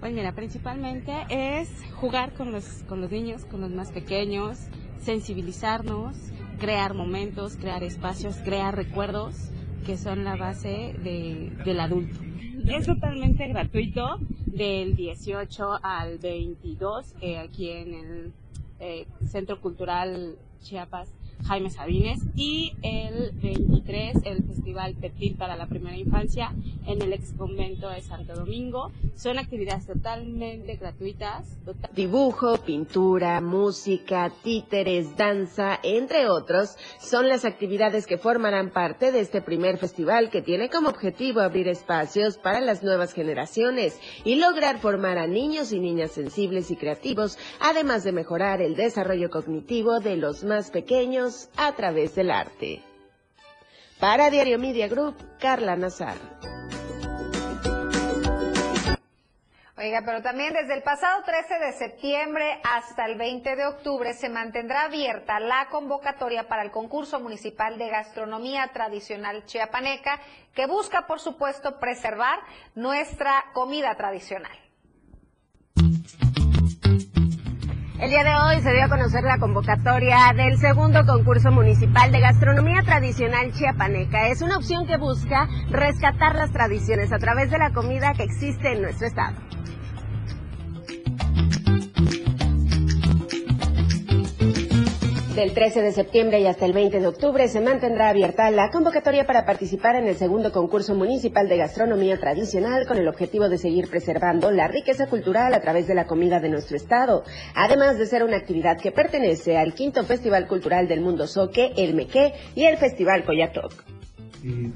Pues 0.00 0.12
mira, 0.12 0.32
principalmente 0.32 1.12
es 1.28 1.68
jugar 1.96 2.32
con 2.32 2.52
los, 2.52 2.84
con 2.88 3.00
los 3.00 3.10
niños, 3.10 3.44
con 3.44 3.60
los 3.60 3.70
más 3.70 3.90
pequeños, 3.90 4.68
sensibilizarnos, 5.00 6.16
crear 6.60 6.94
momentos, 6.94 7.56
crear 7.56 7.82
espacios, 7.82 8.36
crear 8.36 8.76
recuerdos 8.76 9.50
que 9.84 9.96
son 9.96 10.22
la 10.22 10.36
base 10.36 10.94
de, 11.02 11.52
del 11.64 11.80
adulto. 11.80 12.20
Es 12.68 12.86
totalmente 12.86 13.48
gratuito 13.48 14.18
del 14.46 14.94
18 14.94 15.80
al 15.82 16.18
22 16.18 17.14
eh, 17.20 17.38
aquí 17.38 17.70
en 17.70 17.94
el 17.94 18.32
eh, 18.78 19.06
Centro 19.24 19.60
Cultural 19.60 20.36
Chiapas 20.60 21.08
Jaime 21.46 21.70
Sabines 21.70 22.20
y 22.34 22.74
el 22.82 23.32
23 23.40 24.16
el 24.24 24.44
Festival 24.44 24.94
Petit 24.94 25.36
para 25.36 25.56
la 25.56 25.66
Primera 25.66 25.96
Infancia 25.96 26.54
en 26.86 27.00
el 27.02 27.12
ex 27.12 27.32
convento 27.32 27.88
de 27.88 28.00
Santo 28.00 28.34
Domingo. 28.34 28.90
Son 29.16 29.38
actividades 29.38 29.86
totalmente 29.86 30.76
gratuitas. 30.76 31.46
Dibujo, 31.94 32.58
pintura, 32.58 33.40
música, 33.40 34.30
títeres, 34.42 35.16
danza, 35.16 35.78
entre 35.82 36.28
otros, 36.28 36.76
son 37.00 37.28
las 37.28 37.44
actividades 37.44 38.06
que 38.06 38.18
formarán 38.18 38.70
parte 38.70 39.12
de 39.12 39.20
este 39.20 39.40
primer 39.40 39.78
festival 39.78 40.30
que 40.30 40.42
tiene 40.42 40.68
como 40.68 40.88
objetivo 40.88 41.40
abrir 41.40 41.68
espacios 41.68 42.38
para 42.38 42.60
las 42.60 42.82
nuevas 42.82 43.12
generaciones 43.12 43.98
y 44.24 44.36
lograr 44.36 44.78
formar 44.78 45.18
a 45.18 45.26
niños 45.26 45.72
y 45.72 45.80
niñas 45.80 46.12
sensibles 46.12 46.70
y 46.70 46.76
creativos, 46.76 47.38
además 47.60 48.04
de 48.04 48.12
mejorar 48.12 48.60
el 48.62 48.76
desarrollo 48.76 49.30
cognitivo 49.30 50.00
de 50.00 50.16
los 50.16 50.44
más 50.44 50.70
pequeños 50.70 51.27
a 51.56 51.72
través 51.72 52.14
del 52.14 52.30
arte. 52.30 52.82
Para 54.00 54.30
Diario 54.30 54.58
Media 54.58 54.88
Group, 54.88 55.16
Carla 55.38 55.76
Nazar. 55.76 56.16
Oiga, 59.76 60.02
pero 60.04 60.22
también 60.22 60.54
desde 60.54 60.74
el 60.74 60.82
pasado 60.82 61.22
13 61.22 61.58
de 61.60 61.72
septiembre 61.72 62.60
hasta 62.64 63.06
el 63.06 63.16
20 63.16 63.54
de 63.54 63.66
octubre 63.66 64.12
se 64.12 64.28
mantendrá 64.28 64.86
abierta 64.86 65.38
la 65.38 65.68
convocatoria 65.70 66.48
para 66.48 66.64
el 66.64 66.72
concurso 66.72 67.20
municipal 67.20 67.78
de 67.78 67.88
gastronomía 67.88 68.70
tradicional 68.72 69.44
chiapaneca 69.44 70.20
que 70.52 70.66
busca, 70.66 71.06
por 71.06 71.20
supuesto, 71.20 71.78
preservar 71.78 72.40
nuestra 72.74 73.44
comida 73.52 73.94
tradicional. 73.94 74.58
El 78.00 78.10
día 78.10 78.22
de 78.22 78.30
hoy 78.30 78.62
se 78.62 78.72
dio 78.72 78.84
a 78.84 78.88
conocer 78.88 79.24
la 79.24 79.38
convocatoria 79.38 80.32
del 80.32 80.56
segundo 80.56 81.04
concurso 81.04 81.50
municipal 81.50 82.12
de 82.12 82.20
gastronomía 82.20 82.82
tradicional 82.82 83.52
chiapaneca. 83.52 84.28
Es 84.28 84.40
una 84.40 84.56
opción 84.56 84.86
que 84.86 84.96
busca 84.96 85.48
rescatar 85.68 86.36
las 86.36 86.52
tradiciones 86.52 87.12
a 87.12 87.18
través 87.18 87.50
de 87.50 87.58
la 87.58 87.72
comida 87.72 88.12
que 88.14 88.22
existe 88.22 88.72
en 88.72 88.82
nuestro 88.82 89.08
estado. 89.08 89.36
Del 95.38 95.54
13 95.54 95.82
de 95.82 95.92
septiembre 95.92 96.40
y 96.40 96.46
hasta 96.46 96.66
el 96.66 96.72
20 96.72 96.98
de 96.98 97.06
octubre 97.06 97.46
se 97.46 97.60
mantendrá 97.60 98.08
abierta 98.08 98.50
la 98.50 98.70
convocatoria 98.70 99.24
para 99.24 99.46
participar 99.46 99.94
en 99.94 100.08
el 100.08 100.16
segundo 100.16 100.50
concurso 100.50 100.96
municipal 100.96 101.48
de 101.48 101.58
gastronomía 101.58 102.18
tradicional 102.18 102.88
con 102.88 102.96
el 102.96 103.06
objetivo 103.06 103.48
de 103.48 103.56
seguir 103.56 103.88
preservando 103.88 104.50
la 104.50 104.66
riqueza 104.66 105.06
cultural 105.06 105.54
a 105.54 105.60
través 105.60 105.86
de 105.86 105.94
la 105.94 106.08
comida 106.08 106.40
de 106.40 106.48
nuestro 106.48 106.76
estado, 106.76 107.22
además 107.54 107.98
de 107.98 108.06
ser 108.06 108.24
una 108.24 108.36
actividad 108.36 108.80
que 108.80 108.90
pertenece 108.90 109.56
al 109.56 109.74
quinto 109.74 110.02
Festival 110.04 110.48
Cultural 110.48 110.88
del 110.88 111.02
Mundo 111.02 111.28
Soque, 111.28 111.70
el 111.76 111.94
Mequé 111.94 112.32
y 112.56 112.64
el 112.64 112.76
Festival 112.76 113.24
Coyatoc. 113.24 113.84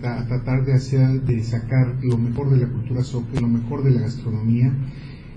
Tratar 0.01 0.65
de 0.65 0.75
hacer, 0.75 1.23
de 1.23 1.43
sacar 1.43 1.97
lo 2.03 2.17
mejor 2.17 2.51
de 2.51 2.59
la 2.59 2.69
cultura 2.69 3.03
soque, 3.03 3.41
lo 3.41 3.49
mejor 3.49 3.83
de 3.83 3.91
la 3.91 4.03
gastronomía 4.03 4.73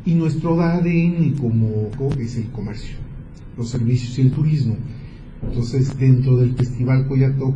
y 0.06 0.14
nuestro 0.14 0.62
ADN 0.62 1.36
como 1.40 1.90
es 2.20 2.38
el 2.38 2.52
comercio, 2.52 2.98
los 3.58 3.72
servicios 3.72 4.20
y 4.20 4.22
el 4.22 4.32
turismo 4.32 4.78
Entonces, 5.48 5.98
dentro 5.98 6.38
del 6.38 6.56
Festival 6.56 7.08
Coyatoc 7.08 7.56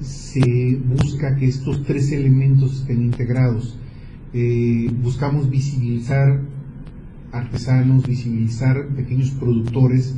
se 0.00 0.80
busca 0.84 1.36
que 1.36 1.46
estos 1.46 1.84
tres 1.84 2.10
elementos 2.12 2.80
estén 2.80 3.02
integrados. 3.02 3.76
Eh, 4.34 4.90
buscamos 5.02 5.48
visibilizar 5.50 6.40
artesanos, 7.30 8.06
visibilizar 8.06 8.88
pequeños 8.88 9.30
productores 9.32 10.14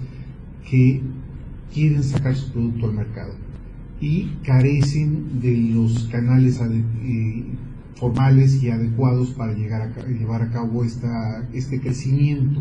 que 0.68 1.02
quieren 1.72 2.02
sacar 2.02 2.34
su 2.34 2.52
producto 2.52 2.86
al 2.86 2.94
mercado 2.94 3.34
y 4.00 4.26
carecen 4.44 5.40
de 5.40 5.56
los 5.56 6.04
canales 6.04 6.60
eh, 6.60 7.44
formales 7.96 8.62
y 8.62 8.70
adecuados 8.70 9.30
para 9.30 9.54
llegar 9.54 9.82
a, 9.82 10.06
llevar 10.06 10.42
a 10.42 10.50
cabo 10.50 10.84
esta, 10.84 11.48
este 11.52 11.80
crecimiento. 11.80 12.60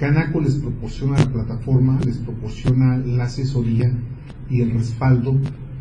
Canaco 0.00 0.40
les 0.40 0.54
proporciona 0.54 1.18
la 1.18 1.30
plataforma, 1.30 2.00
les 2.06 2.16
proporciona 2.16 2.96
la 2.96 3.24
asesoría 3.24 3.92
y 4.48 4.62
el 4.62 4.70
respaldo 4.70 5.36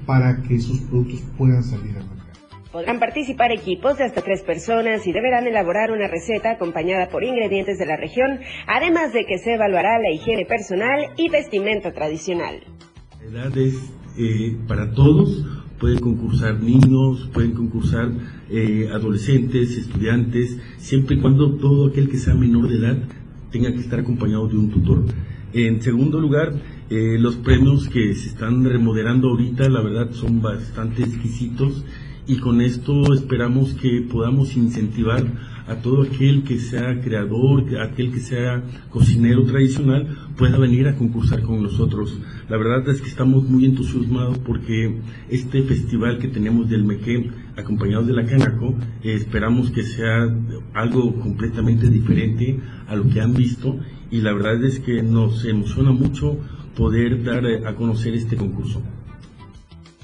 para 0.05 0.43
que 0.43 0.59
sus 0.59 0.82
productos 0.82 1.22
puedan 1.38 1.63
salir 1.63 1.95
al 1.95 2.03
mercado. 2.03 2.20
Podrán 2.70 2.99
participar 2.99 3.53
equipos 3.53 3.97
de 3.97 4.03
hasta 4.03 4.22
tres 4.22 4.43
personas 4.43 5.07
y 5.07 5.13
deberán 5.13 5.47
elaborar 5.47 5.91
una 5.91 6.09
receta 6.09 6.51
acompañada 6.51 7.07
por 7.07 7.24
ingredientes 7.24 7.80
de 7.80 7.86
la 7.86 7.95
región, 7.95 8.41
además 8.67 9.13
de 9.13 9.26
que 9.26 9.38
se 9.38 9.53
evaluará 9.53 9.97
la 9.99 10.11
higiene 10.11 10.45
personal 10.45 10.99
y 11.15 11.30
vestimenta 11.30 11.93
tradicional. 11.93 12.59
Edades 13.26 13.76
eh, 14.17 14.57
para 14.67 14.91
todos, 14.91 15.45
pueden 15.80 15.99
concursar 15.99 16.61
niños, 16.61 17.30
pueden 17.34 17.53
concursar 17.53 18.09
eh, 18.49 18.89
adolescentes, 18.91 19.78
estudiantes, 19.78 20.57
siempre 20.78 21.15
y 21.15 21.22
cuando 21.22 21.55
todo 21.55 21.88
aquel 21.88 22.09
que 22.09 22.17
sea 22.17 22.34
menor 22.34 22.67
de 22.67 22.76
edad 22.76 22.97
tenga 23.52 23.72
que 23.72 23.80
estar 23.80 24.00
acompañado 24.00 24.47
de 24.47 24.58
un 24.58 24.70
tutor. 24.70 25.04
En 25.54 25.82
segundo 25.82 26.20
lugar, 26.20 26.54
eh, 26.89 27.18
los 27.20 27.36
premios 27.36 27.89
que 27.89 28.14
se 28.14 28.30
están 28.30 28.64
remodelando 28.64 29.30
ahorita, 29.30 29.68
la 29.70 29.82
verdad, 29.82 30.12
son 30.12 30.41
bastante 30.41 31.02
exquisitos 31.04 31.84
y 32.28 32.38
con 32.38 32.62
esto 32.62 33.14
esperamos 33.14 33.74
que 33.74 34.06
podamos 34.10 34.56
incentivar 34.56 35.24
a 35.70 35.76
todo 35.76 36.01
aquel 36.01 36.43
que 36.43 36.57
sea 36.59 36.99
creador, 36.99 37.63
aquel 37.78 38.11
que 38.11 38.20
sea 38.20 38.63
cocinero 38.89 39.45
tradicional, 39.45 40.07
pueda 40.36 40.57
venir 40.57 40.88
a 40.88 40.95
concursar 40.95 41.43
con 41.43 41.61
nosotros. 41.61 42.20
La 42.49 42.57
verdad 42.57 42.89
es 42.89 43.01
que 43.01 43.07
estamos 43.07 43.43
muy 43.47 43.65
entusiasmados 43.65 44.39
porque 44.39 44.99
este 45.30 45.61
festival 45.63 46.17
que 46.17 46.28
tenemos 46.28 46.67
del 46.70 46.84
Mequén, 46.84 47.32
acompañado 47.55 48.03
de 48.03 48.13
la 48.13 48.26
Canaco, 48.26 48.76
eh, 49.03 49.13
esperamos 49.13 49.70
que 49.70 49.84
sea 49.84 50.28
algo 50.74 51.15
completamente 51.20 51.88
diferente 51.89 52.59
a 52.88 52.95
lo 52.95 53.07
que 53.07 53.22
han 53.22 53.34
visto 53.34 53.80
y 54.09 54.22
la 54.22 54.34
verdad 54.34 54.63
es 54.63 54.80
que 54.80 55.03
nos 55.03 55.45
emociona 55.45 55.91
mucho 55.91 56.38
poder 56.76 57.24
dar 57.24 57.45
a 57.67 57.76
conocer 57.76 58.15
este 58.15 58.36
concurso. 58.36 58.82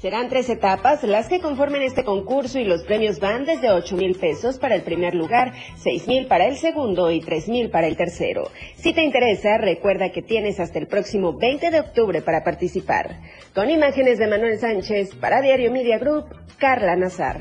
Serán 0.06 0.28
tres 0.28 0.48
etapas 0.48 1.02
las 1.02 1.26
que 1.26 1.40
conformen 1.40 1.82
este 1.82 2.04
concurso 2.04 2.60
y 2.60 2.64
los 2.64 2.84
premios 2.84 3.18
van 3.18 3.44
desde 3.44 3.72
8 3.72 3.96
mil 3.96 4.14
pesos 4.14 4.56
para 4.56 4.76
el 4.76 4.82
primer 4.82 5.16
lugar, 5.16 5.52
6 5.78 6.06
mil 6.06 6.26
para 6.28 6.46
el 6.46 6.54
segundo 6.54 7.10
y 7.10 7.18
3 7.18 7.48
mil 7.48 7.70
para 7.70 7.88
el 7.88 7.96
tercero. 7.96 8.48
Si 8.76 8.92
te 8.92 9.02
interesa, 9.02 9.58
recuerda 9.58 10.12
que 10.12 10.22
tienes 10.22 10.60
hasta 10.60 10.78
el 10.78 10.86
próximo 10.86 11.32
20 11.36 11.72
de 11.72 11.80
octubre 11.80 12.22
para 12.22 12.44
participar. 12.44 13.18
Con 13.52 13.68
imágenes 13.68 14.20
de 14.20 14.28
Manuel 14.28 14.60
Sánchez 14.60 15.12
para 15.16 15.40
Diario 15.40 15.72
Media 15.72 15.98
Group, 15.98 16.26
Carla 16.56 16.94
Nazar. 16.94 17.40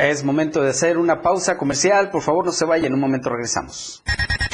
Es 0.00 0.24
momento 0.24 0.62
de 0.62 0.70
hacer 0.70 0.96
una 0.96 1.20
pausa 1.20 1.58
comercial. 1.58 2.10
Por 2.10 2.22
favor, 2.22 2.46
no 2.46 2.52
se 2.52 2.64
vaya. 2.64 2.86
En 2.86 2.94
un 2.94 3.00
momento 3.00 3.28
regresamos. 3.28 4.02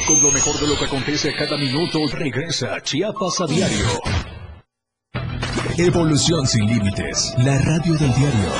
Con 0.04 0.20
lo 0.20 0.32
mejor 0.32 0.58
de 0.58 0.66
lo 0.66 0.76
que 0.76 0.86
acontece 0.86 1.32
cada 1.36 1.56
minuto, 1.56 2.00
regresa 2.12 2.80
Chiapas 2.82 3.40
a 3.42 3.46
diario. 3.46 3.86
Evolución 5.78 6.46
sin 6.48 6.66
límites. 6.66 7.32
La 7.38 7.58
radio 7.58 7.94
del 7.94 8.12
diario. 8.14 8.50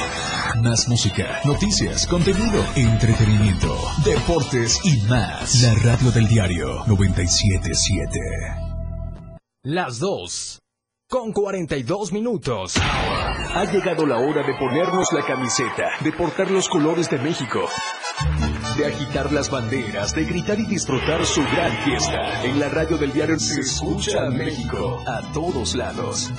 Más 0.63 0.89
música, 0.89 1.41
noticias, 1.45 2.07
contenido, 2.07 2.65
entretenimiento, 2.77 3.77
deportes 4.05 4.79
y 4.85 5.01
más. 5.09 5.63
La 5.63 5.75
radio 5.83 6.13
del 6.13 6.29
diario 6.29 6.85
977. 6.87 8.21
Las 9.65 9.99
dos 9.99 10.61
con 11.09 11.33
42 11.33 12.13
minutos. 12.13 12.75
Ha 12.77 13.65
llegado 13.71 14.07
la 14.07 14.19
hora 14.19 14.45
de 14.45 14.55
ponernos 14.59 15.13
la 15.13 15.25
camiseta, 15.25 15.89
de 16.03 16.13
portar 16.13 16.51
los 16.51 16.69
colores 16.69 17.09
de 17.09 17.19
México, 17.19 17.61
de 18.77 18.87
agitar 18.87 19.33
las 19.33 19.49
banderas, 19.49 20.13
de 20.15 20.25
gritar 20.25 20.59
y 20.59 20.67
disfrutar 20.67 21.25
su 21.25 21.43
gran 21.43 21.73
fiesta. 21.85 22.45
En 22.45 22.59
la 22.59 22.69
radio 22.69 22.97
del 22.99 23.13
diario 23.13 23.39
se 23.39 23.61
escucha 23.61 24.27
a 24.27 24.31
México 24.31 25.01
a 25.07 25.33
todos 25.33 25.77
lados. 25.77 26.33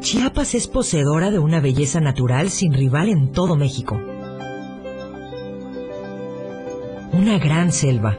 Chiapas 0.00 0.54
es 0.54 0.66
poseedora 0.66 1.30
de 1.30 1.38
una 1.38 1.60
belleza 1.60 2.00
natural 2.00 2.50
sin 2.50 2.72
rival 2.74 3.08
en 3.08 3.30
todo 3.30 3.56
México. 3.56 3.94
Una 7.12 7.38
gran 7.38 7.70
selva 7.70 8.18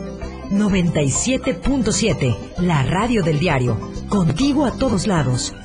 97.7, 0.51 2.57
la 2.57 2.83
radio 2.83 3.23
del 3.23 3.39
diario. 3.39 3.79
Contigo 4.09 4.65
a 4.65 4.77
todos 4.77 5.07
lados. 5.07 5.55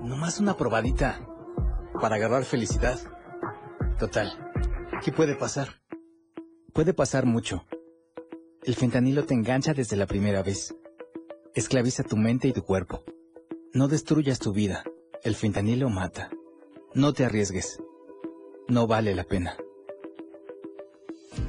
Nomás 0.00 0.40
una 0.40 0.56
probadita 0.56 1.20
para 2.00 2.16
agarrar 2.16 2.44
felicidad. 2.44 2.98
Total, 3.98 4.32
¿qué 5.04 5.12
puede 5.12 5.34
pasar? 5.34 5.82
Puede 6.72 6.94
pasar 6.94 7.26
mucho. 7.26 7.66
El 8.62 8.74
fentanilo 8.74 9.26
te 9.26 9.34
engancha 9.34 9.74
desde 9.74 9.96
la 9.96 10.06
primera 10.06 10.42
vez. 10.42 10.74
Esclaviza 11.54 12.02
tu 12.02 12.16
mente 12.16 12.48
y 12.48 12.54
tu 12.54 12.62
cuerpo. 12.62 13.04
No 13.74 13.88
destruyas 13.88 14.38
tu 14.38 14.54
vida. 14.54 14.84
El 15.22 15.34
fentanilo 15.34 15.90
mata. 15.90 16.30
No 16.94 17.12
te 17.12 17.26
arriesgues. 17.26 17.78
No 18.68 18.86
vale 18.86 19.14
la 19.14 19.24
pena. 19.24 19.58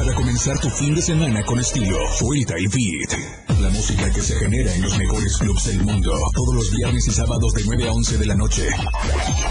Para 0.00 0.14
comenzar 0.14 0.58
tu 0.58 0.70
fin 0.70 0.94
de 0.94 1.02
semana 1.02 1.42
con 1.44 1.60
estilo, 1.60 1.98
Suelta 2.16 2.54
y 2.58 2.64
Beat. 2.68 3.60
La 3.60 3.68
música 3.68 4.10
que 4.10 4.22
se 4.22 4.34
genera 4.34 4.74
en 4.74 4.80
los 4.80 4.96
mejores 4.96 5.36
clubs 5.36 5.66
del 5.66 5.84
mundo. 5.84 6.14
Todos 6.32 6.54
los 6.54 6.70
viernes 6.70 7.06
y 7.06 7.10
sábados 7.10 7.52
de 7.52 7.64
9 7.66 7.86
a 7.86 7.92
11 7.92 8.16
de 8.16 8.26
la 8.26 8.34
noche. 8.34 8.66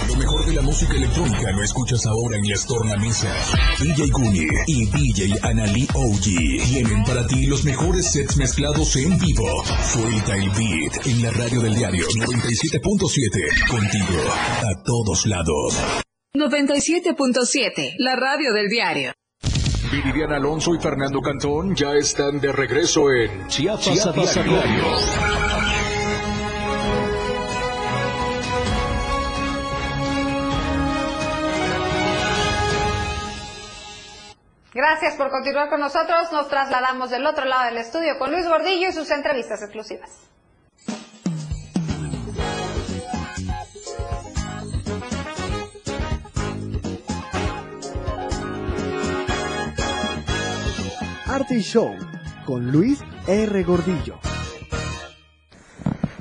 Lo 0.07 0.15
mejor 0.15 0.43
de 0.47 0.53
la 0.53 0.63
música 0.63 0.93
electrónica 0.93 1.51
lo 1.51 1.61
escuchas 1.61 2.03
ahora 2.07 2.37
en 2.37 2.49
las 2.49 2.65
tornamesas. 2.65 3.51
DJ 3.79 4.09
Guni 4.09 4.47
y 4.65 4.85
DJ 4.87 5.35
Anali 5.43 5.87
OG 5.93 6.23
tienen 6.67 7.03
para 7.03 7.27
ti 7.27 7.45
los 7.45 7.63
mejores 7.63 8.11
sets 8.11 8.37
mezclados 8.37 8.95
en 8.95 9.19
vivo. 9.19 9.63
Suelta 9.93 10.35
el 10.35 10.49
beat 10.49 11.05
en 11.05 11.21
la 11.21 11.29
radio 11.29 11.61
del 11.61 11.75
diario 11.75 12.07
97.7. 12.07 13.69
Contigo 13.69 14.19
a 14.33 14.83
todos 14.83 15.27
lados. 15.27 15.77
97.7, 16.33 17.93
la 17.99 18.15
radio 18.15 18.51
del 18.51 18.67
diario. 18.67 19.13
Viridiana 19.91 20.35
Alonso 20.35 20.75
y 20.75 20.79
Fernando 20.79 21.19
Cantón 21.19 21.73
ya 21.73 21.93
están 21.93 22.39
de 22.39 22.51
regreso 22.51 23.11
en 23.11 23.47
Chiapas, 23.47 24.05
a 24.05 24.11
diario. 24.11 24.83
Gracias 34.71 35.15
por 35.15 35.31
continuar 35.31 35.69
con 35.69 35.79
nosotros. 35.79 36.31
Nos 36.31 36.47
trasladamos 36.49 37.09
del 37.09 37.25
otro 37.25 37.45
lado 37.45 37.65
del 37.65 37.77
estudio 37.77 38.19
con 38.19 38.31
Luis 38.31 38.47
Gordillo 38.47 38.89
y 38.89 38.91
sus 38.91 39.09
entrevistas 39.09 39.63
exclusivas. 39.63 40.29
Arte 51.39 51.61
Show 51.61 51.95
con 52.45 52.69
Luis 52.69 53.01
R. 53.25 53.63
Gordillo. 53.63 54.19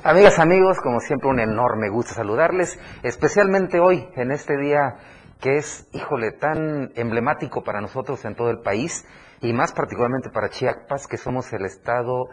Amigas, 0.01 0.39
amigos, 0.39 0.77
como 0.81 1.01
siempre 1.01 1.29
un 1.29 1.41
enorme 1.41 1.89
gusto 1.89 2.13
saludarles, 2.13 2.79
especialmente 3.03 3.81
hoy, 3.81 4.07
en 4.15 4.31
este 4.31 4.55
día 4.57 4.95
que 5.41 5.57
es, 5.57 5.89
híjole, 5.91 6.31
tan 6.31 6.93
emblemático 6.95 7.65
para 7.65 7.81
nosotros 7.81 8.23
en 8.23 8.35
todo 8.35 8.49
el 8.49 8.59
país 8.59 9.05
y 9.41 9.51
más 9.51 9.73
particularmente 9.73 10.29
para 10.29 10.49
Chiapas, 10.49 11.05
que 11.05 11.17
somos 11.17 11.51
el 11.51 11.65
estado 11.65 12.29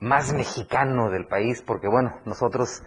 más 0.00 0.32
mexicano 0.32 1.10
del 1.10 1.26
país, 1.26 1.62
porque 1.62 1.86
bueno, 1.86 2.18
nosotros 2.24 2.82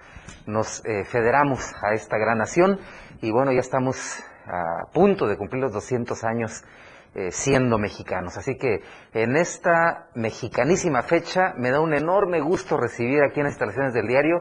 nos 0.47 0.83
eh, 0.85 1.05
federamos 1.05 1.73
a 1.81 1.93
esta 1.93 2.17
gran 2.17 2.39
nación 2.39 2.77
y 3.21 3.31
bueno, 3.31 3.53
ya 3.53 3.61
estamos 3.61 4.21
a 4.45 4.91
punto 4.91 5.27
de 5.27 5.37
cumplir 5.37 5.61
los 5.61 5.71
200 5.71 6.25
años 6.25 6.65
eh, 7.15 7.31
siendo 7.31 7.77
mexicanos. 7.77 8.37
Así 8.37 8.55
que 8.55 8.81
en 9.13 9.35
esta 9.35 10.09
mexicanísima 10.15 11.01
fecha 11.01 11.53
me 11.57 11.71
da 11.71 11.79
un 11.81 11.93
enorme 11.93 12.39
gusto 12.39 12.77
recibir 12.77 13.23
aquí 13.23 13.39
en 13.39 13.47
instalaciones 13.47 13.93
del 13.93 14.07
diario 14.07 14.39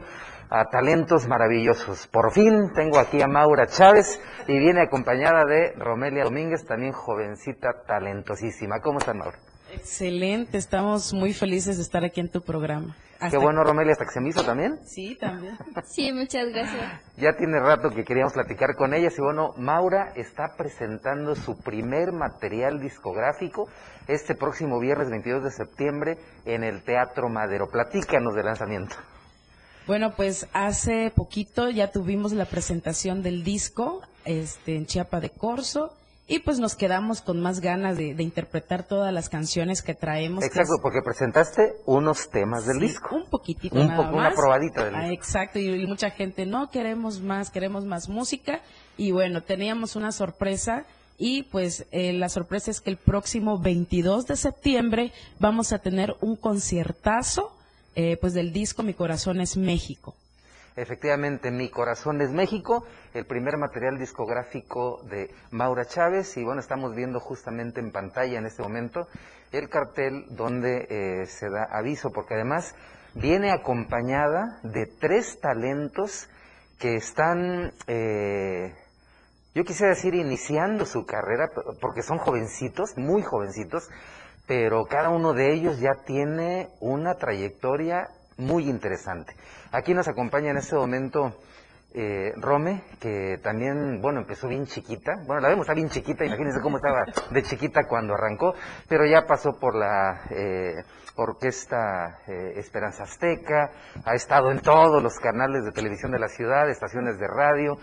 a 0.51 0.65
talentos 0.67 1.27
maravillosos. 1.29 2.07
Por 2.09 2.33
fin 2.33 2.73
tengo 2.75 2.99
aquí 2.99 3.23
a 3.23 3.27
Maura 3.27 3.67
Chávez 3.67 4.21
y 4.47 4.59
viene 4.59 4.83
acompañada 4.83 5.45
de 5.45 5.73
Romelia 5.77 6.25
Domínguez, 6.25 6.65
también 6.67 6.93
jovencita 6.93 7.85
talentosísima. 7.87 8.81
¿Cómo 8.81 8.99
están, 8.99 9.19
Maura? 9.19 9.39
Excelente, 9.79 10.59
estamos 10.59 11.13
muy 11.15 11.33
felices 11.33 11.77
de 11.77 11.85
estar 11.85 12.05
aquí 12.05 12.21
en 12.21 12.29
tu 12.29 12.43
programa. 12.43 12.97
Qué 13.31 13.37
bueno, 13.37 13.63
Romelia, 13.63 13.93
hasta 13.93 14.05
que 14.05 14.11
se 14.11 14.21
me 14.21 14.31
hizo 14.31 14.43
también. 14.45 14.81
Sí, 14.85 15.17
también. 15.21 15.57
sí, 15.85 16.13
muchas 16.13 16.49
gracias. 16.49 17.01
Ya 17.17 17.33
tiene 17.37 17.61
rato 17.61 17.91
que 17.91 18.03
queríamos 18.03 18.33
platicar 18.33 18.75
con 18.77 18.93
ella. 18.93 19.09
Y 19.17 19.21
bueno, 19.21 19.53
Maura 19.57 20.13
está 20.17 20.55
presentando 20.57 21.37
su 21.37 21.57
primer 21.59 22.13
material 22.13 22.81
discográfico 22.81 23.69
este 24.09 24.35
próximo 24.35 24.81
viernes 24.81 25.11
22 25.11 25.45
de 25.45 25.51
septiembre 25.51 26.19
en 26.45 26.65
el 26.65 26.83
Teatro 26.83 27.29
Madero. 27.29 27.69
Platícanos 27.71 28.35
del 28.35 28.47
lanzamiento. 28.47 28.97
Bueno, 29.87 30.13
pues 30.17 30.49
hace 30.53 31.13
poquito 31.15 31.71
ya 31.71 31.93
tuvimos 31.93 32.33
la 32.33 32.47
presentación 32.47 33.23
del 33.23 33.45
disco 33.45 34.03
este, 34.25 34.77
en 34.77 34.87
Chiapa 34.87 35.21
de 35.21 35.31
Corso 35.31 35.93
y 36.31 36.41
pues 36.41 36.59
nos 36.59 36.77
quedamos 36.77 37.23
con 37.23 37.41
más 37.41 37.61
ganas 37.61 37.97
de, 37.97 38.15
interpretar 38.23 38.87
todas 38.87 39.13
las 39.15 39.31
canciones 39.31 39.81
que 39.81 39.95
traemos. 39.95 40.45
Exacto, 40.45 40.75
porque 40.83 41.01
presentaste 41.03 41.77
unos 41.87 42.29
temas 42.29 42.67
del 42.67 42.79
disco. 42.81 43.17
Un 43.17 43.31
poquitito 43.31 43.75
nada 43.75 44.03
más. 44.03 44.13
Una 44.13 44.35
probadita 44.35 44.85
del 44.85 44.95
ah, 44.95 45.01
disco. 45.09 45.15
exacto, 45.15 45.59
y, 45.59 45.87
mucha 45.87 46.11
gente, 46.11 46.45
no, 46.45 46.71
queremos 46.71 47.21
más, 47.21 47.51
queremos 47.51 47.87
más 47.87 48.11
música. 48.11 48.61
Y 48.99 49.13
bueno, 49.13 49.43
teníamos 49.43 49.97
una 49.97 50.13
sorpresa 50.13 50.85
y 51.17 51.45
pues 51.45 51.87
eh, 51.93 52.13
la 52.13 52.29
sorpresa 52.29 52.71
es 52.71 52.83
que 52.83 52.91
el 52.91 52.99
próximo 52.99 53.59
22 53.59 54.27
de 54.27 54.37
septiembre 54.37 55.13
vamos 55.41 55.73
a 55.73 55.79
tener 55.79 56.15
un 56.21 56.37
conciertazo 56.37 57.53
eh, 57.95 58.19
pues 58.21 58.35
del 58.35 58.53
disco 58.53 58.83
Mi 58.83 58.93
Corazón 58.93 59.41
es 59.41 59.57
México. 59.57 60.15
Efectivamente, 60.79 61.51
Mi 61.51 61.71
Corazón 61.71 62.21
es 62.21 62.31
México, 62.31 62.85
el 63.13 63.27
primer 63.27 63.57
material 63.57 63.99
discográfico 63.99 65.01
de 65.11 65.29
Maura 65.51 65.85
Chávez. 65.87 66.37
Y 66.37 66.45
bueno, 66.45 66.61
estamos 66.61 66.95
viendo 66.95 67.19
justamente 67.19 67.81
en 67.81 67.91
pantalla 67.91 68.39
en 68.39 68.47
este 68.47 68.63
momento 68.63 69.09
el 69.51 69.69
cartel 69.69 70.27
donde 70.31 70.87
eh, 70.89 71.27
se 71.27 71.51
da 71.51 71.65
aviso, 71.73 72.13
porque 72.13 72.35
además 72.35 72.77
viene 73.15 73.51
acompañada 73.51 74.61
de 74.63 74.87
tres 74.87 75.41
talentos 75.41 76.29
que 76.79 76.95
están, 76.95 77.73
eh, 77.89 78.73
yo 79.57 79.65
quisiera 79.65 79.95
decir, 79.95 80.15
iniciando 80.15 80.87
su 80.87 81.05
carrera, 81.05 81.51
porque 81.81 82.03
son 82.03 82.19
jovencitos, 82.19 82.97
muy 82.97 83.23
jovencitos, 83.23 83.89
pero 84.47 84.85
cada 84.85 85.09
uno 85.09 85.35
de 85.35 85.53
ellos 85.53 85.81
ya 85.81 86.05
tiene 86.07 86.69
una 86.79 87.17
trayectoria 87.17 88.11
muy 88.39 88.69
interesante. 88.69 89.35
Aquí 89.73 89.93
nos 89.95 90.09
acompaña 90.09 90.51
en 90.51 90.59
este 90.59 90.77
momento 90.77 91.35
eh, 91.95 92.33
Rome, 92.37 92.83
que 93.01 93.39
también, 93.43 94.01
bueno, 94.03 94.21
empezó 94.21 94.47
bien 94.47 94.67
chiquita. 94.67 95.13
Bueno, 95.27 95.41
la 95.41 95.49
vemos, 95.49 95.65
está 95.65 95.75
bien 95.75 95.89
chiquita, 95.89 96.25
imagínense 96.25 96.61
cómo 96.61 96.77
estaba 96.77 97.05
de 97.31 97.43
chiquita 97.43 97.87
cuando 97.89 98.15
arrancó, 98.15 98.55
pero 98.89 99.07
ya 99.07 99.27
pasó 99.27 99.59
por 99.59 99.75
la 99.75 100.21
eh, 100.31 100.75
Orquesta 101.17 102.21
eh, 102.29 102.53
Esperanza 102.57 103.05
Azteca, 103.05 103.71
ha 104.05 104.15
estado 104.15 104.51
en 104.51 104.61
todos 104.61 105.03
los 105.03 105.19
canales 105.19 105.65
de 105.65 105.73
televisión 105.73 106.13
de 106.13 106.19
la 106.19 106.29
ciudad, 106.29 106.69
estaciones 106.71 107.19
de 107.19 107.27
radio, 107.27 107.79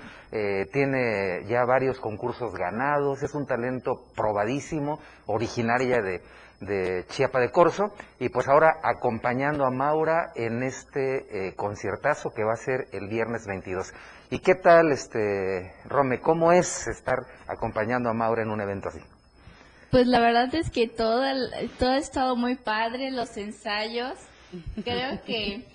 tiene 0.71 1.45
ya 1.47 1.63
varios 1.63 1.99
concursos 1.99 2.53
ganados, 2.53 3.23
es 3.23 3.33
un 3.35 3.45
talento 3.45 4.05
probadísimo, 4.15 4.99
originaria 5.27 6.01
de 6.01 6.21
de 6.59 7.05
Chiapa 7.09 7.39
de 7.39 7.51
Corso 7.51 7.93
y 8.19 8.29
pues 8.29 8.47
ahora 8.47 8.79
acompañando 8.83 9.65
a 9.65 9.71
Maura 9.71 10.31
en 10.35 10.63
este 10.63 11.47
eh, 11.47 11.55
conciertazo 11.55 12.31
que 12.31 12.43
va 12.43 12.53
a 12.53 12.57
ser 12.57 12.87
el 12.91 13.07
viernes 13.07 13.45
22. 13.45 13.93
¿Y 14.31 14.39
qué 14.39 14.55
tal, 14.55 14.91
este 14.91 15.73
Rome, 15.85 16.19
cómo 16.19 16.51
es 16.51 16.87
estar 16.87 17.19
acompañando 17.47 18.09
a 18.09 18.13
Maura 18.13 18.43
en 18.43 18.49
un 18.49 18.61
evento 18.61 18.89
así? 18.89 18.99
Pues 19.91 20.07
la 20.07 20.19
verdad 20.19 20.53
es 20.55 20.69
que 20.71 20.87
todo, 20.87 21.21
todo 21.79 21.89
ha 21.89 21.97
estado 21.97 22.35
muy 22.35 22.55
padre, 22.55 23.11
los 23.11 23.37
ensayos. 23.37 24.17
Creo 24.83 25.23
que 25.23 25.65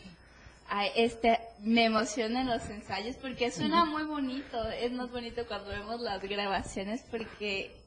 este, 0.97 1.39
me 1.61 1.85
emocionan 1.85 2.49
los 2.49 2.69
ensayos 2.69 3.17
porque 3.17 3.51
suena 3.51 3.85
muy 3.85 4.05
bonito. 4.05 4.63
Es 4.71 4.93
más 4.93 5.11
bonito 5.11 5.47
cuando 5.47 5.71
vemos 5.71 6.01
las 6.01 6.23
grabaciones 6.23 7.05
porque 7.11 7.80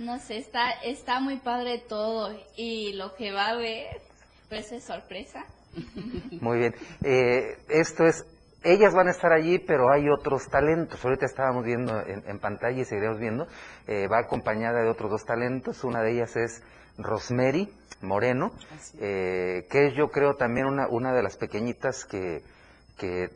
no 0.00 0.18
sé, 0.18 0.38
está, 0.38 0.70
está 0.82 1.20
muy 1.20 1.36
padre 1.36 1.78
todo 1.86 2.34
y 2.56 2.94
lo 2.94 3.14
que 3.14 3.32
va 3.32 3.48
a 3.48 3.56
ver, 3.56 4.00
pues 4.48 4.72
es 4.72 4.82
sorpresa. 4.84 5.44
Muy 6.40 6.58
bien. 6.58 6.74
Eh, 7.04 7.58
esto 7.68 8.06
es, 8.06 8.24
ellas 8.64 8.94
van 8.94 9.08
a 9.08 9.10
estar 9.10 9.30
allí, 9.30 9.58
pero 9.58 9.92
hay 9.92 10.08
otros 10.08 10.48
talentos. 10.48 11.04
Ahorita 11.04 11.26
estábamos 11.26 11.64
viendo 11.64 12.00
en, 12.00 12.38
pantalla 12.38 12.80
y 12.80 12.84
seguiremos 12.86 13.20
viendo. 13.20 13.46
Eh, 13.86 14.08
va 14.08 14.20
acompañada 14.20 14.82
de 14.82 14.88
otros 14.88 15.10
dos 15.10 15.24
talentos. 15.24 15.84
Una 15.84 16.00
de 16.02 16.12
ellas 16.12 16.34
es 16.34 16.62
Rosemary 16.96 17.68
Moreno, 18.00 18.52
eh, 19.00 19.66
que 19.70 19.88
es 19.88 19.94
yo 19.94 20.08
creo 20.08 20.34
también 20.34 20.66
una, 20.66 20.88
una 20.88 21.12
de 21.12 21.22
las 21.22 21.36
pequeñitas 21.36 22.06
que, 22.06 22.42
que 22.98 23.28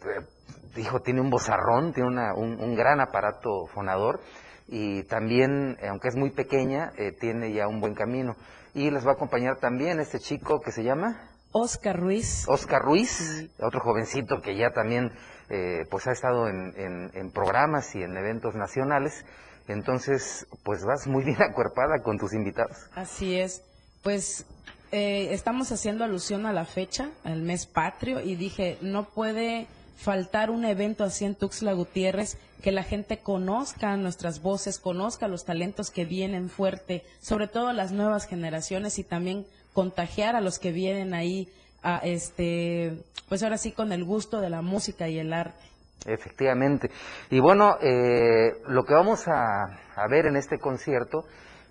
dijo, 0.75 1.01
tiene 1.01 1.21
un 1.21 1.29
bozarrón, 1.29 1.93
tiene 1.93 2.09
una, 2.09 2.35
un, 2.35 2.59
un 2.59 2.75
gran 2.75 3.01
aparato 3.01 3.67
fonador 3.67 4.21
y 4.67 5.03
también, 5.05 5.77
eh, 5.81 5.89
aunque 5.89 6.09
es 6.09 6.17
muy 6.17 6.31
pequeña, 6.31 6.93
eh, 6.97 7.13
tiene 7.13 7.53
ya 7.53 7.69
un 7.69 7.81
buen 7.81 7.95
camino. 7.95 8.37
Y 8.75 8.91
les 8.91 9.07
va 9.07 9.11
a 9.11 9.15
acompañar 9.15 9.59
también 9.59 10.01
este 10.01 10.19
chico 10.19 10.61
que 10.61 10.73
se 10.73 10.83
llama... 10.83 11.31
Oscar 11.53 12.01
Ruiz. 12.01 12.45
Oscar 12.49 12.83
Ruiz, 12.83 13.49
otro 13.61 13.79
jovencito 13.79 14.41
que 14.43 14.57
ya 14.57 14.71
también 14.71 15.13
eh, 15.49 15.87
pues 15.89 16.09
ha 16.09 16.13
estado 16.13 16.49
en, 16.49 16.73
en, 17.15 17.31
programas 17.31 17.95
y 17.95 18.03
en 18.03 18.17
eventos 18.17 18.57
nacionales. 18.57 19.25
Entonces, 19.69 20.49
pues 20.65 20.85
vas 20.85 21.07
muy 21.07 21.23
bien 21.23 21.41
acuerpada 21.49 22.03
con 22.03 22.19
tus 22.19 22.33
invitados. 22.33 22.91
Así 22.97 23.39
es. 23.39 23.63
Pues 24.03 24.47
estamos 24.91 25.71
haciendo 25.73 26.05
alusión 26.05 26.47
a 26.47 26.53
la 26.53 26.65
fecha, 26.65 27.11
al 27.25 27.43
mes 27.43 27.67
patrio, 27.67 28.21
y 28.21 28.37
dije, 28.37 28.79
no 28.81 29.05
puede 29.05 29.67
faltar 29.97 30.51
un 30.51 30.65
evento 30.65 31.05
así 31.05 31.25
en 31.25 31.35
Tuxtla 31.35 31.73
Gutiérrez, 31.73 32.37
que 32.65 32.73
la 32.73 32.83
gente 32.83 33.19
conozca 33.19 33.95
nuestras 33.99 34.41
voces, 34.41 34.79
conozca 34.79 35.29
los 35.29 35.45
talentos 35.45 35.91
que 35.91 36.07
vienen 36.07 36.49
fuerte, 36.49 37.05
sobre 37.21 37.47
todo 37.47 37.75
las 37.75 37.93
nuevas 37.93 38.27
generaciones 38.27 38.99
y 38.99 39.05
también 39.05 39.45
contagiar 39.75 40.35
a 40.35 40.41
los 40.41 40.59
que 40.59 40.73
vienen 40.73 41.13
ahí, 41.13 41.47
a 41.83 41.99
este, 41.99 43.05
pues 43.29 43.43
ahora 43.43 43.59
sí 43.59 43.73
con 43.73 43.93
el 43.93 44.03
gusto 44.03 44.41
de 44.41 44.49
la 44.49 44.63
música 44.63 45.11
y 45.11 45.19
el 45.19 45.35
arte. 45.35 45.63
Efectivamente. 46.07 46.91
Y 47.29 47.39
bueno, 47.39 47.77
eh, 47.83 48.53
lo 48.67 48.85
que 48.85 48.95
vamos 48.95 49.29
a, 49.29 50.09
ver 50.09 50.25
en 50.25 50.37
este 50.37 50.59
concierto, 50.59 51.27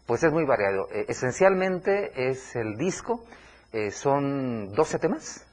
pues 0.05 0.23
es 0.23 0.31
muy 0.31 0.45
variado. 0.45 0.89
Eh, 0.93 1.05
esencialmente 1.07 2.29
es 2.29 2.55
el 2.55 2.77
disco, 2.77 3.25
eh, 3.71 3.89
son 3.89 4.71
12 4.73 4.99
temas. 4.99 5.43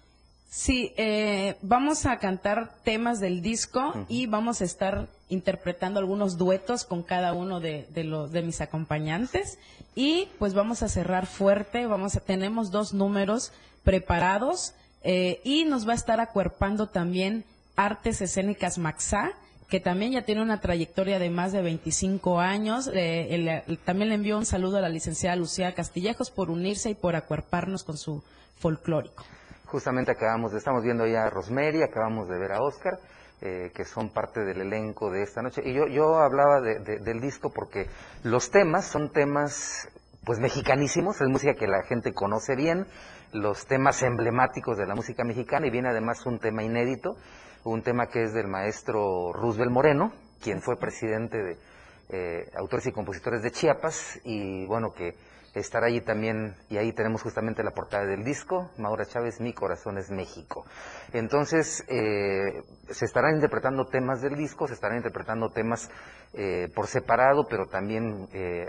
Sí, 0.50 0.92
eh, 0.98 1.56
vamos 1.62 2.04
a 2.04 2.18
cantar 2.18 2.74
temas 2.84 3.20
del 3.20 3.40
disco 3.40 3.94
y 4.08 4.26
vamos 4.26 4.60
a 4.60 4.64
estar 4.64 5.08
interpretando 5.30 5.98
algunos 5.98 6.36
duetos 6.36 6.84
con 6.84 7.02
cada 7.02 7.32
uno 7.32 7.60
de, 7.60 7.86
los, 8.04 8.30
de 8.32 8.42
mis 8.42 8.60
acompañantes 8.60 9.58
y 9.94 10.28
pues 10.38 10.54
vamos 10.54 10.82
a 10.82 10.88
cerrar 10.88 11.26
fuerte, 11.26 11.86
vamos 11.86 12.16
a, 12.16 12.20
tenemos 12.20 12.70
dos 12.70 12.92
números 12.92 13.52
preparados 13.82 14.74
eh, 15.02 15.40
y 15.44 15.64
nos 15.64 15.88
va 15.88 15.92
a 15.92 15.96
estar 15.96 16.20
acuerpando 16.20 16.88
también 16.88 17.44
Artes 17.76 18.20
Escénicas 18.20 18.78
Maxá, 18.78 19.32
que 19.68 19.80
también 19.80 20.12
ya 20.12 20.22
tiene 20.22 20.42
una 20.42 20.60
trayectoria 20.60 21.18
de 21.18 21.30
más 21.30 21.52
de 21.52 21.62
25 21.62 22.40
años. 22.40 22.90
Eh, 22.92 23.62
también 23.84 24.08
le 24.08 24.16
envió 24.16 24.36
un 24.36 24.44
saludo 24.44 24.78
a 24.78 24.80
la 24.80 24.88
licenciada 24.88 25.36
Lucía 25.36 25.74
Castillejos 25.74 26.30
por 26.30 26.50
unirse 26.50 26.90
y 26.90 26.94
por 26.94 27.14
acuerparnos 27.16 27.84
con 27.84 27.96
su 27.96 28.22
folclórico. 28.58 29.24
Justamente 29.66 30.10
acabamos, 30.10 30.52
estamos 30.52 30.82
viendo 30.82 31.06
ya 31.06 31.24
a 31.24 31.30
Rosemary, 31.30 31.82
acabamos 31.82 32.28
de 32.28 32.38
ver 32.38 32.52
a 32.52 32.60
Oscar. 32.60 32.98
Eh, 33.42 33.70
que 33.74 33.86
son 33.86 34.10
parte 34.10 34.44
del 34.44 34.60
elenco 34.60 35.10
de 35.10 35.22
esta 35.22 35.40
noche. 35.40 35.62
Y 35.64 35.72
yo, 35.72 35.86
yo 35.86 36.18
hablaba 36.18 36.60
del 36.60 37.20
disco 37.22 37.50
porque 37.50 37.86
los 38.22 38.50
temas 38.50 38.84
son 38.84 39.10
temas 39.12 39.88
pues 40.26 40.38
mexicanísimos, 40.38 41.22
es 41.22 41.28
música 41.28 41.54
que 41.54 41.66
la 41.66 41.82
gente 41.84 42.12
conoce 42.12 42.54
bien, 42.54 42.86
los 43.32 43.64
temas 43.64 44.02
emblemáticos 44.02 44.76
de 44.76 44.86
la 44.86 44.94
música 44.94 45.24
mexicana 45.24 45.66
y 45.66 45.70
viene 45.70 45.88
además 45.88 46.26
un 46.26 46.38
tema 46.38 46.62
inédito, 46.62 47.16
un 47.64 47.80
tema 47.80 48.08
que 48.08 48.24
es 48.24 48.34
del 48.34 48.46
maestro 48.46 49.32
Roosevelt 49.32 49.72
Moreno, 49.72 50.12
quien 50.42 50.60
fue 50.60 50.78
presidente 50.78 51.38
de 51.38 51.56
eh, 52.10 52.50
autores 52.56 52.86
y 52.88 52.92
compositores 52.92 53.42
de 53.42 53.52
Chiapas 53.52 54.20
y 54.22 54.66
bueno 54.66 54.92
que 54.92 55.14
estará 55.54 55.86
allí 55.86 56.00
también, 56.00 56.54
y 56.68 56.76
ahí 56.76 56.92
tenemos 56.92 57.22
justamente 57.22 57.62
la 57.62 57.72
portada 57.72 58.06
del 58.06 58.22
disco, 58.22 58.70
Maura 58.78 59.04
Chávez, 59.04 59.40
Mi 59.40 59.52
Corazón 59.52 59.98
es 59.98 60.10
México. 60.10 60.64
Entonces, 61.12 61.84
eh, 61.88 62.62
se 62.90 63.04
estarán 63.04 63.34
interpretando 63.34 63.86
temas 63.86 64.20
del 64.20 64.36
disco, 64.36 64.66
se 64.68 64.74
estarán 64.74 64.98
interpretando 64.98 65.50
temas 65.50 65.90
eh, 66.34 66.68
por 66.74 66.86
separado, 66.86 67.46
pero 67.48 67.66
también 67.66 68.28
eh, 68.32 68.64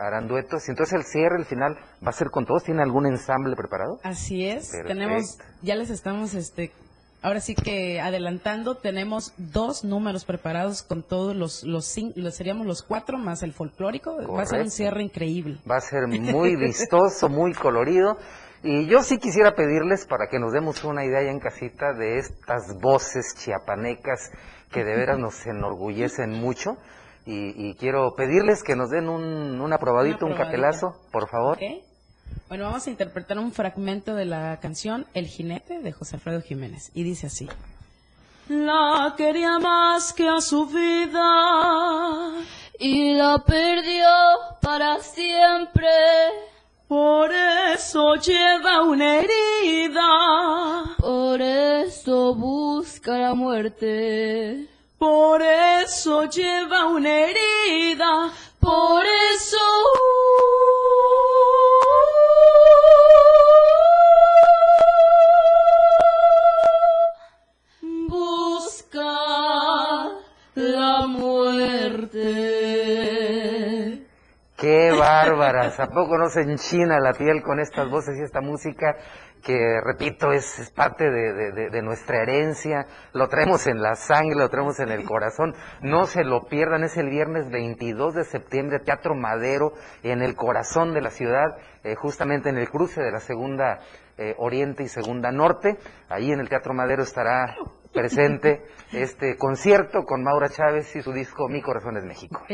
harán 0.00 0.28
duetos. 0.28 0.68
Entonces, 0.68 0.94
el 0.94 1.04
cierre, 1.04 1.36
el 1.38 1.46
final, 1.46 1.76
va 2.04 2.10
a 2.10 2.12
ser 2.12 2.30
con 2.30 2.46
todos. 2.46 2.62
¿Tiene 2.62 2.82
algún 2.82 3.06
ensamble 3.06 3.56
preparado? 3.56 3.98
Así 4.04 4.46
es. 4.46 4.70
Tenemos, 4.86 5.38
ya 5.62 5.74
les 5.74 5.90
estamos 5.90 6.34
este, 6.34 6.72
Ahora 7.22 7.40
sí 7.40 7.54
que 7.54 8.00
adelantando, 8.00 8.76
tenemos 8.76 9.34
dos 9.36 9.84
números 9.84 10.24
preparados 10.24 10.82
con 10.82 11.02
todos 11.02 11.36
los, 11.36 11.64
los, 11.64 11.84
seríamos 11.84 12.66
los 12.66 12.82
cuatro 12.82 13.18
más 13.18 13.42
el 13.42 13.52
folclórico. 13.52 14.16
Va 14.34 14.42
a 14.42 14.46
ser 14.46 14.62
un 14.62 14.70
cierre 14.70 15.02
increíble. 15.02 15.58
Va 15.70 15.76
a 15.76 15.80
ser 15.80 16.06
muy 16.06 16.56
vistoso, 16.60 17.28
muy 17.28 17.52
colorido. 17.52 18.16
Y 18.62 18.86
yo 18.86 19.02
sí 19.02 19.18
quisiera 19.18 19.54
pedirles 19.54 20.06
para 20.06 20.28
que 20.30 20.38
nos 20.38 20.52
demos 20.52 20.82
una 20.84 21.04
idea 21.04 21.22
ya 21.22 21.30
en 21.30 21.40
casita 21.40 21.92
de 21.92 22.18
estas 22.18 22.78
voces 22.80 23.34
chiapanecas 23.36 24.30
que 24.70 24.84
de 24.84 24.96
veras 24.96 25.18
nos 25.18 25.46
enorgullecen 25.46 26.30
mucho. 26.30 26.76
Y, 27.26 27.74
quiero 27.76 28.14
pedirles 28.16 28.62
que 28.64 28.74
nos 28.74 28.90
den 28.90 29.08
un, 29.08 29.60
un 29.60 29.72
aprobadito, 29.72 30.26
un 30.26 30.34
capelazo, 30.34 30.94
por 31.12 31.28
favor. 31.28 31.58
Bueno, 32.48 32.64
vamos 32.64 32.86
a 32.86 32.90
interpretar 32.90 33.38
un 33.38 33.52
fragmento 33.52 34.14
de 34.14 34.24
la 34.24 34.58
canción 34.60 35.06
El 35.14 35.26
jinete 35.26 35.80
de 35.80 35.92
José 35.92 36.16
Alfredo 36.16 36.42
Jiménez. 36.42 36.90
Y 36.94 37.04
dice 37.04 37.28
así. 37.28 37.48
La 38.48 39.14
quería 39.16 39.60
más 39.60 40.12
que 40.12 40.28
a 40.28 40.40
su 40.40 40.66
vida 40.66 42.32
y 42.80 43.14
la 43.14 43.38
perdió 43.38 44.08
para 44.60 44.98
siempre. 45.00 45.86
Por 46.88 47.30
eso 47.32 48.16
lleva 48.16 48.82
una 48.82 49.18
herida. 49.18 50.96
Por 50.98 51.40
eso 51.40 52.34
busca 52.34 53.16
la 53.16 53.34
muerte. 53.34 54.66
Por 54.98 55.40
eso 55.42 56.24
lleva 56.24 56.86
una 56.86 57.10
herida. 57.10 58.32
Por 58.58 59.04
eso... 59.32 59.58
bárbaras, 75.36 75.78
¿a 75.80 75.86
poco 75.86 76.18
no 76.18 76.28
se 76.28 76.42
enchina 76.42 76.98
la 77.00 77.12
piel 77.12 77.42
con 77.42 77.60
estas 77.60 77.88
voces 77.88 78.18
y 78.18 78.22
esta 78.22 78.40
música 78.40 78.96
que, 79.42 79.80
repito, 79.82 80.32
es, 80.32 80.70
parte 80.74 81.10
de, 81.10 81.82
nuestra 81.82 82.22
herencia, 82.22 82.86
lo 83.12 83.28
traemos 83.28 83.66
en 83.66 83.80
la 83.80 83.94
sangre, 83.94 84.36
lo 84.36 84.48
traemos 84.48 84.78
en 84.80 84.90
el 84.90 85.04
corazón, 85.04 85.54
no 85.82 86.06
se 86.06 86.24
lo 86.24 86.44
pierdan, 86.44 86.84
es 86.84 86.96
el 86.96 87.08
viernes 87.08 87.50
22 87.50 88.14
de 88.14 88.24
septiembre, 88.24 88.80
Teatro 88.80 89.14
Madero, 89.14 89.72
en 90.02 90.22
el 90.22 90.36
corazón 90.36 90.92
de 90.92 91.00
la 91.00 91.10
ciudad, 91.10 91.56
eh, 91.84 91.94
justamente 91.94 92.50
en 92.50 92.58
el 92.58 92.68
cruce 92.68 93.02
de 93.02 93.10
la 93.10 93.20
segunda 93.20 93.80
eh, 94.18 94.34
Oriente 94.38 94.82
y 94.82 94.88
segunda 94.88 95.32
Norte, 95.32 95.78
ahí 96.08 96.30
en 96.30 96.40
el 96.40 96.48
Teatro 96.48 96.74
Madero 96.74 97.02
estará 97.02 97.56
presente 97.92 98.62
este 98.92 99.36
concierto 99.36 100.04
con 100.04 100.22
Maura 100.22 100.48
Chávez 100.48 100.94
y 100.94 101.02
su 101.02 101.12
disco 101.12 101.48
Mi 101.48 101.62
Corazón 101.62 101.96
es 101.96 102.04
México. 102.04 102.44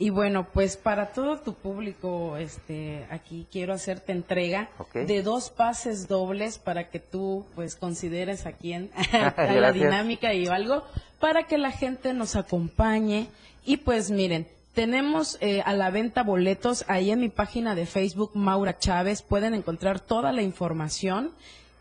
Y 0.00 0.10
bueno, 0.10 0.46
pues 0.52 0.76
para 0.76 1.12
todo 1.12 1.38
tu 1.38 1.54
público, 1.54 2.36
este, 2.36 3.04
aquí 3.10 3.48
quiero 3.50 3.74
hacerte 3.74 4.12
entrega 4.12 4.70
de 4.94 5.22
dos 5.22 5.50
pases 5.50 6.06
dobles 6.06 6.58
para 6.58 6.88
que 6.88 7.00
tú, 7.00 7.44
pues, 7.56 7.74
consideres 7.74 8.46
a 8.46 8.52
quién, 8.52 8.90
a 9.12 9.52
la 9.52 9.72
dinámica 9.72 10.32
y 10.34 10.46
algo, 10.46 10.84
para 11.18 11.44
que 11.44 11.58
la 11.58 11.72
gente 11.72 12.14
nos 12.14 12.36
acompañe. 12.36 13.28
Y 13.64 13.78
pues 13.78 14.12
miren, 14.12 14.46
tenemos 14.72 15.36
eh, 15.40 15.62
a 15.66 15.74
la 15.74 15.90
venta 15.90 16.22
boletos 16.22 16.84
ahí 16.86 17.10
en 17.10 17.18
mi 17.18 17.28
página 17.28 17.74
de 17.74 17.84
Facebook, 17.84 18.30
Maura 18.34 18.78
Chávez. 18.78 19.22
Pueden 19.22 19.52
encontrar 19.52 19.98
toda 19.98 20.30
la 20.30 20.42
información. 20.42 21.32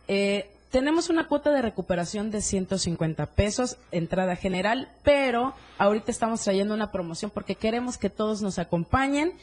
Eh, 0.08 0.50
tenemos 0.72 1.10
una 1.10 1.28
cuota 1.28 1.52
de 1.52 1.62
recuperación 1.62 2.30
de 2.30 2.42
150 2.42 3.26
pesos, 3.28 3.78
entrada 3.92 4.36
general, 4.36 4.90
pero 5.04 5.54
ahorita 5.78 6.12
estamos 6.12 6.42
trayendo 6.44 6.74
una 6.74 6.92
promoción 6.92 7.32
porque 7.32 7.56
queremos 7.56 7.98
que 7.98 8.10
todos 8.10 8.42
nos 8.42 8.60
acompañen. 8.60 9.34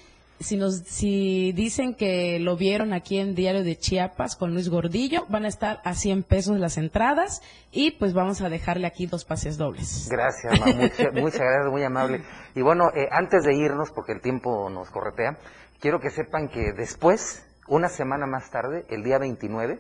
Si, 0.41 0.57
nos, 0.57 0.79
si 0.81 1.53
dicen 1.53 1.95
que 1.95 2.41
lo 2.41 2.57
vieron 2.57 2.93
aquí 2.93 3.18
en 3.18 3.37
Diario 3.37 3.62
de 3.62 3.79
Chiapas 3.79 4.35
con 4.35 4.53
Luis 4.53 4.68
Gordillo, 4.68 5.25
van 5.29 5.45
a 5.45 5.49
estar 5.49 5.81
a 5.85 5.95
100 5.95 6.25
pesos 6.25 6.59
las 6.59 6.77
entradas 6.77 7.41
y 7.70 7.93
pues 7.93 8.14
vamos 8.14 8.41
a 8.41 8.49
dejarle 8.49 8.87
aquí 8.87 9.07
dos 9.07 9.25
pases 9.25 9.57
dobles. 9.57 10.09
Gracias, 10.11 10.53
muchas, 10.77 11.12
gracias, 11.14 11.70
muy 11.70 11.85
amable. 11.85 12.22
Y 12.57 12.62
bueno, 12.62 12.91
eh, 12.95 13.09
antes 13.12 13.45
de 13.45 13.55
irnos, 13.55 13.93
porque 13.93 14.12
el 14.12 14.20
tiempo 14.20 14.68
nos 14.70 14.91
corretea, 14.91 15.39
quiero 15.81 16.01
que 16.01 16.11
sepan 16.11 16.49
que 16.49 16.72
después, 16.72 17.47
una 17.68 17.89
semana 17.89 18.27
más 18.27 18.51
tarde, 18.51 18.85
el 18.91 19.05
día 19.05 19.18
29, 19.18 19.79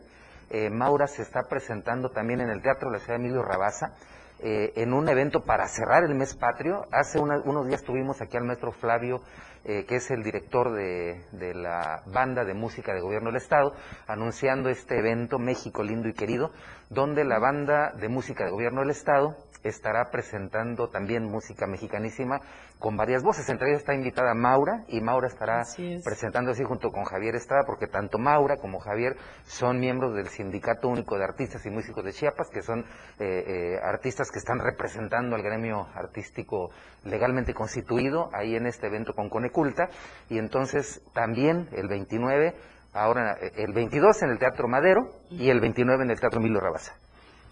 eh, 0.50 0.70
Maura 0.70 1.06
se 1.06 1.22
está 1.22 1.42
presentando 1.48 2.10
también 2.10 2.40
en 2.40 2.50
el 2.50 2.62
Teatro 2.62 2.90
de 2.90 2.98
la 2.98 3.04
Ciudad 3.04 3.20
Emilio 3.20 3.42
Rabasa, 3.42 3.94
eh, 4.40 4.72
en 4.76 4.92
un 4.92 5.08
evento 5.08 5.44
para 5.44 5.66
cerrar 5.68 6.04
el 6.04 6.14
mes 6.14 6.34
patrio. 6.34 6.86
Hace 6.92 7.18
unos 7.18 7.66
días 7.66 7.82
tuvimos 7.82 8.20
aquí 8.20 8.36
al 8.36 8.44
maestro 8.44 8.72
Flavio, 8.72 9.22
eh, 9.64 9.86
que 9.86 9.96
es 9.96 10.10
el 10.10 10.22
director 10.22 10.72
de, 10.72 11.24
de, 11.32 11.54
la 11.54 12.02
banda 12.12 12.44
de 12.44 12.52
música 12.52 12.92
de 12.92 13.00
gobierno 13.00 13.30
del 13.30 13.36
Estado, 13.36 13.72
anunciando 14.06 14.68
este 14.68 14.98
evento 14.98 15.38
México 15.38 15.82
lindo 15.82 16.08
y 16.08 16.14
querido, 16.14 16.50
donde 16.90 17.24
la 17.24 17.38
banda 17.38 17.92
de 17.92 18.08
música 18.08 18.44
de 18.44 18.50
gobierno 18.50 18.80
del 18.80 18.90
Estado 18.90 19.36
estará 19.64 20.10
presentando 20.10 20.88
también 20.88 21.24
música 21.24 21.66
mexicanísima 21.66 22.40
con 22.78 22.96
varias 22.96 23.22
voces. 23.22 23.48
Entre 23.48 23.70
ellas 23.70 23.80
está 23.80 23.94
invitada 23.94 24.34
Maura 24.34 24.84
y 24.88 25.00
Maura 25.00 25.26
estará 25.26 25.62
presentando 26.04 26.52
así 26.52 26.62
junto 26.64 26.90
con 26.90 27.04
Javier 27.04 27.34
Estrada, 27.34 27.64
porque 27.66 27.86
tanto 27.86 28.18
Maura 28.18 28.58
como 28.58 28.78
Javier 28.78 29.16
son 29.44 29.80
miembros 29.80 30.14
del 30.14 30.28
Sindicato 30.28 30.88
Único 30.88 31.16
de 31.16 31.24
Artistas 31.24 31.64
y 31.66 31.70
Músicos 31.70 32.04
de 32.04 32.12
Chiapas, 32.12 32.50
que 32.50 32.62
son 32.62 32.80
eh, 32.80 32.84
eh, 33.18 33.78
artistas 33.82 34.30
que 34.30 34.38
están 34.38 34.58
representando 34.58 35.34
al 35.34 35.42
gremio 35.42 35.88
artístico 35.94 36.70
legalmente 37.04 37.54
constituido 37.54 38.28
ahí 38.34 38.56
en 38.56 38.66
este 38.66 38.86
evento 38.86 39.14
con 39.14 39.30
Coneculta. 39.30 39.88
Y 40.28 40.38
entonces 40.38 41.02
también 41.14 41.68
el 41.72 41.88
29 41.88 42.54
ahora 42.92 43.36
eh, 43.40 43.52
el 43.56 43.72
22 43.72 44.22
en 44.22 44.30
el 44.30 44.38
Teatro 44.38 44.68
Madero 44.68 45.10
y 45.30 45.48
el 45.48 45.60
29 45.60 46.04
en 46.04 46.10
el 46.10 46.20
Teatro 46.20 46.40
Emilio 46.40 46.60
Rabasa 46.60 47.03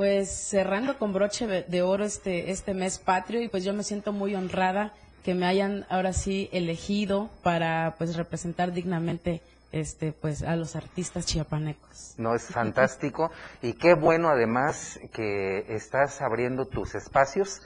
pues 0.03 0.31
cerrando 0.31 0.99
con 0.99 1.13
broche 1.13 1.47
de 1.47 1.83
oro 1.83 2.03
este, 2.05 2.51
este 2.51 2.75
mes 2.75 2.99
patrio 2.99 3.41
y 3.41 3.47
pues 3.47 3.63
yo 3.63 3.73
me 3.73 3.85
siento 3.85 4.13
muy 4.13 4.35
honrada 4.35 4.93
que 5.23 5.33
me 5.33 5.47
hayan 5.47 5.87
ahora 5.89 6.13
sí 6.13 6.49
elegido 6.51 7.31
para 7.45 7.95
pues 7.99 8.17
representar 8.17 8.73
dignamente 8.73 9.43
este 9.71 10.11
pues 10.11 10.43
a 10.43 10.57
los 10.57 10.75
artistas 10.75 11.25
chiapanecos. 11.25 12.17
No 12.19 12.35
es 12.35 12.47
fantástico 12.47 13.31
y 13.63 13.75
qué 13.75 13.95
bueno 13.95 14.29
además 14.29 14.99
que 15.13 15.73
estás 15.73 16.21
abriendo 16.21 16.67
tus 16.67 16.97
espacios 16.97 17.63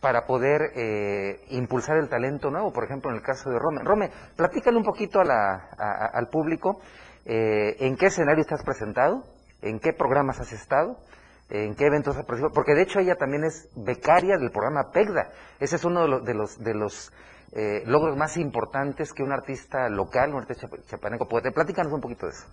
para 0.00 0.24
poder 0.24 0.70
eh, 0.76 1.40
impulsar 1.50 1.96
el 1.96 2.08
talento 2.08 2.48
nuevo, 2.52 2.72
por 2.72 2.84
ejemplo 2.84 3.10
en 3.10 3.16
el 3.16 3.22
caso 3.24 3.50
de 3.50 3.58
Rome. 3.58 3.82
Rome, 3.82 4.12
platícale 4.36 4.76
un 4.76 4.84
poquito 4.84 5.18
a 5.18 5.24
la, 5.24 6.10
al 6.14 6.28
público 6.28 6.80
eh, 7.24 7.74
en 7.80 7.96
qué 7.96 8.06
escenario 8.06 8.42
estás 8.42 8.62
presentado 8.62 9.34
en 9.68 9.78
qué 9.80 9.92
programas 9.92 10.40
has 10.40 10.52
estado, 10.52 10.98
en 11.50 11.74
qué 11.74 11.86
eventos 11.86 12.16
has 12.16 12.24
participado, 12.24 12.54
porque 12.54 12.74
de 12.74 12.82
hecho 12.82 12.98
ella 12.98 13.16
también 13.16 13.44
es 13.44 13.68
becaria 13.74 14.36
del 14.36 14.50
programa 14.50 14.90
PEGDA. 14.92 15.30
Ese 15.60 15.76
es 15.76 15.84
uno 15.84 16.02
de 16.02 16.08
los, 16.08 16.24
de 16.24 16.34
los, 16.34 16.58
de 16.58 16.74
los 16.74 17.12
eh, 17.52 17.82
logros 17.86 18.16
más 18.16 18.36
importantes 18.36 19.12
que 19.12 19.22
un 19.22 19.32
artista 19.32 19.88
local, 19.88 20.34
un 20.34 20.42
artista 20.42 20.68
chapaneco 20.86 21.26
puede. 21.28 21.52
Platícanos 21.52 21.92
un 21.92 22.00
poquito 22.00 22.26
de 22.26 22.32
eso. 22.32 22.46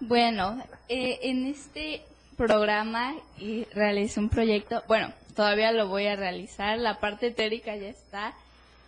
Bueno, 0.00 0.58
eh, 0.88 1.18
en 1.22 1.46
este 1.46 2.02
programa 2.36 3.14
y 3.38 3.64
realicé 3.72 4.20
un 4.20 4.28
proyecto, 4.28 4.82
bueno, 4.88 5.12
todavía 5.34 5.72
lo 5.72 5.88
voy 5.88 6.06
a 6.06 6.16
realizar. 6.16 6.78
La 6.78 6.98
parte 6.98 7.30
teórica 7.30 7.74
ya 7.76 7.88
está, 7.88 8.34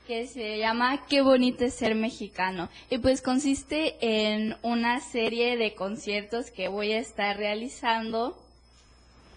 que 0.06 0.26
se 0.26 0.58
llama 0.58 1.06
Qué 1.08 1.22
bonito 1.22 1.64
es 1.64 1.74
ser 1.74 1.94
mexicano. 1.94 2.68
Y 2.90 2.98
pues 2.98 3.22
consiste 3.22 3.96
en 4.00 4.56
una 4.62 5.00
serie 5.00 5.56
de 5.56 5.74
conciertos 5.74 6.50
que 6.50 6.68
voy 6.68 6.92
a 6.92 6.98
estar 6.98 7.36
realizando 7.36 8.36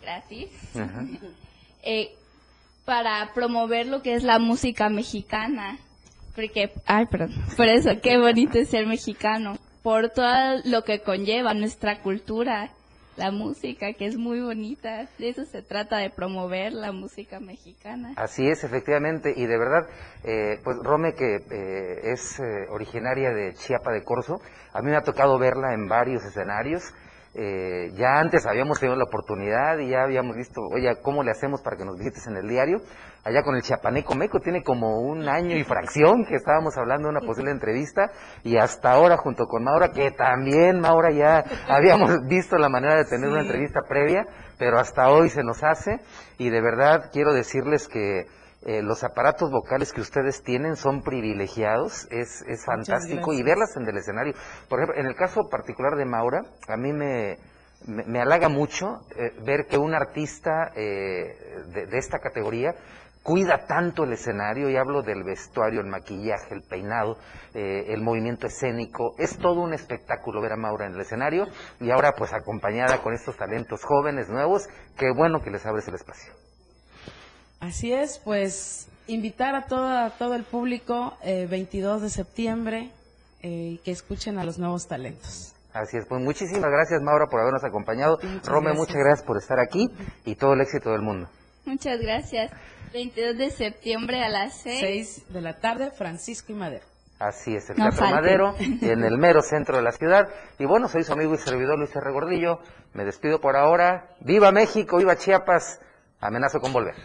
gratis. 0.02 0.50
Eh, 1.90 2.12
para 2.84 3.34
promover 3.34 3.88
lo 3.88 4.02
que 4.02 4.16
es 4.16 4.24
la 4.24 4.40
música 4.40 4.90
mexicana. 4.90 5.78
Porque, 6.36 6.74
ay, 6.86 7.06
perdón, 7.06 7.34
por 7.56 7.68
eso, 7.68 7.92
qué 8.02 8.18
bonito 8.18 8.58
es 8.58 8.70
ser 8.70 8.88
mexicano. 8.88 9.58
Por 9.84 10.10
todo 10.10 10.60
lo 10.66 10.84
que 10.84 11.00
conlleva 11.00 11.54
nuestra 11.54 12.02
cultura 12.02 12.72
la 13.18 13.32
música, 13.32 13.94
que 13.94 14.06
es 14.06 14.18
muy 14.18 14.40
bonita. 14.40 15.08
De 15.18 15.30
eso 15.30 15.44
se 15.46 15.62
trata, 15.62 15.98
de 15.98 16.10
promover 16.10 16.74
la 16.74 16.92
música 16.92 17.40
mexicana. 17.40 18.14
Así 18.16 18.48
es, 18.48 18.64
efectivamente. 18.64 19.34
Y 19.36 19.46
de 19.46 19.58
verdad, 19.58 19.88
eh, 20.24 20.60
pues 20.64 20.78
Rome, 20.78 21.14
que 21.14 21.36
eh, 21.36 22.12
es 22.14 22.40
eh, 22.40 22.68
originaria 22.70 23.32
de 23.32 23.54
Chiapa 23.54 23.92
de 23.92 24.04
Corzo, 24.04 24.40
a 24.74 24.82
mí 24.82 24.92
me 24.92 24.98
ha 24.98 25.02
tocado 25.02 25.38
verla 25.40 25.74
en 25.74 25.88
varios 25.88 26.24
escenarios. 26.24 26.94
Eh, 27.40 27.92
ya 27.94 28.18
antes 28.20 28.48
habíamos 28.48 28.80
tenido 28.80 28.98
la 28.98 29.04
oportunidad 29.04 29.78
y 29.78 29.90
ya 29.90 30.02
habíamos 30.02 30.36
visto, 30.36 30.60
oye, 30.74 30.92
¿cómo 31.04 31.22
le 31.22 31.30
hacemos 31.30 31.62
para 31.62 31.78
que 31.78 31.86
nos 31.86 31.96
visites 31.96 32.26
en 32.26 32.36
el 32.36 32.50
diario? 32.50 32.82
Allá 33.24 33.44
con 33.44 33.56
el 33.56 33.62
Chiapaneco 33.62 34.16
Meco, 34.16 34.40
tiene 34.40 34.64
como 34.64 35.02
un 35.02 35.30
año 35.30 35.56
y 35.56 35.64
fracción 35.64 36.26
que 36.26 36.34
estábamos 36.34 36.76
hablando 36.78 37.10
de 37.10 37.16
una 37.16 37.28
posible 37.28 37.52
entrevista 37.52 38.10
y 38.44 38.58
hasta 38.58 38.90
ahora 38.90 39.18
junto 39.18 39.46
con 39.46 39.64
Maura, 39.64 39.92
que 39.92 40.10
también 40.10 40.80
Maura 40.80 41.12
ya 41.12 41.44
habíamos 41.70 42.26
visto 42.28 42.58
la 42.58 42.70
manera 42.70 42.96
de 42.96 43.06
tener 43.06 43.30
una 43.30 43.42
entrevista 43.42 43.82
previa, 43.88 44.26
pero 44.58 44.80
hasta 44.80 45.10
hoy 45.10 45.30
se 45.30 45.44
nos 45.44 45.64
hace 45.64 46.00
y 46.40 46.50
de 46.50 46.62
verdad 46.62 47.12
quiero 47.14 47.34
decirles 47.34 47.88
que 47.88 48.26
eh, 48.66 48.82
los 48.82 49.04
aparatos 49.04 49.52
vocales 49.52 49.94
que 49.94 50.02
ustedes 50.02 50.42
tienen 50.44 50.76
son 50.76 51.04
privilegiados, 51.04 52.08
es, 52.10 52.42
es 52.48 52.66
fantástico 52.66 53.32
y 53.32 53.44
verlas 53.44 53.78
en 53.78 53.88
el 53.88 53.98
escenario. 53.98 54.34
Por 54.68 54.80
ejemplo, 54.80 55.00
en 55.00 55.08
el 55.08 55.16
caso 55.16 55.48
particular 55.50 55.96
de 55.96 56.06
Maura, 56.06 56.42
a 56.68 56.76
mí 56.76 56.92
me, 56.92 57.38
me, 57.86 58.20
halaga 58.20 58.50
mucho 58.50 59.02
eh, 59.16 59.32
ver 59.46 59.68
que 59.68 59.78
un 59.78 59.94
artista 59.94 60.72
eh, 60.76 61.38
de, 61.72 61.98
esta 61.98 62.18
categoría 62.18 62.74
cuida 63.22 63.68
tanto 63.68 64.06
el 64.06 64.14
escenario, 64.14 64.70
y 64.70 64.78
hablo 64.78 65.02
del 65.04 65.24
vestuario, 65.24 65.82
el 65.82 65.88
maquillaje, 65.88 66.56
el 66.56 66.64
peinado, 66.64 67.18
el 67.54 68.02
movimiento 68.02 68.48
escénico, 68.48 69.16
es 69.18 69.38
todo 69.38 69.60
un 69.60 69.74
espectáculo 69.74 70.42
ver 70.42 70.54
a 70.54 70.56
Maura 70.56 70.86
en 70.86 70.94
el 70.94 71.02
escenario 71.02 71.46
y 71.82 71.92
ahora 71.92 72.14
pues 72.18 72.32
acompañada 72.32 73.02
con 73.04 73.14
estos 73.14 73.36
talentos 73.36 73.84
jóvenes, 73.84 74.30
nuevos, 74.30 74.70
qué 74.98 75.12
bueno 75.14 75.42
que 75.42 75.52
les 75.52 75.66
abres 75.66 75.90
el 75.90 75.96
espacio. 75.96 76.47
Así 77.60 77.92
es, 77.92 78.20
pues 78.20 78.88
invitar 79.08 79.56
a, 79.56 79.66
toda, 79.66 80.12
todo 80.12 80.36
el 80.36 80.44
público 80.44 81.18
eh, 81.24 81.48
22 81.50 82.02
de 82.02 82.10
septiembre 82.10 82.92
eh, 83.42 83.80
que 83.84 83.92
escuchen 83.92 84.38
a 84.38 84.44
los 84.44 84.60
nuevos 84.60 84.88
talentos. 84.88 85.54
Así 85.74 85.98
es, 85.98 86.06
pues 86.08 86.22
muchísimas 86.22 86.72
gracias 86.72 87.02
Maura 87.02 87.28
por 87.28 87.40
habernos 87.40 87.64
acompañado. 87.64 88.18
Rome, 88.44 88.74
muchas 88.74 88.96
gracias 88.96 89.26
por 89.26 89.38
estar 89.38 89.60
aquí 89.60 89.88
y 90.26 90.36
todo 90.36 90.54
el 90.54 90.62
éxito 90.62 90.92
del 90.92 91.02
mundo. 91.02 91.30
Muchas 91.66 92.00
gracias. 92.00 92.52
22 92.94 93.38
de 93.38 93.52
septiembre 93.52 94.24
a 94.24 94.30
las 94.30 94.62
6. 94.62 94.80
6 94.80 95.34
de 95.34 95.42
la 95.42 95.60
tarde, 95.60 95.92
Francisco 95.92 96.52
y 96.52 96.56
Madero. 96.56 96.86
Así 97.20 97.56
es, 97.56 97.70
el 97.70 97.76
Teatro 97.76 98.10
Madero, 98.10 98.56
en 98.60 99.04
el 99.04 99.18
mero 99.18 99.42
centro 99.42 99.78
de 99.78 99.84
la 99.84 99.92
ciudad. 99.92 100.30
Y 100.60 100.66
bueno, 100.66 100.88
soy 100.88 101.04
su 101.04 101.14
amigo 101.14 101.34
y 101.34 101.38
servidor 101.38 101.78
Luis 101.78 101.96
R. 101.96 102.12
Gordillo. 102.12 102.60
Me 102.94 103.04
despido 103.06 103.42
por 103.42 103.56
ahora. 103.56 104.16
¡Viva 104.22 104.52
México! 104.52 104.98
¡Viva 104.98 105.16
Chiapas! 105.16 105.80
Amenazo 106.20 106.60
con 106.60 106.74
volver. 106.74 106.96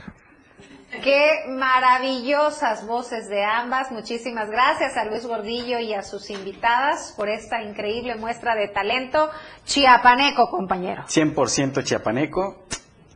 Qué 1.01 1.45
maravillosas 1.49 2.86
voces 2.86 3.28
de 3.28 3.43
ambas. 3.43 3.90
Muchísimas 3.90 4.51
gracias 4.51 4.97
a 4.97 5.05
Luis 5.07 5.26
Gordillo 5.26 5.78
y 5.78 5.95
a 5.95 6.03
sus 6.03 6.28
invitadas 6.28 7.14
por 7.16 7.30
esta 7.30 7.62
increíble 7.62 8.14
muestra 8.16 8.55
de 8.55 8.68
talento 8.68 9.30
chiapaneco, 9.64 10.51
compañero. 10.51 11.05
100% 11.05 11.82
chiapaneco. 11.82 12.66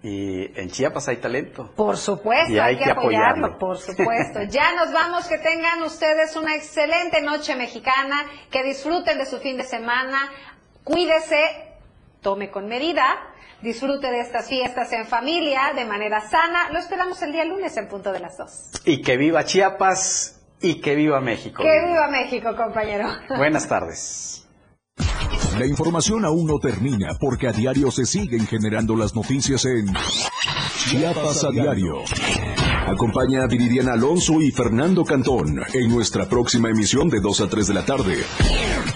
Y 0.02 0.58
en 0.58 0.70
Chiapas 0.70 1.08
hay 1.08 1.16
talento. 1.16 1.72
Por 1.74 1.96
supuesto, 1.96 2.62
hay, 2.62 2.78
que, 2.78 2.90
apoyarlo, 2.90 3.58
por 3.58 3.76
supuesto. 3.78 4.42
Ya 4.48 4.72
nos 4.76 4.92
vamos, 4.92 5.26
que 5.26 5.38
tengan 5.38 5.82
ustedes 5.82 6.36
una 6.36 6.54
excelente 6.54 7.20
noche 7.22 7.56
mexicana, 7.56 8.24
que 8.50 8.62
disfruten 8.62 9.18
de 9.18 9.26
su 9.26 9.38
fin 9.38 9.56
de 9.56 9.64
semana, 9.64 10.30
cuídese, 10.84 11.65
tome 12.26 12.50
con 12.50 12.66
medida 12.66 13.04
Disfrute 13.62 14.08
de 14.10 14.20
estas 14.20 14.48
fiestas 14.48 14.92
en 14.92 15.06
familia, 15.06 15.72
de 15.74 15.84
manera 15.86 16.20
sana. 16.20 16.70
Lo 16.72 16.78
esperamos 16.78 17.22
el 17.22 17.32
día 17.32 17.44
lunes 17.44 17.74
en 17.76 17.88
punto 17.88 18.12
de 18.12 18.18
las 18.18 18.36
dos. 18.36 18.70
Y 18.84 19.00
que 19.00 19.16
viva 19.16 19.44
Chiapas 19.44 20.42
y 20.60 20.80
que 20.80 20.94
viva 20.94 21.20
México. 21.20 21.62
Que 21.62 21.86
viva 21.88 22.08
México, 22.08 22.54
compañero. 22.54 23.08
Buenas 23.36 23.66
tardes. 23.66 24.46
La 25.58 25.64
información 25.64 26.24
aún 26.24 26.46
no 26.46 26.58
termina 26.58 27.16
porque 27.18 27.48
a 27.48 27.52
diario 27.52 27.90
se 27.90 28.04
siguen 28.04 28.46
generando 28.46 28.94
las 28.94 29.14
noticias 29.14 29.64
en 29.64 29.86
Chiapas 30.90 31.44
a 31.44 31.50
diario. 31.50 32.02
Acompaña 32.86 33.44
a 33.44 33.46
Viridiana 33.46 33.94
Alonso 33.94 34.40
y 34.42 34.50
Fernando 34.50 35.04
Cantón 35.04 35.60
en 35.72 35.88
nuestra 35.88 36.28
próxima 36.28 36.68
emisión 36.68 37.08
de 37.08 37.20
2 37.20 37.40
a 37.40 37.48
3 37.48 37.66
de 37.68 37.74
la 37.74 37.84
tarde. 37.84 38.16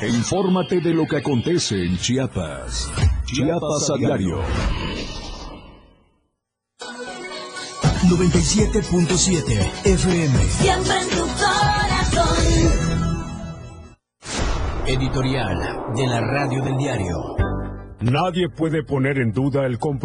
E 0.01 0.09
infórmate 0.09 0.81
de 0.81 0.95
lo 0.95 1.07
que 1.07 1.17
acontece 1.17 1.83
en 1.83 1.97
Chiapas. 1.97 2.91
Chiapas 3.33 3.89
a 3.91 3.97
diario. 3.97 4.39
97.7 8.09 9.85
FM. 9.85 10.39
Siempre 10.49 10.95
en 11.01 11.09
tu 11.11 11.23
corazón. 11.39 12.37
Editorial 14.85 15.59
de 15.95 16.07
la 16.09 16.21
Radio 16.21 16.65
del 16.65 16.77
Diario. 16.77 17.37
Nadie 18.01 18.49
puede 18.49 18.83
poner 18.83 19.19
en 19.19 19.31
duda 19.31 19.65
el 19.65 19.79
compromiso 19.79 20.01